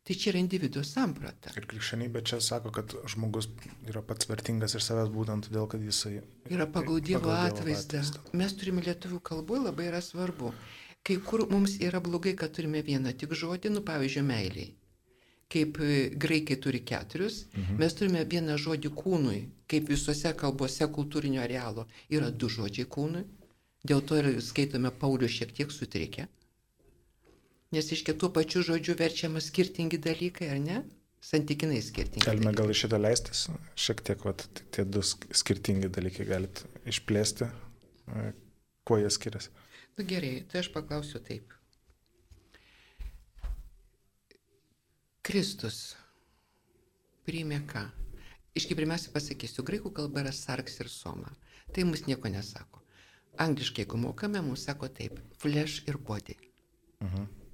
Tai 0.07 0.15
čia 0.15 0.31
yra 0.31 0.39
individuo 0.39 0.83
samprata. 0.87 1.51
Ir 1.59 1.67
krikščionybė 1.67 2.21
čia 2.29 2.39
sako, 2.43 2.71
kad 2.75 2.95
žmogus 3.11 3.49
yra 3.89 4.03
pats 4.07 4.29
vertingas 4.29 4.77
ir 4.77 4.83
savęs 4.85 5.11
būtent 5.11 5.49
todėl, 5.49 5.67
kad 5.67 5.83
jisai 5.83 6.21
yra 6.47 6.67
pagal 6.71 7.01
Dievo 7.03 7.33
atvaizdą. 7.35 8.05
Mes 8.39 8.55
turime 8.55 8.85
lietuvių 8.85 9.19
kalboje 9.29 9.65
labai 9.65 9.89
yra 9.91 9.99
svarbu. 10.03 10.53
Kai 11.07 11.19
kur 11.27 11.43
mums 11.51 11.75
yra 11.83 11.99
blogai, 12.03 12.37
kad 12.39 12.55
turime 12.55 12.79
vieną 12.87 13.11
tik 13.19 13.35
žodį, 13.35 13.73
nu 13.75 13.83
pavyzdžiui, 13.87 14.23
meiliai. 14.27 14.71
Kaip 15.51 15.77
e, 15.79 15.91
graikai 16.23 16.57
turi 16.63 16.81
keturius, 16.87 17.45
mhm. 17.53 17.77
mes 17.79 17.93
turime 17.95 18.23
vieną 18.27 18.57
žodį 18.59 18.91
kūnui, 18.95 19.41
kaip 19.71 19.91
visose 19.91 20.33
kalbose 20.39 20.87
kultūrinio 20.91 21.43
arealo 21.43 21.87
yra 22.11 22.31
du 22.31 22.49
žodžiai 22.51 22.87
kūnui, 22.91 23.23
Dėl 23.87 24.01
to 24.03 24.17
ir 24.19 24.27
skaitome 24.43 24.91
Paulių 25.01 25.29
šiek 25.31 25.53
tiek 25.55 25.71
sutrikę. 25.71 26.27
Nes 27.75 27.89
iš 27.91 28.03
kitų 28.07 28.29
pačių 28.35 28.61
žodžių 28.69 28.95
verčiama 28.99 29.41
skirtingi 29.43 29.99
dalykai, 29.99 30.47
ar 30.55 30.61
ne? 30.63 30.77
santykinai 31.27 31.81
skirtingi. 31.83 32.23
Galime 32.23 32.51
dalykai. 32.53 32.61
gal 32.61 32.71
iš 32.71 32.81
šitą 32.85 32.97
leistis, 33.01 33.39
šiek 33.75 34.03
tiek, 34.05 34.21
vat, 34.23 34.45
tie 34.71 34.85
du 34.85 35.01
sk- 35.03 35.27
skirtingi 35.35 35.89
dalykai 35.91 36.27
galit 36.29 36.61
išplėsti, 36.87 37.47
e, 38.15 38.27
kuo 38.87 38.99
jie 39.01 39.09
skiriasi. 39.11 39.49
Nu 39.97 40.05
gerai, 40.07 40.45
tai 40.47 40.61
aš 40.61 40.69
paklausiu 40.71 41.19
taip. 41.25 41.51
Kristus 45.27 45.79
priėmė 47.27 47.59
ką? 47.67 47.83
Iški 48.57 48.77
pirmiausia 48.77 49.11
pasakysiu, 49.13 49.65
graikų 49.67 49.91
kalba 49.97 50.23
yra 50.23 50.31
sarks 50.33 50.79
ir 50.79 50.87
soma. 50.89 51.33
Tai 51.73 51.83
mums 51.89 52.05
nieko 52.07 52.29
nesako. 52.31 52.79
Angliškai, 53.43 53.83
jeigu 53.83 53.99
mokame, 54.01 54.39
mums 54.41 54.63
sako 54.69 54.87
taip, 54.87 55.19
flesh 55.41 55.83
ir 55.89 55.97
body. 55.97 56.37
Mhm. 57.03 57.25
E, 57.27 57.46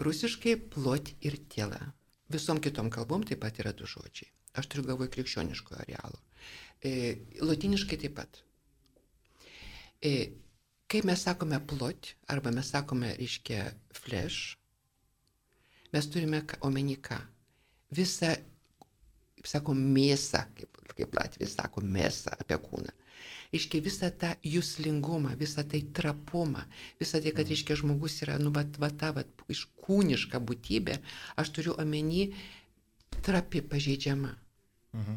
rusiškai 0.00 0.56
plot 0.72 1.12
ir 1.20 1.38
tiela. 1.52 1.80
Visom 2.32 2.60
kitom 2.60 2.90
kalbom 2.92 3.24
taip 3.24 3.40
pat 3.44 3.60
yra 3.62 3.72
du 3.76 3.88
žodžiai. 3.88 4.30
Aš 4.58 4.68
turiu 4.68 4.88
galvoje 4.88 5.12
krikščioniškojo 5.14 5.80
arealo. 5.84 6.20
E, 6.84 6.90
Latiniškai 7.40 7.98
taip 8.00 8.14
pat. 8.18 8.42
E, 10.04 10.12
kai 10.88 11.02
mes 11.04 11.24
sakome 11.24 11.58
plot, 11.68 12.14
arba 12.32 12.52
mes 12.54 12.70
sakome, 12.72 13.12
reiškia, 13.18 13.64
flesh, 13.96 14.56
mes 15.92 16.08
turime 16.12 16.42
omeny 16.64 16.96
ką? 17.04 17.18
Visą, 17.96 18.34
kaip 19.38 19.48
sako, 19.48 19.74
mėsą, 19.78 20.44
kaip, 20.56 20.80
kaip 20.96 21.16
Latvijas 21.16 21.56
sako, 21.56 21.84
mėsą 21.84 22.34
apie 22.40 22.58
kūną. 22.64 22.92
Iškia 23.54 23.80
visą 23.80 24.10
tą 24.12 24.34
jūslingumą, 24.44 25.32
visą 25.40 25.64
tai 25.64 25.80
trapumą, 25.96 26.66
visą 27.00 27.20
tai, 27.24 27.32
kad, 27.36 27.48
reiškia, 27.48 27.78
žmogus 27.80 28.18
yra, 28.26 28.36
nu, 28.42 28.52
vat, 28.52 28.76
vat, 28.82 28.98
ta, 29.00 29.12
vat, 29.16 29.30
iš 29.48 29.64
kūniška 29.84 30.40
būtybė, 30.44 30.98
aš 31.40 31.52
turiu 31.56 31.76
omeny 31.80 32.28
trapi 33.24 33.62
pažeidžiama. 33.64 34.34
Mhm. 34.98 35.16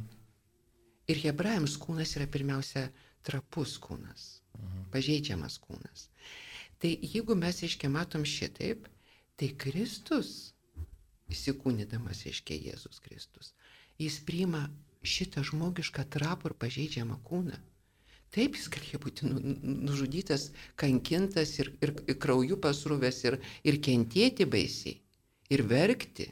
Ir 1.11 1.19
hebrajams 1.25 1.75
kūnas 1.81 2.15
yra 2.15 2.29
pirmiausia 2.31 2.85
trapus 3.27 3.75
kūnas, 3.83 4.29
pažeidžiamas 4.93 5.57
kūnas. 5.59 6.07
Tai 6.81 6.89
jeigu 6.89 7.35
mes, 7.37 7.59
reiškia, 7.61 7.91
matom 7.91 8.23
šitaip, 8.25 8.87
tai 9.37 9.51
Kristus, 9.59 10.53
įsikūnydamas, 11.31 12.23
reiškia, 12.27 12.57
Jėzus 12.69 13.03
Kristus, 13.03 13.51
jis 14.01 14.17
priima 14.25 14.69
šitą 15.03 15.43
žmogišką 15.45 16.05
trapų 16.15 16.51
ir 16.51 16.57
pažeidžiamą 16.63 17.19
kūną. 17.27 17.59
Taip 18.31 18.55
jis 18.55 18.69
galėjo 18.71 18.99
būti 19.03 19.27
nu- 19.27 19.41
nu- 19.43 19.79
nužudytas, 19.89 20.51
kankintas 20.79 21.57
ir, 21.59 21.73
ir, 21.83 21.91
ir 22.07 22.15
krauju 22.15 22.57
pasruvęs 22.63 23.23
ir, 23.27 23.39
ir 23.67 23.79
kentėti 23.87 24.47
baisiai, 24.47 25.01
ir 25.51 25.63
verkti. 25.67 26.29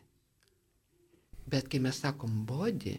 Bet 1.49 1.67
kai 1.67 1.79
mes 1.83 1.99
sakom 1.99 2.45
body, 2.45 2.95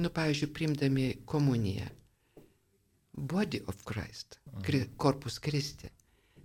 nu, 0.00 0.08
pavyzdžiui, 0.08 0.52
primdami 0.56 1.06
komuniją, 1.26 1.88
body 3.12 3.60
of 3.66 3.84
Christ, 3.84 4.38
kri, 4.62 4.86
korpus 4.96 5.38
Kristi, 5.38 5.90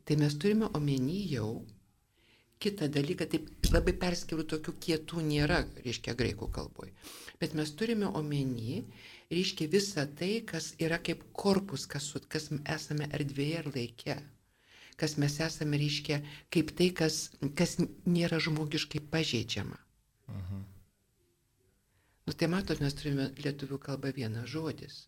tai 0.04 0.18
mes 0.20 0.36
turime 0.36 0.68
omeny 0.74 1.22
jau 1.32 1.64
kitą 2.60 2.88
dalyką, 2.92 3.28
taip 3.32 3.70
labai 3.72 3.94
perskirų 4.02 4.46
tokių 4.52 4.74
kietų 4.86 5.24
nėra, 5.28 5.62
reiškia, 5.86 6.16
graikų 6.18 6.50
kalboje. 6.56 6.94
Bet 7.40 7.54
mes 7.58 7.72
turime 7.78 8.10
omeny, 8.20 8.82
reiškia, 9.32 9.68
visą 9.72 10.06
tai, 10.20 10.42
kas 10.48 10.74
yra 10.82 11.00
kaip 11.02 11.24
korpus, 11.34 11.86
kas, 11.90 12.12
kas 12.30 12.50
esame 12.76 13.10
erdvėje 13.14 13.64
ir 13.64 13.72
laike. 13.76 14.18
Kas 14.96 15.18
mes 15.20 15.40
esame, 15.44 15.80
reiškia, 15.82 16.22
kaip 16.54 16.72
tai, 16.78 16.92
kas, 16.96 17.32
kas 17.60 17.76
nėra 18.08 18.40
žmogiškai 18.40 19.02
pažeidžiama. 19.12 19.80
Nu 22.26 22.34
tai 22.34 22.48
matot, 22.50 22.80
mes 22.82 22.96
turime 22.98 23.28
lietuvių 23.38 23.78
kalbą 23.84 24.14
vieną 24.16 24.46
žodis. 24.50 25.04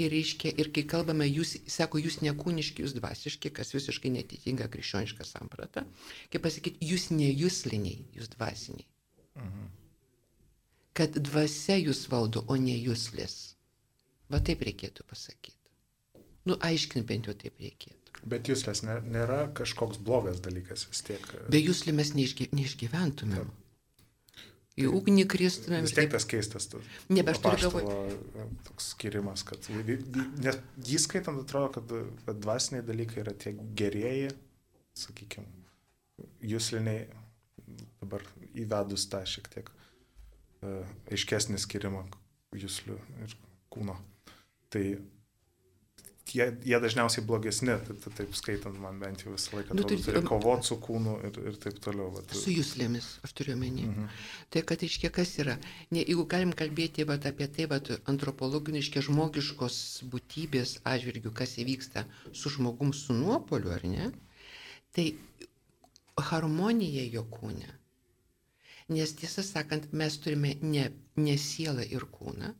Ir, 0.00 0.08
reiškia, 0.14 0.54
ir 0.56 0.70
kai 0.74 0.86
kalbame, 0.88 1.26
jūs, 1.28 1.52
sako, 1.70 2.00
jūs 2.00 2.22
nekūniški, 2.24 2.82
jūs 2.86 2.94
dvasiški, 2.96 3.52
kas 3.58 3.74
visiškai 3.76 4.10
netitinka 4.14 4.70
krikščionišką 4.72 5.26
sampratą. 5.28 5.84
Kaip 6.32 6.46
pasakyti, 6.46 6.80
jūs 6.92 7.10
nejusliniai, 7.12 8.00
jūs 8.16 8.32
dvasiniai. 8.32 8.88
Kad 10.96 11.16
dvasia 11.22 11.76
jūs 11.78 12.04
valdo, 12.10 12.42
o 12.50 12.56
ne 12.58 12.74
jūslis. 12.74 13.54
Va 14.30 14.40
taip 14.46 14.62
reikėtų 14.66 15.06
pasakyti. 15.10 15.56
Nu, 16.48 16.56
aiškint 16.66 17.06
bent 17.06 17.28
jau 17.28 17.34
taip 17.38 17.58
reikėtų. 17.62 17.96
Bet 18.30 18.48
jūslės 18.50 18.82
nė- 18.84 19.02
nėra 19.06 19.40
kažkoks 19.56 20.00
blogas 20.04 20.40
dalykas 20.44 20.86
vis 20.90 21.00
tiek. 21.06 21.24
Be 21.50 21.60
jūsli 21.62 21.94
mes 21.96 22.12
neišgy, 22.14 22.50
neišgyventumėm. 22.52 23.48
Į 24.80 24.86
ugnį 24.96 25.24
kristumėm. 25.28 25.82
Vis 25.84 25.92
ir 25.92 25.96
tiek 25.96 26.04
taip- 26.04 26.12
tas 26.16 26.24
keistas. 26.28 26.66
tas 26.70 26.82
Ne, 27.08 27.22
bet 27.22 27.36
aš 27.36 27.40
turiu 27.44 27.70
apaštalo, 27.70 28.52
Toks 28.68 28.90
skirimas, 28.94 29.42
kad... 29.44 29.66
Nes 30.40 30.60
jį 30.90 31.00
skaitant 31.00 31.40
atrodo, 31.42 31.72
kad, 31.74 32.38
dvasiniai 32.40 32.84
dalykai 32.86 33.22
yra 33.24 33.34
tie 33.34 33.52
gerieji, 33.76 34.30
sakykime, 34.94 35.46
jūsliniai, 36.44 37.08
dabar 38.00 38.24
įvedus 38.54 39.08
tą 39.10 39.24
šiek 39.28 39.48
tiek 39.52 39.70
aiškesnį 40.62 41.58
skirimą 41.60 42.04
jūslių 42.56 42.98
ir 43.24 43.34
kūno. 43.72 43.96
Tai 44.70 44.82
jie, 46.34 46.46
jie 46.64 46.78
dažniausiai 46.82 47.24
blogesni, 47.26 47.74
tai, 47.86 47.96
tai 48.04 48.12
taip 48.20 48.34
skaitant 48.38 48.76
man 48.82 48.98
bent 49.02 49.24
jau 49.24 49.32
visą 49.34 49.56
laiką 49.56 49.74
Nu, 49.74 49.84
tai- 49.88 49.98
turi 50.02 50.22
kovoti 50.26 50.68
su 50.70 50.76
kūnu 50.82 51.16
ir, 51.26 51.38
ir 51.50 51.56
taip 51.62 51.80
toliau. 51.82 52.10
Vat. 52.14 52.34
Su 52.36 52.52
jūslėmis, 52.54 53.08
aš 53.26 53.34
turiu 53.38 53.56
menį. 53.58 53.86
Mhm. 53.88 54.20
Tai 54.50 54.62
kad 54.68 54.84
iškia 54.86 55.10
kas 55.14 55.36
yra, 55.42 55.56
ne, 55.90 56.04
jeigu 56.04 56.26
galim 56.28 56.52
kalbėti 56.52 57.06
vat, 57.08 57.26
apie 57.26 57.48
tai, 57.48 57.66
vat, 57.70 57.90
antropologiniškai 58.10 59.02
žmogiškos 59.08 59.80
būtybės 60.12 60.78
atžvilgių, 60.84 61.32
kas 61.34 61.56
įvyksta 61.62 62.06
su 62.32 62.52
žmogum 62.52 62.92
su 62.92 63.16
nuopoliu, 63.16 63.72
ar 63.74 63.84
ne, 63.84 64.12
tai 64.94 65.14
harmonija 66.20 67.06
jo 67.10 67.24
kūne. 67.24 67.79
Nes 68.90 69.12
tiesą 69.18 69.44
sakant, 69.46 69.92
mes 69.94 70.16
turime 70.22 70.56
ne, 70.62 70.88
ne 71.16 71.36
sielą 71.38 71.84
ir 71.96 72.06
kūną, 72.16 72.50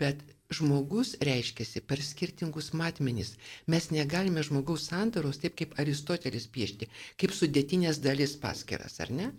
bet 0.00 0.22
žmogus 0.58 1.14
reiškiasi 1.28 1.82
per 1.88 2.02
skirtingus 2.02 2.70
matmenis. 2.80 3.34
Mes 3.66 3.90
negalime 3.92 4.44
žmogaus 4.46 4.86
sandaros 4.90 5.40
taip 5.42 5.58
kaip 5.60 5.74
Aristotelis 5.82 6.46
piešti, 6.54 6.88
kaip 7.20 7.34
sudėtinės 7.36 8.00
dalis 8.04 8.38
paskiras, 8.44 9.00
ar 9.04 9.12
ne? 9.18 9.32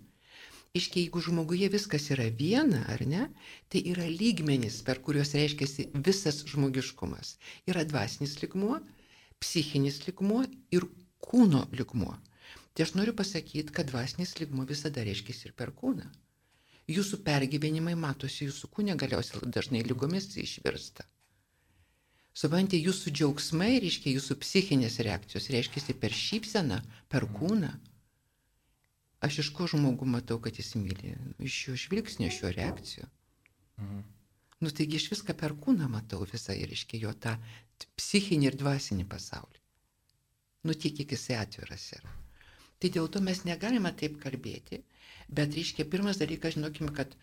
Iškiai, 0.76 1.06
jeigu 1.06 1.22
žmoguje 1.24 1.70
viskas 1.72 2.10
yra 2.12 2.26
viena, 2.38 2.82
ar 2.92 3.02
ne, 3.08 3.28
tai 3.72 3.80
yra 3.92 4.06
lygmenys, 4.12 4.82
per 4.84 5.00
kuriuos 5.04 5.32
reiškiasi 5.38 5.88
visas 6.06 6.42
žmogiškumas. 6.50 7.36
Yra 7.70 7.84
dvasinis 7.88 8.34
ligmuo, 8.42 8.82
psichinis 9.40 10.02
ligmuo 10.06 10.42
ir 10.76 10.84
kūno 11.24 11.64
ligmuo. 11.72 12.12
Tai 12.76 12.84
aš 12.84 12.92
noriu 12.92 13.14
pasakyti, 13.16 13.72
kad 13.72 13.88
dvasinis 13.88 14.34
ligmuo 14.36 14.66
visada 14.68 15.00
reiškiasi 15.06 15.48
ir 15.48 15.52
per 15.56 15.70
kūną. 15.72 16.10
Jūsų 16.92 17.22
pergyvenimai 17.26 17.94
matosi 17.98 18.44
jūsų 18.44 18.68
kūne, 18.74 18.94
galiausiai 19.00 19.48
dažnai 19.50 19.80
lygomis 19.86 20.28
išvirsta. 20.42 21.06
Suprantate, 22.36 22.76
jūsų 22.84 23.14
džiaugsmai 23.16 23.78
reiškia 23.80 24.12
jūsų 24.12 24.36
psichinės 24.42 24.98
reakcijos, 25.06 25.48
reiškia 25.54 25.96
per 26.02 26.12
šypseną, 26.12 26.82
per 27.08 27.24
kūną. 27.38 27.70
Aš 29.24 29.40
iš 29.46 29.50
ko 29.56 29.70
žmogų 29.72 30.04
matau, 30.12 30.36
kad 30.44 30.60
jis 30.60 30.74
myli? 30.76 31.14
Iš 31.40 31.56
jo 31.70 31.78
žvilgsnio, 31.86 32.28
iš 32.28 32.42
jo 32.42 32.52
reakcijų. 32.58 33.08
Mhm. 33.80 34.04
Nu 34.60 34.72
taigi 34.72 35.00
aš 35.00 35.08
viską 35.14 35.32
per 35.40 35.56
kūną 35.64 35.88
matau 35.88 36.28
visą 36.28 36.52
ir 36.56 36.68
reiškia 36.68 37.00
jo 37.06 37.16
tą 37.24 37.38
psichinį 37.96 38.52
ir 38.52 38.60
dvasinį 38.60 39.08
pasaulį. 39.08 39.64
Nu 40.68 40.76
tiek, 40.76 40.92
kiek 41.00 41.16
jisai 41.16 41.40
atviras 41.40 41.88
yra. 41.96 42.12
Tai 42.82 42.92
dėl 42.96 43.08
to 43.12 43.22
mes 43.24 43.42
negalime 43.48 43.92
taip 44.02 44.18
kalbėti, 44.22 44.82
bet 45.38 45.54
reiškia 45.56 45.86
pirmas 45.92 46.20
dalykas, 46.20 46.56
žinokime, 46.58 46.92
kad 46.96 47.16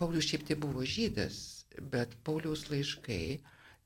Paulius 0.00 0.28
šiaip 0.30 0.46
tai 0.48 0.56
buvo 0.58 0.84
žydas, 0.86 1.40
bet 1.94 2.14
Pauliaus 2.26 2.68
laiškai 2.70 3.24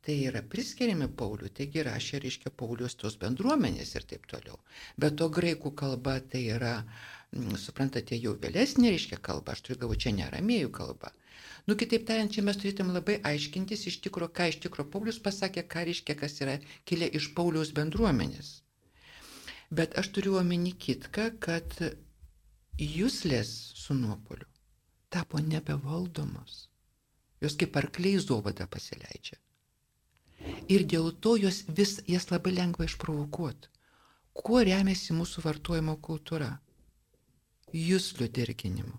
tai 0.04 0.16
yra 0.30 0.42
priskiriami 0.52 1.08
Pauliui, 1.20 1.50
taigi 1.58 1.82
rašė, 1.88 2.20
reiškia, 2.24 2.52
Paulius 2.62 2.94
tos 3.00 3.16
bendruomenės 3.22 3.94
ir 3.98 4.06
taip 4.12 4.28
toliau. 4.30 4.60
Bet 5.04 5.16
to 5.20 5.28
graikų 5.38 5.72
kalba 5.82 6.18
tai 6.34 6.44
yra, 6.58 6.74
mm, 7.32 7.56
suprantate, 7.64 8.20
jau 8.26 8.36
vėlesnė, 8.44 8.92
reiškia, 8.94 9.18
kalba, 9.30 9.56
aš 9.56 9.64
turiu 9.66 9.80
galvo, 9.82 9.98
čia 10.04 10.14
neramėjų 10.20 10.70
kalba. 10.80 11.12
Nu, 11.66 11.76
kitaip 11.76 12.06
tariant, 12.08 12.32
čia 12.32 12.44
mes 12.46 12.56
turėtum 12.60 12.94
labai 12.94 13.18
aiškintis 13.32 13.84
iš 13.90 13.98
tikrųjų, 14.06 14.32
ką 14.38 14.48
iš 14.52 14.62
tikrųjų 14.64 14.90
Paulius 14.94 15.20
pasakė, 15.28 15.66
ką 15.74 15.84
reiškia, 15.90 16.16
kas 16.22 16.40
yra 16.44 16.56
kilę 16.88 17.10
iš 17.20 17.32
Pauliaus 17.36 17.74
bendruomenės. 17.76 18.54
Bet 19.70 19.98
aš 20.00 20.10
turiu 20.16 20.38
omeny 20.40 20.72
kitką, 20.72 21.30
kad 21.44 21.74
jūslės 22.80 23.50
su 23.76 23.94
nuopoliu 23.94 24.46
tapo 25.12 25.40
nebevaldomos. 25.40 26.68
Jos 27.40 27.56
kaip 27.60 27.76
arkliai 27.80 28.18
zovada 28.20 28.66
pasileidžia. 28.66 29.38
Ir 30.68 30.84
dėl 30.90 31.12
to 31.24 31.36
jos 31.40 31.62
vis, 31.68 31.98
jas 32.06 32.28
labai 32.30 32.52
lengva 32.56 32.86
išprovokuoti. 32.88 33.70
Kuo 34.38 34.62
remiasi 34.66 35.14
mūsų 35.16 35.44
vartojimo 35.46 35.96
kultūra? 36.08 36.50
jūslių 37.74 38.28
dirginimu. 38.32 38.96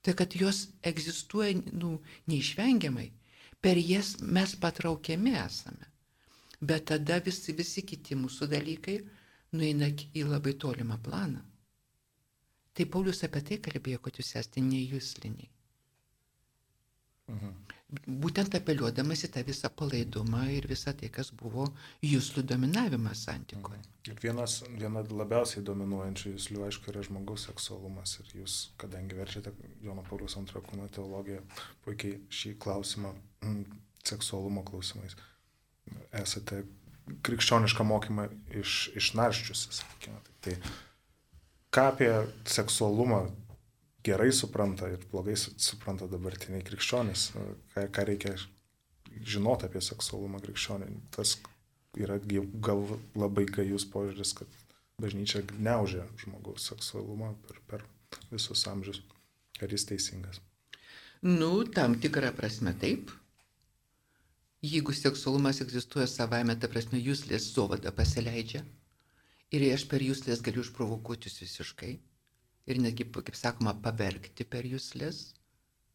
Tai 0.00 0.12
kad 0.16 0.34
jos 0.36 0.68
egzistuoja 0.86 1.60
nu, 1.76 1.98
neišvengiamai, 2.28 3.10
per 3.60 3.76
jas 3.76 4.14
mes 4.20 4.54
patraukiami 4.56 5.34
esame. 5.36 5.88
Bet 6.60 6.90
tada 6.90 7.20
visi, 7.24 7.54
visi 7.56 7.82
kiti 7.88 8.18
mūsų 8.20 8.50
dalykai 8.50 8.98
nueina 9.56 9.88
į 9.90 10.26
labai 10.28 10.52
tolimą 10.60 10.98
planą. 11.02 11.40
Tai 12.76 12.86
Paulius 12.86 13.24
apie 13.26 13.42
tai 13.46 13.58
kalbėjo, 13.64 14.02
kad 14.04 14.20
jūs 14.20 14.34
esate 14.36 14.62
nejusliniai. 14.64 15.48
Mhm. 17.30 17.54
Būtent 18.22 18.54
apeliuodamas 18.54 19.24
į 19.26 19.30
tą 19.34 19.42
visą 19.46 19.68
palaidumą 19.74 20.44
ir 20.54 20.68
visą 20.70 20.92
tai, 20.98 21.08
kas 21.14 21.32
buvo 21.34 21.64
jūsų 22.06 22.44
dominavimas 22.46 23.24
santikoje. 23.26 23.80
Ir 24.06 24.20
vienas, 24.22 24.60
viena 24.70 25.02
labiausiai 25.02 25.64
dominuojančių 25.66 26.34
jūslių, 26.36 26.62
aišku, 26.68 26.92
yra 26.92 27.02
žmogaus 27.06 27.48
seksualumas. 27.48 28.14
Ir 28.22 28.30
jūs, 28.40 28.58
kadangi 28.80 29.18
verčiate 29.18 29.52
Jono 29.82 30.06
Paulius 30.06 30.38
antrojo 30.38 30.62
kūno 30.68 30.86
teologiją, 30.94 31.42
puikiai 31.86 32.20
šį 32.40 32.54
klausimą, 32.62 33.12
mm, 33.42 33.82
seksualumo 34.12 34.62
klausimais, 34.70 35.18
esate 36.22 36.62
krikščionišką 37.26 37.84
mokymą 37.86 38.28
iš, 38.60 38.90
išnarščiusi, 38.98 39.74
sakykime. 39.80 40.20
Tai 40.44 40.56
ką 41.74 41.86
apie 41.92 42.10
seksualumą 42.48 43.24
gerai 44.06 44.30
supranta 44.32 44.88
ir 44.88 45.02
blogai 45.10 45.36
su- 45.36 45.54
supranta 45.58 46.08
dabartiniai 46.10 46.64
krikščionys, 46.66 47.30
ką, 47.74 47.86
ką 47.92 48.06
reikia 48.08 48.34
žinoti 49.20 49.68
apie 49.68 49.82
seksualumą 49.84 50.40
krikščionį. 50.44 50.90
Tas 51.14 51.36
yra 51.98 52.18
gal 52.22 52.84
labai 53.18 53.46
gajus 53.50 53.86
požiūris, 53.90 54.34
kad 54.38 54.60
bažnyčia 55.00 55.42
gniaužia 55.46 56.06
žmogaus 56.20 56.68
seksualumą 56.70 57.34
per, 57.46 57.60
per 57.66 57.84
visus 58.30 58.66
amžius. 58.70 59.02
Ar 59.60 59.68
jis 59.68 59.84
teisingas? 59.84 60.40
Nu, 61.20 61.64
tam 61.68 61.98
tikrą 62.00 62.30
prasme 62.32 62.72
taip. 62.80 63.10
Jeigu 64.60 64.92
seksualumas 64.92 65.62
egzistuoja 65.64 66.06
savaime, 66.10 66.52
ta 66.60 66.68
prasme, 66.68 67.00
jūslės 67.00 67.46
sovada 67.54 67.92
pasileidžia. 67.96 68.60
Ir 69.56 69.64
aš 69.74 69.86
per 69.88 70.04
jūslės 70.04 70.42
galiu 70.44 70.60
išprovokuoti 70.66 71.30
jūs 71.30 71.40
visiškai. 71.42 71.92
Ir 72.70 72.80
netgi, 72.84 73.06
kaip 73.08 73.34
sakoma, 73.38 73.72
pavergti 73.82 74.44
per 74.44 74.68
jūslės, 74.68 75.22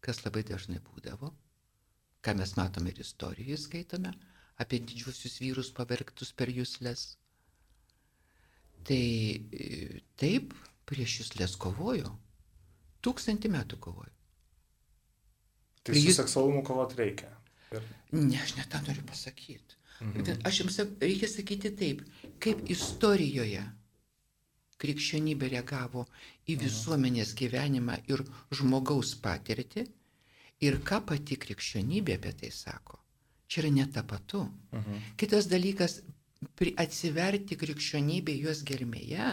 kas 0.03 0.24
labai 0.26 0.41
dažnai 0.49 0.82
būdavo. 0.84 1.30
Ką 2.26 2.34
mes 2.39 2.55
matome 2.57 2.89
ir 2.89 3.03
istorijoje 3.05 3.59
skaitome 3.68 4.11
apie 4.57 4.80
didžiuosius 4.82 5.38
vyrus 5.43 5.70
pavergtus 5.76 6.32
per 6.34 6.49
jūslės. 6.49 7.05
Tai 8.86 8.97
e, 8.97 10.01
taip, 10.20 10.53
prieš 10.89 11.20
jūslės 11.22 11.55
kovojo. 11.61 12.11
Tūkstantį 13.05 13.51
metų 13.53 13.80
kovojo. 13.84 14.11
Tai 15.86 15.93
Tai 15.93 16.01
su 16.01 16.07
jūs- 16.09 16.18
seksualumu 16.18 16.63
kovoti 16.66 16.97
reikia. 16.97 17.30
Ir, 17.74 17.88
Ne, 18.16 18.38
aš 18.41 18.55
net 18.55 18.70
tą 18.72 18.82
noriu 18.86 19.03
pasakyti. 19.07 19.76
Mhm. 20.01 20.41
Aš 20.47 20.59
jums 20.61 20.78
reikia 21.01 21.28
sakyti 21.32 21.72
taip, 21.80 22.03
kaip 22.43 22.61
istorijoje 22.70 23.63
krikščionybė 24.84 25.49
reagavo 25.53 26.03
į 26.51 26.57
visuomenės 26.66 27.32
gyvenimą 27.39 27.95
ir 28.11 28.24
žmogaus 28.51 29.13
patirtį 29.24 29.86
ir 30.68 30.80
ką 30.88 30.99
pati 31.07 31.38
krikščionybė 31.39 32.20
apie 32.20 32.34
tai 32.41 32.51
sako. 32.51 32.99
Čia 33.47 33.61
yra 33.63 33.72
netapatu. 33.80 34.43
mhm. 34.72 35.01
Kitas 35.18 35.47
dalykas, 35.47 36.01
atsiverti 36.78 37.55
krikščionybė 37.57 38.36
jos 38.41 38.63
gelmėje 38.63 39.30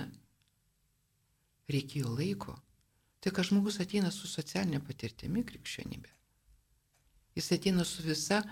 reikėjo 1.72 2.16
laiko. 2.18 2.56
Tai 3.22 3.30
kad 3.30 3.46
žmogus 3.46 3.78
ateina 3.82 4.10
su 4.10 4.26
socialinė 4.26 4.80
patirtimi 4.82 5.44
krikščionybė. 5.46 6.10
Jis 7.36 7.52
ateina 7.56 7.84
su 7.84 8.02
visa 8.02 8.42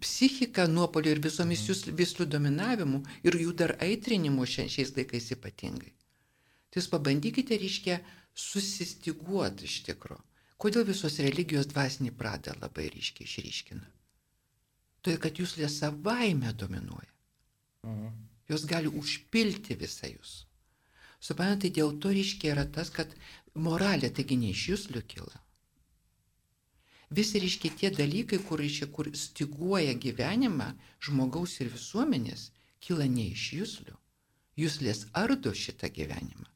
psichika 0.00 0.66
nuopolio 0.68 1.14
ir 1.14 1.20
visomis 1.24 1.64
jūs 1.68 1.86
vislių 1.98 2.26
dominavimu 2.34 3.00
ir 3.24 3.38
jų 3.40 3.54
dar 3.56 3.76
aitrinimu 3.82 4.44
šia- 4.46 4.68
šiais 4.68 4.92
laikais 4.96 5.30
ypatingai. 5.36 5.92
Tai 6.70 6.80
jūs 6.80 6.90
pabandykite, 6.92 7.58
reiškia, 7.58 8.00
susistiguoti 8.34 9.64
iš 9.64 9.82
tikro. 9.86 10.18
Kodėl 10.58 10.84
visos 10.86 11.18
religijos 11.18 11.66
dvasinį 11.72 12.10
pradą 12.18 12.54
labai 12.60 12.88
ryškiai 12.94 13.26
išryškina? 13.28 13.86
Todėl, 15.02 15.18
kad 15.20 15.38
jūs 15.38 15.56
lė 15.58 15.68
savaime 15.68 16.52
dominuoja. 16.52 17.12
Mhm. 17.84 18.12
Jos 18.48 18.64
gali 18.68 18.88
užpilti 18.88 19.76
visą 19.80 20.08
jūs. 20.08 20.44
Suprantate, 21.20 21.70
dėl 21.72 21.98
to 22.00 22.12
reiškia 22.12 22.52
yra 22.52 22.64
tas, 22.68 22.90
kad 22.90 23.08
moralė 23.54 24.10
taigi 24.12 24.36
ne 24.36 24.50
iš 24.52 24.68
jūs 24.68 24.90
liukila. 24.92 25.40
Visi 27.14 27.40
reiškia 27.42 27.70
tie 27.78 27.90
dalykai, 27.94 28.40
kur, 28.46 28.58
reiškia, 28.62 28.88
kur 28.94 29.10
stiguoja 29.14 29.94
gyvenimą 30.04 30.72
žmogaus 31.04 31.58
ir 31.62 31.70
visuomenės, 31.74 32.48
kyla 32.82 33.06
ne 33.10 33.28
iš 33.34 33.44
jūslių. 33.58 33.96
Jūslės 34.58 35.04
ardo 35.18 35.52
šitą 35.54 35.90
gyvenimą. 35.94 36.48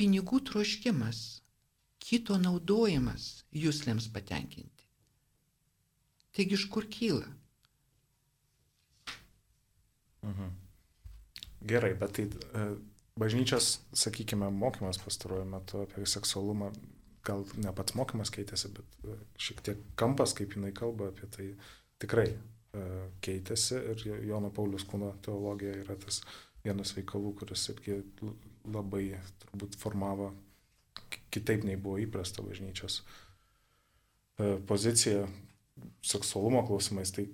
Pinigų 0.00 0.40
troškimas, 0.48 1.42
kito 2.00 2.36
naudojimas 2.40 3.44
jūslėms 3.56 4.08
patenkinti. 4.14 4.88
Taigi 6.36 6.56
iš 6.56 6.66
kur 6.72 6.86
kyla? 6.88 7.28
Gerai, 11.60 11.92
bet 11.98 12.16
tai 12.16 12.24
e, 12.28 12.64
bažnyčios, 13.20 13.80
sakykime, 13.92 14.48
mokymas 14.50 15.00
pastaruoju 15.02 15.48
metu 15.48 15.82
apie 15.84 16.06
seksualumą, 16.08 16.70
gal 17.30 17.46
ne 17.62 17.72
pats 17.76 17.96
mokymas 17.98 18.32
keitėsi, 18.34 18.72
bet 18.76 19.00
e, 19.06 19.16
šiek 19.40 19.64
tiek 19.66 19.80
kampas, 20.00 20.34
kaip 20.38 20.58
jinai 20.58 20.74
kalba 20.76 21.10
apie 21.12 21.30
tai, 21.32 21.48
tikrai 22.02 22.28
e, 22.34 22.84
keitėsi 23.24 23.78
ir 23.94 24.06
Jo- 24.10 24.20
Jono 24.34 24.52
Paulius 24.54 24.84
kūno 24.90 25.14
teologija 25.24 25.78
yra 25.84 25.96
tas 26.02 26.20
vienas 26.64 26.92
veikalų, 26.98 27.34
kuris 27.40 27.68
irgi 27.72 28.02
labai 28.68 29.04
turbūt 29.44 29.78
formavo 29.80 30.32
kitaip 31.30 31.64
nei 31.66 31.78
buvo 31.80 31.98
įprasta 32.02 32.42
bažnyčios 32.44 33.00
e, 34.38 34.56
pozicija 34.68 35.24
seksualumo 36.04 36.64
klausimais. 36.68 37.12
Tai 37.16 37.26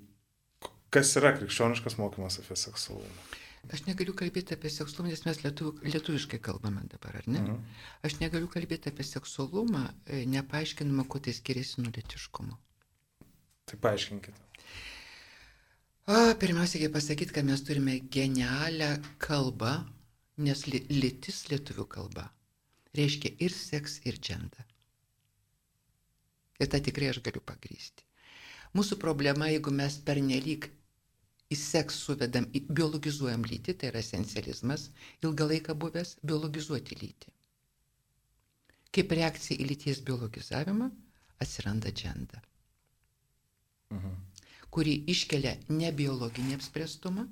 kas 0.94 1.16
yra 1.20 1.34
krikščioniškas 1.36 1.99
mokymas 2.01 2.38
apie 2.42 2.57
seksualumą? 2.61 3.26
Aš 3.75 3.83
negaliu 3.89 4.14
kalbėti 4.19 4.55
apie 4.55 4.71
seksualumą, 4.71 5.12
nes 5.12 5.25
mes 5.27 5.41
lietuv, 5.43 5.81
lietuviškai 5.87 6.39
kalbame 6.43 6.85
dabar, 6.93 7.19
ar 7.21 7.27
ne? 7.27 7.41
Mhm. 7.41 7.81
Aš 8.07 8.19
negaliu 8.21 8.51
kalbėti 8.53 8.93
apie 8.93 9.07
seksualumą, 9.07 9.89
e, 10.07 10.23
nepaaiškinama, 10.37 11.07
kuo 11.11 11.23
tai 11.23 11.35
skiriasi 11.37 11.83
nuo 11.83 11.95
litiškumo. 11.97 12.59
Tai 13.67 13.81
paaiškinkite. 13.83 14.45
O, 16.07 16.14
pirmiausia, 16.39 16.79
reikia 16.79 16.95
pasakyti, 16.95 17.35
kad 17.35 17.49
mes 17.49 17.64
turime 17.67 17.99
genialią 18.19 18.93
kalbą, 19.19 19.75
nes 20.39 20.67
li, 20.71 20.85
lytis 20.93 21.49
lietuvių 21.51 21.89
kalba 21.91 22.29
reiškia 22.97 23.37
ir 23.43 23.55
seks, 23.55 24.01
ir 24.09 24.19
dženda. 24.21 24.64
Ir 26.61 26.71
tą 26.73 26.81
tikrai 26.81 27.11
aš 27.12 27.21
galiu 27.25 27.43
pagrysti. 27.45 28.05
Mūsų 28.77 28.99
problema, 29.01 29.49
jeigu 29.53 29.73
mes 29.73 29.99
pernelyg 30.05 30.69
į 31.51 31.57
seks 31.57 31.94
suvedam, 32.07 32.47
į- 32.53 32.64
biologizuojam 32.68 33.44
lytį, 33.47 33.74
tai 33.78 33.88
yra 33.92 34.01
esencializmas, 34.03 34.88
ilgą 35.22 35.47
laiką 35.53 35.74
buvęs 35.78 36.16
biologizuoti 36.26 36.99
lytį. 37.03 37.32
Kaip 38.92 39.12
reakcija 39.12 39.59
į 39.61 39.68
lyties 39.70 40.01
biologizavimą 40.01 40.90
atsiranda 41.44 41.90
dženda, 41.92 42.40
Mhm. 43.90 44.14
kuri 44.70 45.05
iškelia 45.07 45.57
ne 45.68 45.92
biologinį 45.92 46.55
apspręstumą, 46.59 47.26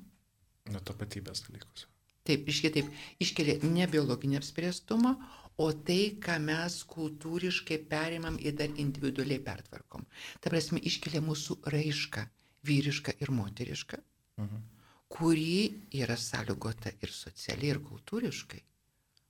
Nuo 0.72 0.80
tapatybės 0.80 1.42
dalykus. 1.44 1.82
Taip, 2.24 2.46
iškiai 2.48 2.70
taip, 2.72 2.86
iškelia 3.20 3.58
ne 3.68 3.84
biologinį 3.86 4.38
apspręstumą, 4.38 5.10
o 5.58 5.66
tai, 5.72 6.16
ką 6.24 6.38
mes 6.40 6.78
kultūriškai 6.88 7.76
perimam 7.90 8.38
ir 8.40 8.52
dar 8.56 8.68
individualiai 8.80 9.42
pertvarkom. 9.44 10.06
Ta 10.40 10.48
prasme, 10.50 10.80
iškelia 10.80 11.20
mūsų 11.20 11.58
raišką, 11.74 12.24
vyrišką 12.66 13.12
ir 13.20 13.30
moterišką, 13.30 13.98
Mhm. 14.38 14.62
kuri 15.08 15.82
yra 15.92 16.16
sąlygota 16.16 16.90
ir 17.02 17.10
socialiai, 17.12 17.70
ir 17.74 17.78
kultūriškai. 17.90 18.60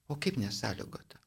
O 0.08 0.16
kaip 0.16 0.36
nesąlygota? 0.36 1.18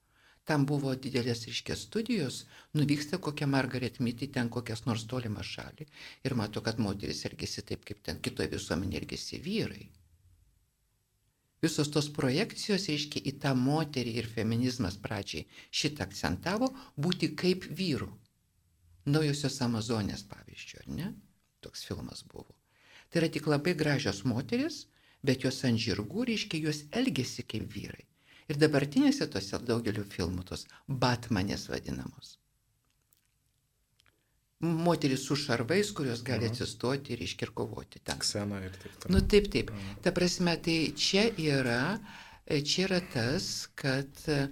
Tam 0.47 0.65
buvo 0.65 0.93
didelės 0.95 1.41
iškės 1.51 1.81
studijos, 1.87 2.45
nuvyksta 2.73 3.17
kokia 3.19 3.47
Margaret 3.47 3.99
Mitty 3.99 4.27
ten 4.27 4.49
kokias 4.49 4.85
nors 4.85 5.03
tolimą 5.03 5.43
šalį 5.43 5.87
ir 6.23 6.35
mato, 6.39 6.61
kad 6.61 6.79
moteris 6.79 7.25
elgesi 7.25 7.61
taip, 7.61 7.83
kaip 7.85 7.99
ten 8.03 8.21
kitoje 8.21 8.47
visuomenėje 8.53 9.01
elgesi 9.01 9.39
vyrai. 9.43 9.89
Visos 11.61 11.89
tos 11.89 12.07
projekcijos, 12.13 12.85
reiškia, 12.87 13.21
į 13.29 13.33
tą 13.41 13.51
moterį 13.57 14.13
ir 14.21 14.27
feminizmas 14.29 14.95
pradžiai 15.01 15.47
šitą 15.73 16.05
akcentavo 16.05 16.69
būti 16.95 17.31
kaip 17.35 17.65
vyrų. 17.79 18.09
Naujosios 19.07 19.57
Amazonės 19.65 20.23
pavyzdžiui, 20.31 20.79
ar 20.83 20.87
ne? 20.99 21.07
Toks 21.67 21.83
filmas 21.89 22.23
buvo. 22.31 22.55
Tai 23.11 23.21
yra 23.21 23.31
tik 23.31 23.47
labai 23.51 23.75
gražios 23.75 24.23
moteris, 24.27 24.85
bet 25.27 25.43
jos 25.43 25.59
ant 25.67 25.79
žirgų, 25.83 26.27
reiškia, 26.31 26.63
jos 26.69 26.83
elgesi 26.95 27.43
kaip 27.43 27.67
vyrai. 27.73 28.05
Ir 28.47 28.59
dabartinėse 28.61 29.27
tose 29.31 29.59
daugeliu 29.67 30.05
filmų 30.07 30.45
tos 30.47 30.63
Batmanės 30.87 31.67
vadinamos. 31.71 32.37
Moteris 34.63 35.25
su 35.27 35.35
šarvais, 35.37 35.91
kurios 35.93 36.23
gali 36.25 36.47
atsistoti 36.49 37.13
ir 37.13 37.25
iškirkovoti 37.27 37.99
ten. 38.07 38.17
Ksena 38.23 38.61
ir 38.65 38.79
taip 38.79 38.95
toliau. 38.95 39.13
Nu 39.13 39.21
taip, 39.33 39.51
taip. 39.53 39.73
Ta 40.01 40.13
prasme, 40.15 40.55
tai 40.65 40.77
čia 40.97 41.27
yra, 41.43 41.81
čia 42.47 42.87
yra 42.87 43.01
tas, 43.13 43.67
kad 43.77 44.23
e, 44.31 44.47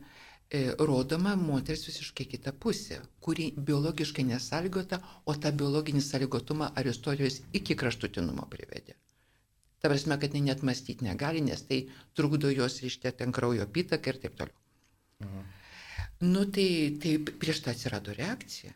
rodoma 0.79 1.35
moters 1.35 1.87
visiškai 1.87 2.25
kita 2.29 2.53
pusė, 2.53 2.99
kuri 3.19 3.51
biologiškai 3.57 4.23
nesalgota, 4.23 4.99
o 5.25 5.33
tą 5.33 5.51
biologinį 5.51 6.01
salgotumą 6.01 6.71
Aristotelis 6.75 7.41
iki 7.53 7.75
kraštutinumo 7.75 8.45
privedė. 8.49 8.95
Ta 9.81 9.89
prasme, 9.89 10.17
kad 10.21 10.33
jinai 10.33 10.53
net 10.53 10.63
mąstyti 10.63 11.05
negali, 11.05 11.41
nes 11.41 11.61
tai 11.65 11.87
trukdo 12.13 12.49
jos 12.49 12.79
ryšte 12.81 13.11
ten 13.11 13.31
kraujo 13.31 13.65
pitaką 13.67 14.13
ir 14.13 14.21
taip 14.21 14.37
toliau. 14.37 14.57
Mhm. 15.19 15.43
Nu 16.21 16.45
tai, 16.45 16.97
tai 17.01 17.17
prieš 17.19 17.61
tą 17.65 17.71
atsirado 17.71 18.13
reakcija. 18.13 18.71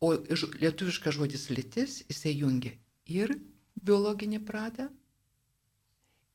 O 0.00 0.12
lietuviškas 0.14 1.14
žodis 1.16 1.48
lytis, 1.50 2.04
jisai 2.08 2.36
jungia 2.38 2.76
ir 3.06 3.34
biologinį 3.82 4.38
pradą, 4.46 4.86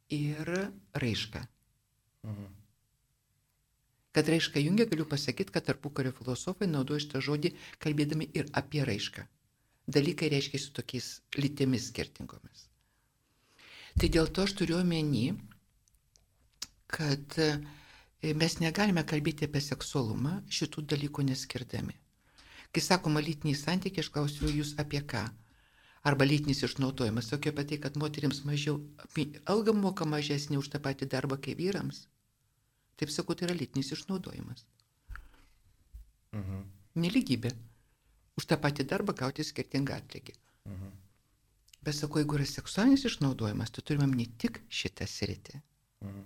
ir 0.10 0.51
raišką. 0.93 1.47
Mhm. 2.24 2.62
Kad 4.14 4.30
raišką 4.30 4.61
jungia, 4.61 4.86
galiu 4.86 5.05
pasakyti, 5.09 5.53
kad 5.53 5.66
tarpukario 5.66 6.11
filosofai 6.14 6.68
naudoja 6.70 7.01
šitą 7.01 7.22
žodį 7.28 7.53
kalbėdami 7.82 8.30
ir 8.38 8.51
apie 8.61 8.84
raišką. 8.86 9.26
Dalykai 9.95 10.30
reiškia 10.32 10.61
su 10.61 10.70
tokiais 10.78 11.07
lytimis 11.38 11.89
skirtingomis. 11.89 12.68
Tai 13.99 14.09
dėl 14.14 14.30
to 14.34 14.45
aš 14.45 14.53
turiu 14.59 14.78
omeny, 14.80 15.34
kad 16.93 17.38
e, 17.41 17.49
mes 18.38 18.59
negalime 18.61 19.03
kalbėti 19.09 19.49
apie 19.49 19.61
seksualumą 19.66 20.38
šitų 20.59 20.86
dalykų 20.93 21.26
neskirdami. 21.32 21.97
Kai 22.74 22.82
sakoma 22.82 23.22
lytiniai 23.22 23.57
santykiai, 23.57 24.05
aš 24.05 24.14
klausiu 24.14 24.49
jūs 24.49 24.74
apie 24.82 25.01
ką. 25.09 25.26
Arba 26.09 26.26
lytinis 26.28 26.64
išnaudojimas, 26.68 27.30
tokia 27.34 27.53
apie 27.53 27.66
tai, 27.70 27.78
kad 27.86 27.97
moteriams 28.01 28.41
mažiau, 28.47 28.80
alga 29.49 29.74
moka 29.74 30.05
mažesnė 30.09 30.57
už 30.61 30.70
tą 30.74 30.82
patį 30.86 31.09
darbą 31.14 31.38
kaip 31.41 31.61
vyrams. 31.61 32.07
Taip 32.98 33.12
sakau, 33.12 33.36
tai 33.36 33.48
yra 33.48 33.56
lytinis 33.58 33.91
išnaudojimas. 33.96 34.66
Mhm. 36.34 36.66
Neligybė. 37.04 37.54
Už 38.38 38.48
tą 38.50 38.58
patį 38.62 38.86
darbą 38.89 39.16
gauti 39.18 39.46
skirtingą 39.46 39.98
atlygį. 39.98 40.36
Mhm. 40.70 40.91
Bet 41.84 41.98
sakau, 41.98 42.22
jeigu 42.22 42.38
yra 42.39 42.46
seksualinis 42.48 43.06
išnaudojimas, 43.10 43.74
tai 43.74 43.84
turime 43.84 44.08
ne 44.10 44.28
tik 44.39 44.62
šitą 44.70 45.08
sritį. 45.10 45.60
Mhm. 46.02 46.24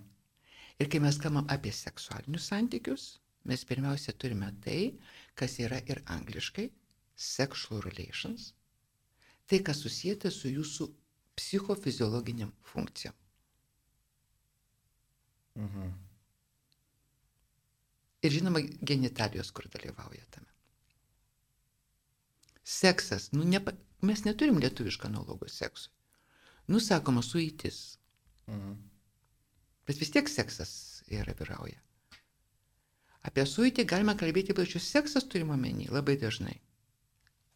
Ir 0.78 0.90
kai 0.92 1.00
mes 1.02 1.18
kalbam 1.18 1.48
apie 1.50 1.72
seksualinius 1.74 2.46
santykius, 2.52 3.06
mes 3.44 3.64
pirmiausia 3.66 4.14
turime 4.14 4.52
tai, 4.62 4.94
kas 5.34 5.58
yra 5.58 5.80
ir 5.90 6.02
angliškai 6.06 6.68
sexual 7.16 7.82
relations, 7.82 8.52
tai, 9.50 9.58
kas 9.66 9.82
susijęta 9.82 10.30
su 10.30 10.52
jūsų 10.52 10.86
psichofiziologiniam 11.38 12.52
funkcijom. 12.72 13.14
Mhm. 15.58 16.07
Ir 18.22 18.34
žinoma, 18.34 18.60
genitalijos, 18.82 19.50
kur 19.54 19.68
dalyvauja 19.70 20.24
tame. 20.34 20.50
Seksas, 22.68 23.30
nu, 23.32 23.44
nepa, 23.48 23.72
mes 24.02 24.24
neturim 24.26 24.58
lietuvišką 24.60 25.08
analogų 25.08 25.48
seksui. 25.48 25.92
Nusakoma 26.68 27.22
suitis, 27.22 27.98
Mhm. 28.48 28.74
bet 29.86 30.00
vis 30.00 30.10
tiek 30.10 30.28
seksas 30.28 31.02
yra 31.08 31.32
vyrauja. 31.38 31.80
Apie 33.22 33.44
suitį 33.44 33.84
galima 33.86 34.14
kalbėti 34.14 34.54
plačius 34.54 34.90
seksas 34.92 35.24
turima 35.24 35.56
menį 35.56 35.88
labai 35.90 36.16
dažnai. 36.16 36.60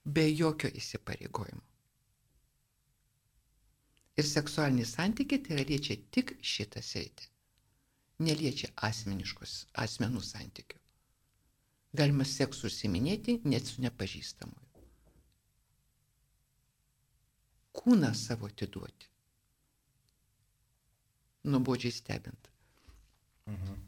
Be 0.05 0.25
jokio 0.35 0.69
įsipareigojimo. 0.71 1.63
Ir 4.17 4.25
seksualiniai 4.29 4.87
santykiai 4.89 5.43
tai 5.45 5.55
yra 5.57 5.65
liečia 5.69 5.97
tik 6.11 6.35
šitą 6.43 6.83
sritį. 6.85 7.32
Neliečia 8.21 8.69
asmeniškos 8.77 9.55
asmenų 9.83 10.21
santykių. 10.23 10.79
Galima 11.97 12.25
seksu 12.25 12.69
užsiminėti 12.69 13.39
net 13.45 13.67
su 13.69 13.83
nepažįstamoju. 13.85 14.69
Kūną 17.73 18.13
savo 18.17 18.49
atiduoti. 18.49 19.09
Nubodžiai 21.53 21.93
stebint. 21.93 22.49
Mhm. 23.47 23.81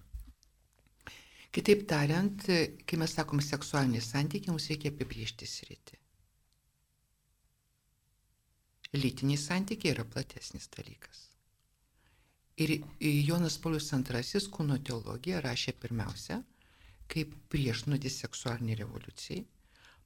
Kitaip 1.54 1.84
tariant, 1.86 2.48
kai 2.82 2.96
mes 2.98 3.12
sakom 3.14 3.40
seksualinį 3.44 4.00
santykį, 4.02 4.50
mums 4.50 4.66
reikia 4.72 4.90
apibriežti 4.90 5.46
sritį. 5.46 6.00
Lytiniai 8.98 9.38
santykiai 9.38 9.94
yra 9.94 10.04
platesnis 10.06 10.66
dalykas. 10.74 11.22
Ir 12.56 12.70
Jonas 13.00 13.56
Paulius 13.58 13.90
II 13.92 14.48
kūno 14.54 14.78
teologiją 14.86 15.40
rašė 15.42 15.74
pirmiausia, 15.82 16.38
kaip 17.10 17.32
priešnodį 17.50 18.10
seksualiniai 18.14 18.78
revoliucijai, 18.78 19.42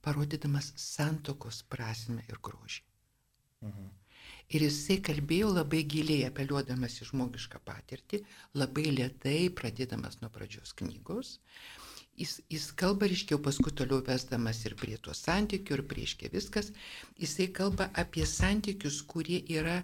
parodydamas 0.03 0.73
santokos 0.81 1.63
prasme 1.69 2.25
ir 2.29 2.41
grožį. 2.43 2.85
Mhm. 3.67 3.91
Ir 4.57 4.65
jisai 4.65 4.97
kalbėjo 5.05 5.51
labai 5.53 5.83
giliai, 5.93 6.25
apeliuodamas 6.29 6.97
į 7.03 7.11
žmogišką 7.11 7.61
patirtį, 7.69 8.23
labai 8.57 8.87
lietai, 8.97 9.51
pradėdamas 9.53 10.23
nuo 10.23 10.31
pradžios 10.33 10.73
knygos. 10.79 11.35
Jis, 12.19 12.39
jis 12.51 12.71
kalba, 12.81 13.07
reiškia, 13.11 13.37
paskui 13.45 13.75
toliau 13.77 14.01
vesdamas 14.07 14.65
ir 14.65 14.75
prie 14.81 14.97
to 15.05 15.13
santykių, 15.15 15.77
ir 15.77 15.83
prieškia 15.93 16.33
viskas. 16.33 16.73
Jisai 17.21 17.51
kalba 17.61 17.91
apie 18.03 18.25
santykius, 18.27 19.03
kurie 19.13 19.43
yra 19.61 19.83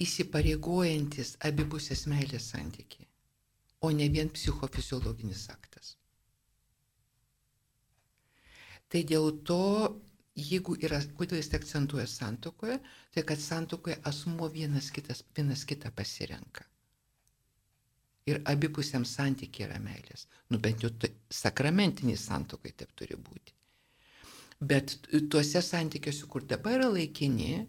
įsipareigojantis 0.00 1.36
abipusės 1.46 2.06
meilės 2.10 2.50
santykiai, 2.54 3.08
o 3.84 3.90
ne 3.92 4.08
vien 4.12 4.30
psichofiziologinis 4.32 5.48
aktas. 5.52 5.96
Tai 8.90 9.02
dėl 9.06 9.30
to 9.46 9.64
jeigu 10.38 10.76
yra, 10.84 11.00
kodėl 11.18 11.40
jis 11.40 11.52
akcentuoja 11.56 12.06
santokoje, 12.10 12.78
tai 13.14 13.24
kad 13.26 13.40
santokoje 13.42 13.98
asmuo 14.08 14.48
vienas, 14.52 14.90
kitas, 14.94 15.24
vienas 15.36 15.64
kitą 15.68 15.92
pasirenka. 15.94 16.64
Ir 18.28 18.42
abipusiam 18.46 19.04
santykiai 19.08 19.68
yra 19.68 19.78
meilės. 19.82 20.26
Nu 20.50 20.60
bent 20.62 20.84
jau 20.84 20.90
tai 20.90 21.10
sakramentiniai 21.34 22.20
santokai 22.20 22.72
taip 22.76 22.92
turi 22.94 23.16
būti. 23.16 23.56
Bet 24.60 24.98
tuose 25.32 25.62
santykiuose, 25.64 26.26
kur 26.28 26.44
dabar 26.44 26.76
yra 26.78 26.90
laikini 26.92 27.64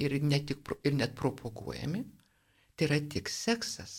ir, 0.00 0.16
ne 0.22 0.40
tik, 0.46 0.72
ir 0.84 0.96
net 0.96 1.14
propaguojami, 1.18 2.04
tai 2.76 2.88
yra 2.88 3.00
tik 3.12 3.28
seksas. 3.32 3.96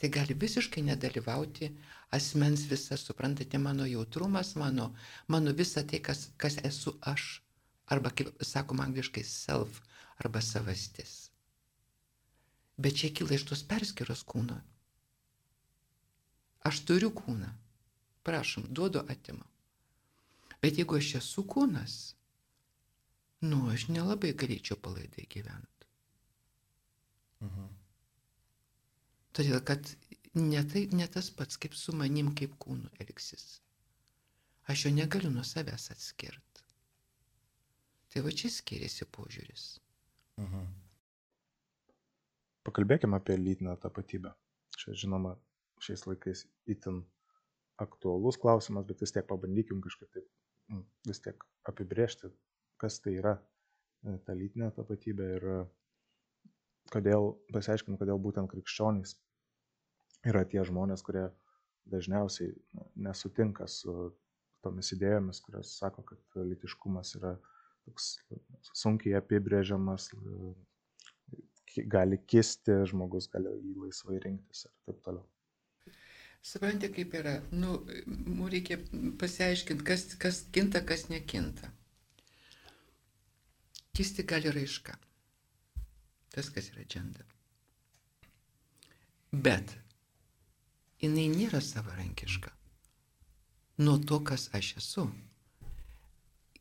Tai 0.00 0.08
gali 0.08 0.34
visiškai 0.44 0.82
nedalyvauti 0.86 1.70
asmens 2.16 2.64
visas, 2.70 3.04
suprantate, 3.04 3.58
mano 3.58 3.86
jautrumas, 3.86 4.54
mano, 4.56 4.94
mano 5.28 5.52
visa 5.52 5.84
tai, 5.84 6.00
kas, 6.00 6.30
kas 6.36 6.56
esu 6.64 6.96
aš. 7.00 7.42
Arba, 7.90 8.12
kaip 8.14 8.30
sakoma 8.46 8.86
angliškai, 8.86 9.24
self 9.26 9.80
arba 10.22 10.40
savastis. 10.40 11.30
Bet 12.78 12.96
čia 13.00 13.10
kyla 13.12 13.36
iš 13.36 13.48
tos 13.50 13.64
perskiros 13.66 14.22
kūno. 14.24 14.60
Aš 16.64 16.84
turiu 16.88 17.10
kūną. 17.16 17.50
Prašom, 18.24 18.68
duodu 18.68 19.02
atimą. 19.08 19.44
Bet 20.60 20.78
jeigu 20.78 20.98
aš 21.00 21.14
esu 21.20 21.44
kūnas, 21.48 22.14
nu, 23.46 23.60
aš 23.72 23.88
nelabai 23.88 24.32
galėčiau 24.36 24.78
palaidai 24.84 25.26
gyventi. 25.32 25.88
Mhm. 27.44 27.68
Todėl, 29.36 29.60
kad 29.64 29.92
ne, 30.34 30.62
tai, 30.72 30.86
ne 30.92 31.06
tas 31.08 31.30
pats 31.34 31.60
kaip 31.60 31.76
su 31.78 31.94
manim, 31.96 32.32
kaip 32.36 32.56
kūnu 32.60 32.90
elgsis. 33.04 33.60
Aš 34.70 34.86
jo 34.86 34.92
negaliu 34.94 35.30
nuo 35.32 35.44
savęs 35.46 35.90
atskirti. 35.94 36.66
Tai 38.10 38.24
va 38.26 38.34
čia 38.34 38.50
skiriasi 38.50 39.06
požiūris. 39.16 39.66
Mhm. 40.42 40.66
Pakalbėkime 42.66 43.16
apie 43.16 43.38
lytinę 43.38 43.76
tapatybę. 43.80 44.34
Čia, 44.76 44.92
žinoma, 45.02 45.32
šiais 45.80 46.04
laikais 46.06 46.44
itin 46.68 47.00
aktualus 47.80 48.36
klausimas, 48.40 48.84
bet 48.88 49.00
vis 49.00 49.14
tiek 49.14 49.26
pabandykim 49.28 49.80
kažkaip 49.84 50.10
taip 50.12 50.26
mm, 50.68 50.84
vis 51.08 51.22
tiek 51.24 51.44
apibrėžti, 51.70 52.30
kas 52.80 53.00
tai 53.04 53.16
yra 53.20 53.36
e, 53.38 54.16
ta 54.26 54.36
lytinė 54.36 54.70
tapatybė 54.76 55.28
ir 55.36 55.46
e, 55.54 55.58
kodėl, 56.94 57.34
pasiaiškinti, 57.54 58.00
kodėl 58.00 58.20
būtent 58.22 58.50
krikščionys 58.50 59.16
yra 60.30 60.44
tie 60.48 60.64
žmonės, 60.66 61.04
kurie 61.06 61.28
dažniausiai 61.90 62.52
na, 62.76 62.86
nesutinka 63.08 63.68
su 63.70 64.12
tomis 64.64 64.92
idėjomis, 64.96 65.40
kurios 65.44 65.72
sako, 65.78 66.04
kad 66.10 66.42
lytiškumas 66.44 67.14
yra 67.20 67.36
toks 67.86 68.12
sunkiai 68.76 69.16
apibrėžiamas, 69.20 70.10
gali 71.88 72.18
kisti, 72.28 72.82
žmogus 72.90 73.30
gali 73.32 73.52
jį 73.56 73.76
laisvai 73.84 74.18
rinktis 74.22 74.66
ir 74.66 74.74
taip 74.86 75.04
toliau. 75.06 75.26
Suprantate, 76.42 76.88
kaip 76.96 77.14
yra. 77.18 77.34
Nu, 77.52 77.82
mums 78.06 78.52
reikia 78.52 78.78
pasiaiškinti, 79.20 79.84
kas, 79.84 80.06
kas 80.20 80.40
kinta, 80.54 80.80
kas 80.88 81.08
nekinta. 81.12 81.68
Kisti 84.00 84.22
gali 84.24 84.48
raiška. 84.48 84.94
Tas, 86.32 86.46
kas 86.48 86.70
yra 86.72 86.86
dženda. 86.88 87.24
Bet 89.30 89.74
jinai 91.04 91.26
nėra 91.28 91.60
savarankiška. 91.60 92.54
Nuo 93.84 93.98
to, 94.00 94.22
kas 94.24 94.46
aš 94.56 94.70
esu. 94.80 95.04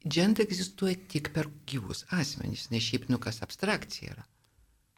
Dženda 0.04 0.44
egzistuoja 0.44 1.00
tik 1.16 1.32
per 1.38 1.48
gyvus 1.72 2.04
asmenys, 2.20 2.68
ne 2.76 2.84
šiaip, 2.84 3.08
nu 3.08 3.22
kas 3.24 3.40
abstrakcija 3.48 4.18
yra. 4.18 4.28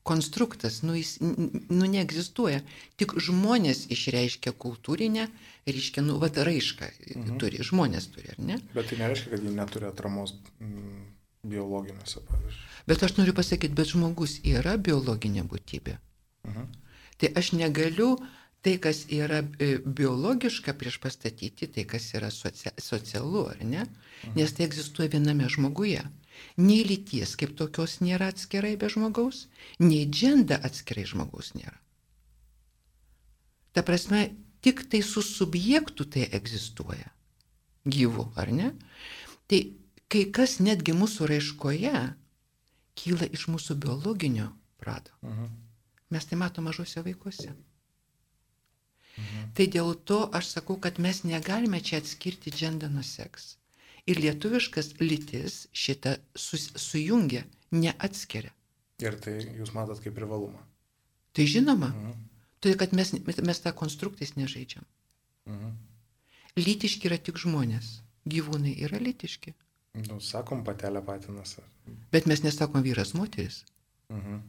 Konstruktas, 0.01 0.81
nu 0.81 0.97
jis 0.97 1.19
nu, 1.21 1.85
neegzistuoja. 1.85 2.65
Tik 2.97 3.19
žmonės 3.21 3.85
išreiškia 3.93 4.57
kultūrinę, 4.65 5.29
reiškia, 5.69 6.01
nu, 6.09 6.17
vat 6.25 6.41
raišką 6.41 6.89
mhm. 6.89 7.37
turi, 7.37 7.61
žmonės 7.69 8.09
turi, 8.17 8.33
ar 8.33 8.45
ne? 8.49 8.61
Bet 8.73 8.89
tai 8.89 9.03
nereiškia, 9.05 9.35
kad 9.37 9.45
ji 9.45 9.57
neturi 9.61 9.93
atramos 9.93 10.39
biologiniuose, 11.43 12.21
pavyzdžiui. 12.27 12.69
Bet 12.87 13.03
aš 13.03 13.15
noriu 13.17 13.33
pasakyti, 13.37 13.75
bet 13.77 13.91
žmogus 13.93 14.39
yra 14.47 14.77
biologinė 14.77 15.43
būtybė. 15.49 15.97
Mhm. 16.47 16.69
Tai 17.21 17.29
aš 17.37 17.51
negaliu 17.53 18.15
tai, 18.61 18.77
kas 18.81 19.05
yra 19.09 19.41
e, 19.61 19.77
biologiška 19.81 20.73
prieš 20.77 20.99
pastatyti, 21.01 21.67
tai, 21.67 21.85
kas 21.89 22.11
yra 22.17 22.31
socia 22.33 22.73
socialu, 22.77 23.45
ar 23.53 23.61
ne? 23.65 23.85
Nes 24.37 24.53
tai 24.53 24.67
egzistuoja 24.69 25.13
viename 25.15 25.49
žmoguje. 25.49 26.03
Nei 26.57 26.81
lyties 26.87 27.35
kaip 27.37 27.53
tokios 27.57 27.99
nėra 28.01 28.31
atskirai 28.31 28.75
be 28.79 28.89
žmogaus, 28.89 29.47
nei 29.81 30.05
dženda 30.09 30.57
atskirai 30.65 31.05
žmogaus 31.09 31.51
nėra. 31.57 31.77
Ta 33.73 33.83
prasme, 33.87 34.29
tik 34.61 34.85
tai 34.89 35.01
su 35.05 35.21
subjektu 35.25 36.05
tai 36.05 36.27
egzistuoja. 36.33 37.11
Gyvu, 37.85 38.29
ar 38.37 38.51
ne? 38.53 38.71
Tai 39.49 39.61
kai 40.11 40.25
kas 40.35 40.57
netgi 40.59 40.93
mūsų 40.97 41.27
raiškoje 41.31 41.93
kyla 42.99 43.27
iš 43.37 43.47
mūsų 43.53 43.77
biologinio 43.79 44.49
prado. 44.81 45.13
Mhm. 45.23 45.51
Mes 46.11 46.25
tai 46.27 46.37
matome 46.39 46.69
mažose 46.69 47.03
vaikuose. 47.05 47.53
Tai 49.55 49.65
dėl 49.67 49.93
to 50.07 50.17
aš 50.37 50.53
sakau, 50.55 50.77
kad 50.79 50.99
mes 50.99 51.23
negalime 51.27 51.79
čia 51.83 51.99
atskirti 52.01 52.51
džendą 52.51 52.89
nuo 52.91 53.03
seks. 53.03 53.57
Ir 54.09 54.17
lietuviškas 54.23 54.95
lytis 54.99 55.67
šitą 55.75 56.15
sus, 56.35 56.71
sujungia, 56.79 57.43
neatskiria. 57.71 58.51
Ir 59.03 59.17
tai 59.21 59.35
jūs 59.59 59.73
matot 59.75 59.99
kaip 60.01 60.15
privalumą. 60.17 60.63
Tai 61.33 61.45
žinoma, 61.47 61.91
Mhm. 61.91 62.13
todėl 62.61 62.77
kad 62.77 62.93
mes, 62.93 63.13
mes 63.13 63.59
tą 63.59 63.73
konstruktais 63.73 64.35
nežaidžiam. 64.35 64.85
Mhm. 65.45 65.71
Lytiški 66.57 67.07
yra 67.07 67.17
tik 67.17 67.35
žmonės, 67.35 68.01
gyvūnai 68.27 68.75
yra 68.83 68.99
lytiški. 68.99 69.53
Nu, 69.99 70.19
sakom, 70.23 70.63
patelė 70.63 71.01
patinas. 71.03 71.57
Bet 72.13 72.27
mes 72.29 72.43
nesakom 72.45 72.83
vyras, 72.85 73.11
moteris. 73.17 73.63
Mhm. 74.11 74.39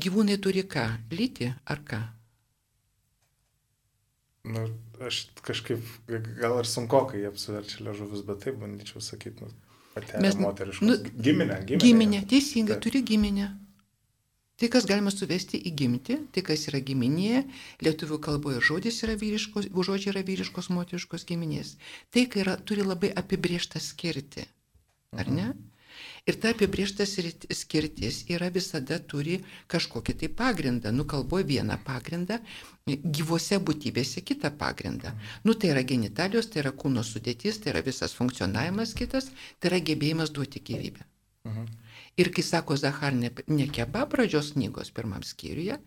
Gyvūnai 0.00 0.36
turi 0.40 0.62
ką? 0.70 0.84
Lytį 1.10 1.48
ar 1.74 1.80
ką? 1.88 1.98
Nu, 4.50 4.62
aš 5.04 5.24
kažkaip, 5.44 5.82
gal 6.08 6.54
ir 6.62 6.68
sunkokai 6.70 7.24
apsiverčia 7.28 7.82
liežuvis, 7.84 8.22
bet 8.24 8.38
taip 8.46 8.56
bandyčiau 8.62 9.02
sakyti, 9.04 9.44
nu, 9.44 9.50
patelė 9.96 10.22
Mes- 10.24 10.38
moteriškos. 10.40 10.86
nu, 10.86 10.96
giminė, 11.26 11.58
giminė. 11.66 11.82
Giminė, 11.84 12.20
teisingai, 12.30 12.78
turi 12.80 13.02
giminę. 13.02 13.50
Tai, 14.60 14.68
kas 14.68 14.84
galima 14.84 15.08
suvesti 15.08 15.56
į 15.56 15.70
gimti, 15.72 16.18
tai, 16.34 16.42
kas 16.44 16.66
yra 16.68 16.82
giminė, 16.84 17.46
lietuvių 17.80 18.18
kalboje 18.26 18.60
žodis 18.68 19.00
yra 19.06 19.14
vyriškos, 19.16 19.70
žodžiai 19.72 20.12
yra 20.12 20.22
vyriškos, 20.28 20.68
moteriškos 20.76 21.24
giminės. 21.30 21.78
Tai, 22.12 22.26
kai 22.28 22.42
yra, 22.44 22.58
turi 22.68 22.84
labai 22.84 23.08
apibrieštą 23.22 23.80
skirti. 23.80 24.44
Ar 25.16 25.32
ne? 25.32 25.48
Ir 26.28 26.36
ta 26.42 26.52
apibriešta 26.52 27.06
skirtis 27.08 28.20
yra 28.30 28.50
visada 28.52 29.00
turi 29.12 29.38
kažkokį 29.72 30.14
tai 30.20 30.28
pagrindą. 30.42 30.92
Nu, 30.94 31.06
kalboje 31.08 31.48
vieną 31.48 31.80
pagrindą, 31.86 32.38
gyvose 32.86 33.58
būtybėse 33.64 34.22
kitą 34.28 34.52
pagrindą. 34.60 35.14
Nu, 35.44 35.56
tai 35.56 35.72
yra 35.72 35.82
genitalijos, 35.88 36.52
tai 36.52 36.62
yra 36.66 36.76
kūno 36.84 37.04
sudėtis, 37.06 37.62
tai 37.64 37.72
yra 37.74 37.84
visas 37.86 38.14
funkcionavimas 38.18 38.92
kitas, 39.00 39.32
tai 39.58 39.72
yra 39.72 39.80
gebėjimas 39.88 40.36
duoti 40.36 40.62
gyvybę. 40.68 41.08
Mhm. 41.48 41.70
Ir 42.18 42.32
kai 42.34 42.42
sako 42.42 42.76
Zahar 42.76 43.14
ne, 43.14 43.30
nekeba 43.48 44.06
pradžios 44.10 44.52
knygos 44.56 44.90
pirmam 44.96 45.22
skyriuje, 45.22 45.78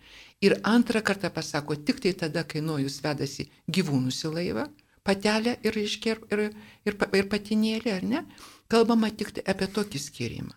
ir 0.41 0.55
antrą 0.63 1.03
kartą 1.03 1.29
pasako 1.33 1.75
tik 1.75 1.99
tai 1.99 2.13
tada, 2.13 2.43
kai 2.43 2.61
nojus 2.61 3.01
vedasi 3.03 3.49
gyvūnus 3.67 4.23
į 4.25 4.33
laivą, 4.37 4.67
patelę 5.03 5.57
ir, 5.63 5.75
reiškia, 5.75 6.15
ir, 6.31 6.45
ir, 6.87 6.97
ir 7.19 7.29
patinėlį, 7.29 7.91
ar 7.91 8.07
ne, 8.07 8.23
kalbama 8.71 9.11
tik 9.11 9.35
tai 9.35 9.43
apie 9.53 9.67
tokį 9.67 9.99
skirimą. 9.99 10.55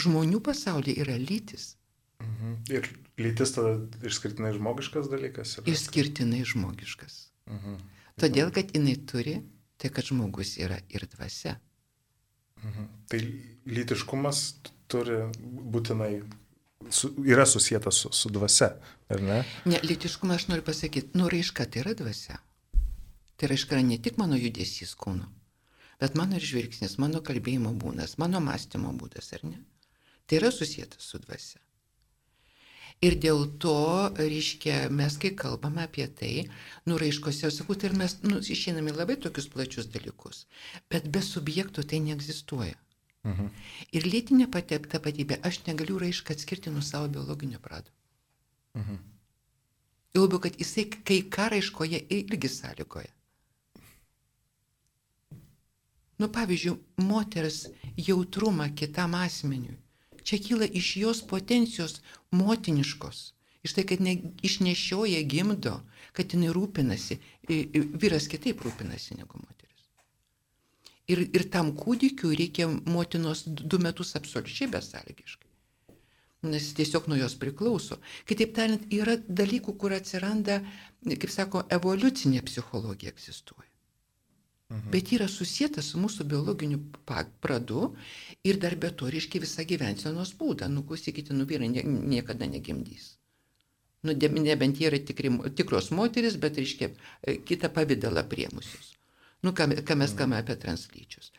Žmonių 0.00 0.40
pasaulyje 0.40 1.02
yra 1.04 1.18
lytis, 1.20 1.74
Mhm. 2.20 2.56
Ir 2.68 2.88
lytis 3.20 3.54
tada 3.56 3.76
išskirtinai 4.06 4.52
žmogiškas 4.56 5.08
dalykas. 5.12 5.56
yra? 5.58 5.72
išskirtinai 5.72 6.44
žmogiškas. 6.44 7.16
Mhm. 7.48 7.80
Todėl, 8.20 8.52
kad 8.52 8.72
jinai 8.76 8.96
turi, 9.08 9.40
tai 9.80 9.88
kad 9.88 10.04
žmogus 10.04 10.58
yra 10.60 10.80
ir 10.88 11.06
dvasia. 11.08 11.56
Mhm. 11.56 11.69
Tai 13.10 13.20
lytiškumas 13.66 14.42
turi 14.90 15.18
būtinai, 15.74 16.12
su, 16.90 17.12
yra 17.26 17.46
susijęs 17.46 18.02
su, 18.02 18.12
su 18.12 18.30
dvasia, 18.32 18.70
ar 19.10 19.24
ne? 19.24 19.40
Ne, 19.64 19.80
lytiškumą 19.86 20.36
aš 20.36 20.48
noriu 20.50 20.66
pasakyti, 20.66 21.16
nu 21.18 21.30
raiška 21.32 21.66
tai 21.66 21.84
yra 21.84 21.94
dvasia. 21.98 22.40
Tai 23.40 23.50
raiška 23.52 23.76
yra 23.76 23.86
ne 23.86 23.98
tik 24.02 24.18
mano 24.20 24.38
judesys 24.40 24.96
kūno, 24.98 25.30
bet 26.02 26.18
mano 26.18 26.36
ir 26.36 26.44
žvilgsnis, 26.44 26.98
mano 27.02 27.22
kalbėjimo 27.24 27.72
būdas, 27.80 28.18
mano 28.22 28.42
mąstymo 28.44 28.92
būdas, 29.00 29.32
ar 29.38 29.46
ne? 29.48 29.64
Tai 30.26 30.42
yra 30.42 30.52
susijęs 30.54 31.00
su 31.00 31.22
dvasia. 31.22 31.62
Ir 33.00 33.14
dėl 33.16 33.46
to, 33.62 33.76
reiškia, 34.18 34.90
mes 34.92 35.14
kai 35.20 35.30
kalbame 35.32 35.86
apie 35.86 36.04
tai, 36.18 36.32
nu 36.84 36.98
raiškose, 37.00 37.46
aš 37.48 37.62
sakau, 37.62 37.76
tai 37.80 37.88
ir 37.88 37.94
mes 37.96 38.18
nu, 38.26 38.42
išeiname 38.54 38.92
labai 38.92 39.16
tokius 39.16 39.48
plačius 39.48 39.88
dalykus, 39.94 40.42
bet 40.92 41.08
be 41.08 41.22
subjektų 41.24 41.86
tai 41.88 42.02
neegzistuoja. 42.04 42.76
Mhm. 43.24 43.48
Ir 43.96 44.08
lytinė 44.08 44.50
tapatybė, 44.52 45.40
aš 45.44 45.62
negaliu 45.64 45.96
raišką 46.00 46.36
atskirti 46.36 46.72
nuo 46.74 46.84
savo 46.84 47.08
biologinio 47.16 47.60
prado. 47.64 47.88
Mhm. 48.76 49.00
Jau 50.14 50.26
labiau, 50.26 50.44
kad 50.44 50.60
jisai 50.60 50.84
kai 50.90 51.22
ką 51.24 51.48
raiškoje 51.54 52.04
irgi 52.18 52.52
sąlygoja. 52.52 53.12
Nu, 56.20 56.28
pavyzdžiui, 56.28 56.76
moters 57.00 57.70
jautrumą 57.96 58.74
kitam 58.76 59.14
asmeniui. 59.16 59.79
Čia 60.24 60.38
kyla 60.44 60.66
iš 60.80 60.96
jos 61.00 61.22
potencijos 61.26 62.00
motiniškos. 62.30 63.20
Iš 63.62 63.74
tai, 63.76 63.84
kad 63.84 64.00
ne, 64.00 64.16
išnešioja 64.42 65.20
gimdo, 65.28 65.80
kad 66.16 66.32
jinai 66.32 66.52
rūpinasi. 66.56 67.18
Vyras 68.00 68.28
kitaip 68.32 68.62
rūpinasi 68.64 69.18
negu 69.18 69.40
moteris. 69.40 69.86
Ir, 71.10 71.26
ir 71.36 71.46
tam 71.52 71.74
kūdikiu 71.76 72.32
reikia 72.38 72.68
motinos 72.70 73.44
du 73.46 73.80
metus 73.82 74.14
absoliučiai 74.16 74.70
besąlygiškai. 74.72 75.48
Nes 76.50 76.70
tiesiog 76.72 77.10
nuo 77.10 77.18
jos 77.20 77.34
priklauso. 77.36 77.98
Kitaip 78.28 78.54
tariant, 78.56 78.86
yra 78.96 79.18
dalykų, 79.20 79.74
kur 79.76 79.92
atsiranda, 79.92 80.62
kaip 81.04 81.32
sako, 81.34 81.66
evoliucinė 81.76 82.40
psichologija 82.46 83.12
egzistuoja. 83.12 83.69
Mhm. 84.70 84.90
Bet 84.94 85.10
yra 85.12 85.26
susijęta 85.28 85.82
su 85.82 85.98
mūsų 85.98 86.24
biologiniu 86.30 86.78
pradu 87.42 87.88
ir 88.46 88.58
dar 88.62 88.76
be 88.78 88.90
to 88.94 89.08
reiškia 89.10 89.42
visą 89.42 89.64
gyvensenos 89.66 90.30
būdą. 90.38 90.68
Nu, 90.70 90.84
klausykite, 90.86 91.34
nu 91.34 91.46
vyrai 91.50 91.68
nie, 91.72 91.82
niekada 91.82 92.46
negimdys. 92.46 93.16
Nu, 94.06 94.14
nebent 94.14 94.78
jie 94.80 94.86
yra 94.88 95.00
tikri, 95.02 95.32
tikros 95.58 95.90
moteris, 95.90 96.38
bet 96.40 96.62
reiškia 96.62 96.88
e, 96.88 97.34
kitą 97.50 97.72
pavydalą 97.74 98.22
priemusius. 98.30 98.94
Nu, 99.42 99.52
ką, 99.56 99.66
ką 99.82 99.98
mes 99.98 100.14
kalbame 100.14 100.38
apie 100.38 100.56
translyčius. 100.62 101.32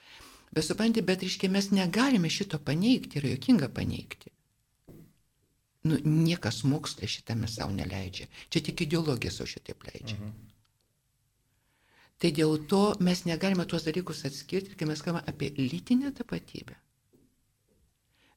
Bet 0.52 0.68
suprantate, 0.68 1.06
bet 1.08 1.24
reiškia 1.24 1.50
mes 1.50 1.72
negalime 1.72 2.30
šito 2.30 2.60
paneigti, 2.60 3.22
yra 3.22 3.32
jokinga 3.32 3.72
paneigti. 3.72 4.36
Nu, 5.88 5.98
niekas 6.04 6.62
mokslė 6.68 7.08
šitame 7.10 7.48
savo 7.50 7.72
neleidžia. 7.74 8.28
Čia 8.52 8.68
tik 8.68 8.84
ideologija 8.86 9.32
savo 9.32 9.48
šitaip 9.56 9.88
leidžia. 9.88 10.20
Mhm. 10.20 10.51
Tai 12.22 12.30
dėl 12.38 12.60
to 12.70 12.82
mes 13.02 13.24
negalime 13.26 13.66
tuos 13.66 13.88
dalykus 13.88 14.26
atskirti, 14.30 14.76
kai 14.78 14.86
mes 14.90 15.02
kalbame 15.02 15.26
apie 15.32 15.50
lytinę 15.58 16.12
tapatybę. 16.14 16.76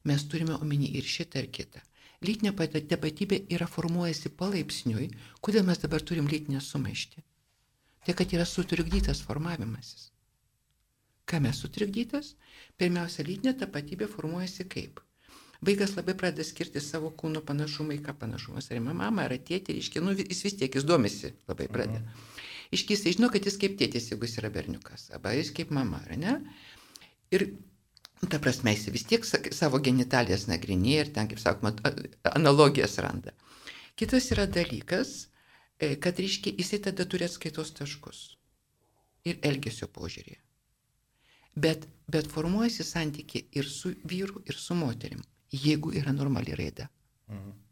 Mes 0.09 0.25
turime 0.29 0.57
omeny 0.57 0.89
ir 0.97 1.05
šitą 1.05 1.43
ir 1.43 1.51
kitą. 1.53 1.83
Lytinė 2.25 2.53
tapatybė 2.89 3.43
yra 3.53 3.67
formuojasi 3.69 4.31
palaipsniui. 4.39 5.11
Kodėl 5.41 5.65
mes 5.67 5.81
dabar 5.83 6.01
turim 6.01 6.29
lytinę 6.31 6.61
sumaištį? 6.61 7.21
Tai 8.05 8.13
kad 8.17 8.33
yra 8.33 8.45
sutrikdytas 8.45 9.21
formavimasis. 9.25 10.11
Ką 11.25 11.37
kame 11.37 11.51
sutrikdytas? 11.53 12.35
Pirmiausia, 12.77 13.25
lytinė 13.25 13.55
tapatybė 13.61 14.07
formuojasi 14.09 14.65
kaip? 14.69 15.01
Vaikas 15.65 15.95
labai 15.97 16.13
pradeda 16.17 16.45
skirti 16.45 16.81
savo 16.81 17.09
kūno 17.17 17.41
panašumą 17.45 17.95
į 17.95 18.01
ką 18.05 18.13
panašumas. 18.21 18.69
Ar 18.69 18.77
į 18.77 18.83
mamą, 18.85 19.25
ar 19.25 19.33
tėtį, 19.33 19.77
reiškia, 19.77 20.03
nu, 20.05 20.13
jis 20.17 20.43
vis 20.45 20.57
tiek, 20.59 20.73
jis 20.77 20.85
domisi 20.85 21.33
labai 21.49 21.69
pradeda. 21.71 22.01
Mhm. 22.01 22.34
Iškis, 22.73 23.05
jis 23.05 23.17
žino, 23.17 23.29
kad 23.33 23.45
jis 23.45 23.57
kaip 23.61 23.77
tėtis, 23.79 24.09
jeigu 24.11 24.27
jis 24.27 24.39
yra 24.41 24.49
berniukas, 24.53 25.09
arba 25.13 25.35
jis 25.35 25.51
kaip 25.55 25.71
mama, 25.75 26.01
ar 26.05 26.17
ne? 26.17 26.35
Ir 27.35 27.47
ta 28.29 28.39
prasme, 28.41 28.73
jis 28.73 28.89
vis 28.95 29.05
tiek 29.09 29.25
savo 29.25 29.81
genitalijas 29.83 30.47
nagrinėja 30.49 31.05
ir 31.05 31.11
ten, 31.17 31.29
kaip 31.31 31.41
sakoma, 31.41 31.73
analogijas 32.33 32.97
randa. 33.03 33.35
Kitas 33.99 34.31
yra 34.35 34.47
dalykas, 34.51 35.27
e, 35.79 35.95
kad, 36.01 36.17
reiškia, 36.19 36.55
jisai 36.59 36.81
tada 36.87 37.05
turi 37.07 37.27
atskaitos 37.27 37.73
taškus 37.77 38.23
ir 39.25 39.39
elgesio 39.45 39.87
požiūrį. 39.91 40.39
Bet, 41.55 41.85
bet 42.11 42.27
formuojasi 42.31 42.83
santykiai 42.83 43.45
ir 43.55 43.69
su 43.71 43.93
vyru, 44.03 44.41
ir 44.49 44.57
su 44.59 44.75
moterim, 44.75 45.21
jeigu 45.51 45.93
yra 45.95 46.11
normali 46.15 46.57
raida. 46.57 46.89
Mhm. 47.31 47.64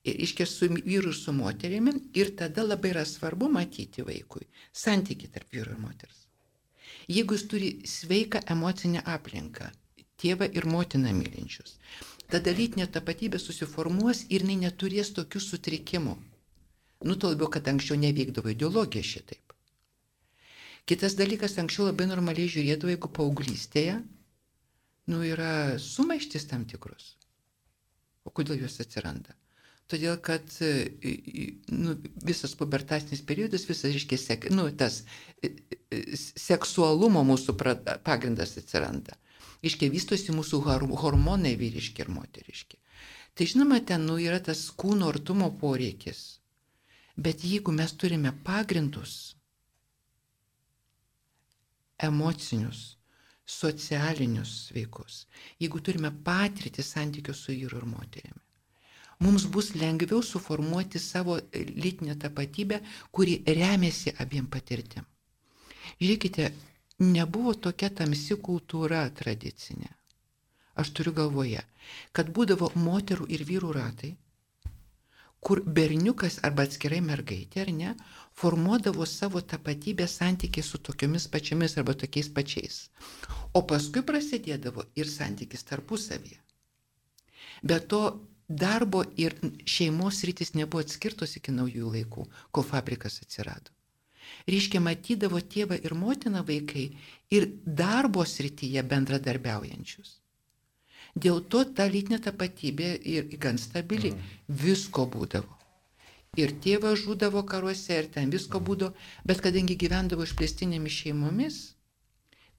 Iškės 0.00 0.54
su 0.56 0.68
vyru 0.72 1.10
ir 1.12 1.16
su 1.16 1.32
moterimi 1.36 1.92
ir 2.16 2.30
tada 2.36 2.62
labai 2.64 2.94
yra 2.94 3.04
svarbu 3.04 3.50
matyti 3.52 4.00
vaikui 4.06 4.46
santyki 4.72 5.28
tarp 5.28 5.52
vyru 5.52 5.74
ir 5.74 5.82
moters. 5.82 6.26
Jeigu 7.08 7.34
jis 7.34 7.44
turi 7.50 7.68
sveiką 7.84 8.40
emocinę 8.54 9.02
aplinką, 9.04 9.68
tėvą 10.20 10.48
ir 10.56 10.66
motiną 10.66 11.12
mylinčius, 11.16 11.76
tada 12.32 12.52
lytinė 12.54 12.86
tapatybė 12.96 13.40
susiformuos 13.42 14.24
ir 14.28 14.44
jinai 14.44 14.56
neturės 14.64 15.12
tokių 15.16 15.42
sutrikimų. 15.46 16.16
Nu, 17.08 17.16
to 17.16 17.32
labiau, 17.32 17.48
kad 17.48 17.68
anksčiau 17.68 17.96
nevykdavo 18.00 18.52
ideologija 18.52 19.02
šitaip. 19.10 19.54
Kitas 20.88 21.16
dalykas, 21.16 21.56
anksčiau 21.60 21.88
labai 21.88 22.06
normaliai 22.10 22.50
žiūrėdavo, 22.52 22.92
jeigu 22.92 23.10
paauglystėje, 23.16 23.98
nu, 25.12 25.20
yra 25.24 25.78
sumaištis 25.80 26.48
tam 26.50 26.66
tikrus. 26.68 27.14
O 28.24 28.32
kodėl 28.36 28.60
jos 28.66 28.80
atsiranda? 28.84 29.39
Todėl, 29.90 30.20
kad 30.22 30.46
nu, 31.74 31.96
visas 32.22 32.52
pubertatinis 32.58 33.24
periodas, 33.26 33.64
visas, 33.66 33.88
reiškia, 33.90 34.18
sek, 34.22 34.46
nu, 34.54 34.68
tas 34.78 35.00
seksualumo 36.38 37.24
mūsų 37.26 37.56
pagrindas 38.06 38.54
atsiranda. 38.60 39.16
Iškia, 39.66 39.90
vystosi 39.92 40.32
mūsų 40.32 40.60
hormonai 41.02 41.56
vyriški 41.58 42.04
ir 42.04 42.12
moteriški. 42.14 42.78
Tai 43.34 43.46
žinoma, 43.50 43.80
ten 43.86 44.06
nu, 44.06 44.16
yra 44.22 44.38
tas 44.42 44.62
kūno 44.78 45.10
artumo 45.10 45.50
poreikis. 45.60 46.22
Bet 47.20 47.44
jeigu 47.44 47.74
mes 47.74 47.92
turime 48.00 48.32
pagrindus, 48.46 49.34
emocinius, 52.00 52.84
socialinius 53.44 54.54
sveikus, 54.68 55.24
jeigu 55.60 55.82
turime 55.84 56.12
patirtį 56.24 56.86
santykių 56.86 57.34
su 57.36 57.52
vyru 57.52 57.82
ir 57.82 57.88
moterimi, 57.90 58.40
mums 59.20 59.44
bus 59.54 59.68
lengviau 59.82 60.22
suformuoti 60.22 60.98
savo 60.98 61.38
lytinę 61.82 62.16
tapatybę, 62.22 62.80
kuri 63.14 63.34
remiasi 63.46 64.14
abiem 64.24 64.46
patirtim. 64.56 65.04
Žiūrėkite, 66.00 66.46
nebuvo 67.16 67.54
tokia 67.66 67.90
tamsi 68.00 68.36
kultūra 68.48 69.02
tradicinė. 69.20 69.90
Aš 70.80 70.90
turiu 70.96 71.12
galvoje, 71.20 71.60
kad 72.16 72.30
būdavo 72.36 72.70
moterų 72.86 73.26
ir 73.36 73.44
vyrų 73.50 73.72
ratai, 73.76 74.14
kur 75.40 75.60
berniukas 75.78 76.38
arba 76.48 76.64
atskirai 76.68 77.00
mergaitė, 77.04 77.62
ar 77.64 77.70
ne, 77.76 77.92
formuodavo 78.40 79.06
savo 79.12 79.40
tapatybę 79.52 80.06
santykiai 80.14 80.64
su 80.64 80.80
tokiomis 80.88 81.26
pačiamis 81.34 81.76
arba 81.80 81.94
tokiais 82.04 82.28
pačiais. 82.38 82.80
O 83.56 83.62
paskui 83.72 84.02
prasidėdavo 84.10 84.84
ir 85.00 85.08
santykis 85.12 85.64
tarpusavyje. 85.70 86.38
Be 87.62 87.80
to, 87.92 88.02
darbo 88.50 89.04
ir 89.16 89.36
šeimos 89.64 90.24
rytis 90.26 90.54
nebuvo 90.58 90.82
atskirtos 90.84 91.36
iki 91.38 91.54
naujųjų 91.54 91.92
laikų, 91.96 92.26
kol 92.50 92.66
fabrikas 92.66 93.20
atsirado. 93.22 93.70
Ryškiai 94.50 94.82
matydavo 94.82 95.40
tėvą 95.54 95.78
ir 95.84 95.94
motiną 95.94 96.42
vaikai 96.46 96.88
ir 97.34 97.46
darbo 97.64 98.24
srityje 98.26 98.82
bendradarbiaujančius. 98.90 100.18
Dėl 101.14 101.40
to 101.50 101.64
ta 101.74 101.86
lytinė 101.90 102.20
tapatybė 102.26 102.90
ir 103.14 103.30
gan 103.42 103.58
stabili. 103.58 104.12
Mm. 104.14 104.34
Visko 104.62 105.06
būdavo. 105.10 105.56
Ir 106.38 106.54
tėvas 106.62 107.00
žudavo 107.02 107.42
karuose, 107.42 107.96
ir 107.98 108.06
ten 108.14 108.30
visko 108.30 108.60
būdavo, 108.62 108.94
bet 109.26 109.42
kadangi 109.42 109.74
gyvendavo 109.74 110.22
išplėstinėmis 110.22 110.98
šeimomis, 111.02 111.56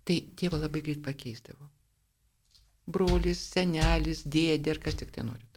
tai 0.04 0.20
tėvą 0.36 0.60
labai 0.66 0.82
greit 0.84 1.00
pakeisdavo. 1.06 1.70
Brolis, 2.92 3.40
senelis, 3.54 4.26
dėdė 4.28 4.76
ir 4.76 4.84
kas 4.84 5.00
tik 5.00 5.16
tai 5.16 5.24
norit. 5.24 5.51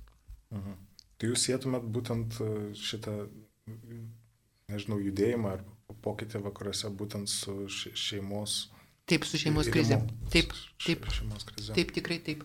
Mhm. 0.55 0.81
Tai 1.19 1.31
jūs 1.31 1.47
sėtumėt 1.49 1.87
būtent 1.95 2.39
e, 2.43 2.49
šitą, 2.79 3.15
nežinau, 4.73 4.99
judėjimą 5.03 5.53
ar 5.57 5.63
pokytį 6.05 6.43
vakaruose 6.45 6.91
būtent 6.99 7.31
su 7.31 7.69
šeimos. 7.71 8.57
Taip, 9.09 9.27
su 9.29 9.39
šeimos 9.41 9.69
krize. 9.73 10.01
Taip, 10.33 10.53
taip. 10.85 11.07
Šeimos 11.13 11.47
krize. 11.49 11.73
Taip, 11.77 11.93
tikrai 11.97 12.19
taip. 12.25 12.45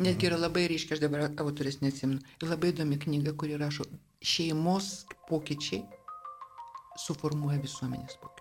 Netgi 0.00 0.30
yra 0.30 0.38
labai 0.40 0.64
ryškiai, 0.70 0.96
aš 0.96 1.02
dabar 1.02 1.26
autorės 1.28 1.82
neatsimenu, 1.82 2.22
labai 2.46 2.70
įdomi 2.72 2.96
knyga, 3.02 3.34
kuri 3.36 3.58
rašo, 3.60 3.84
šeimos 4.24 5.04
pokyčiai 5.28 5.82
suformuoja 7.04 7.60
visuomenės 7.60 8.16
pokyčius. 8.22 8.39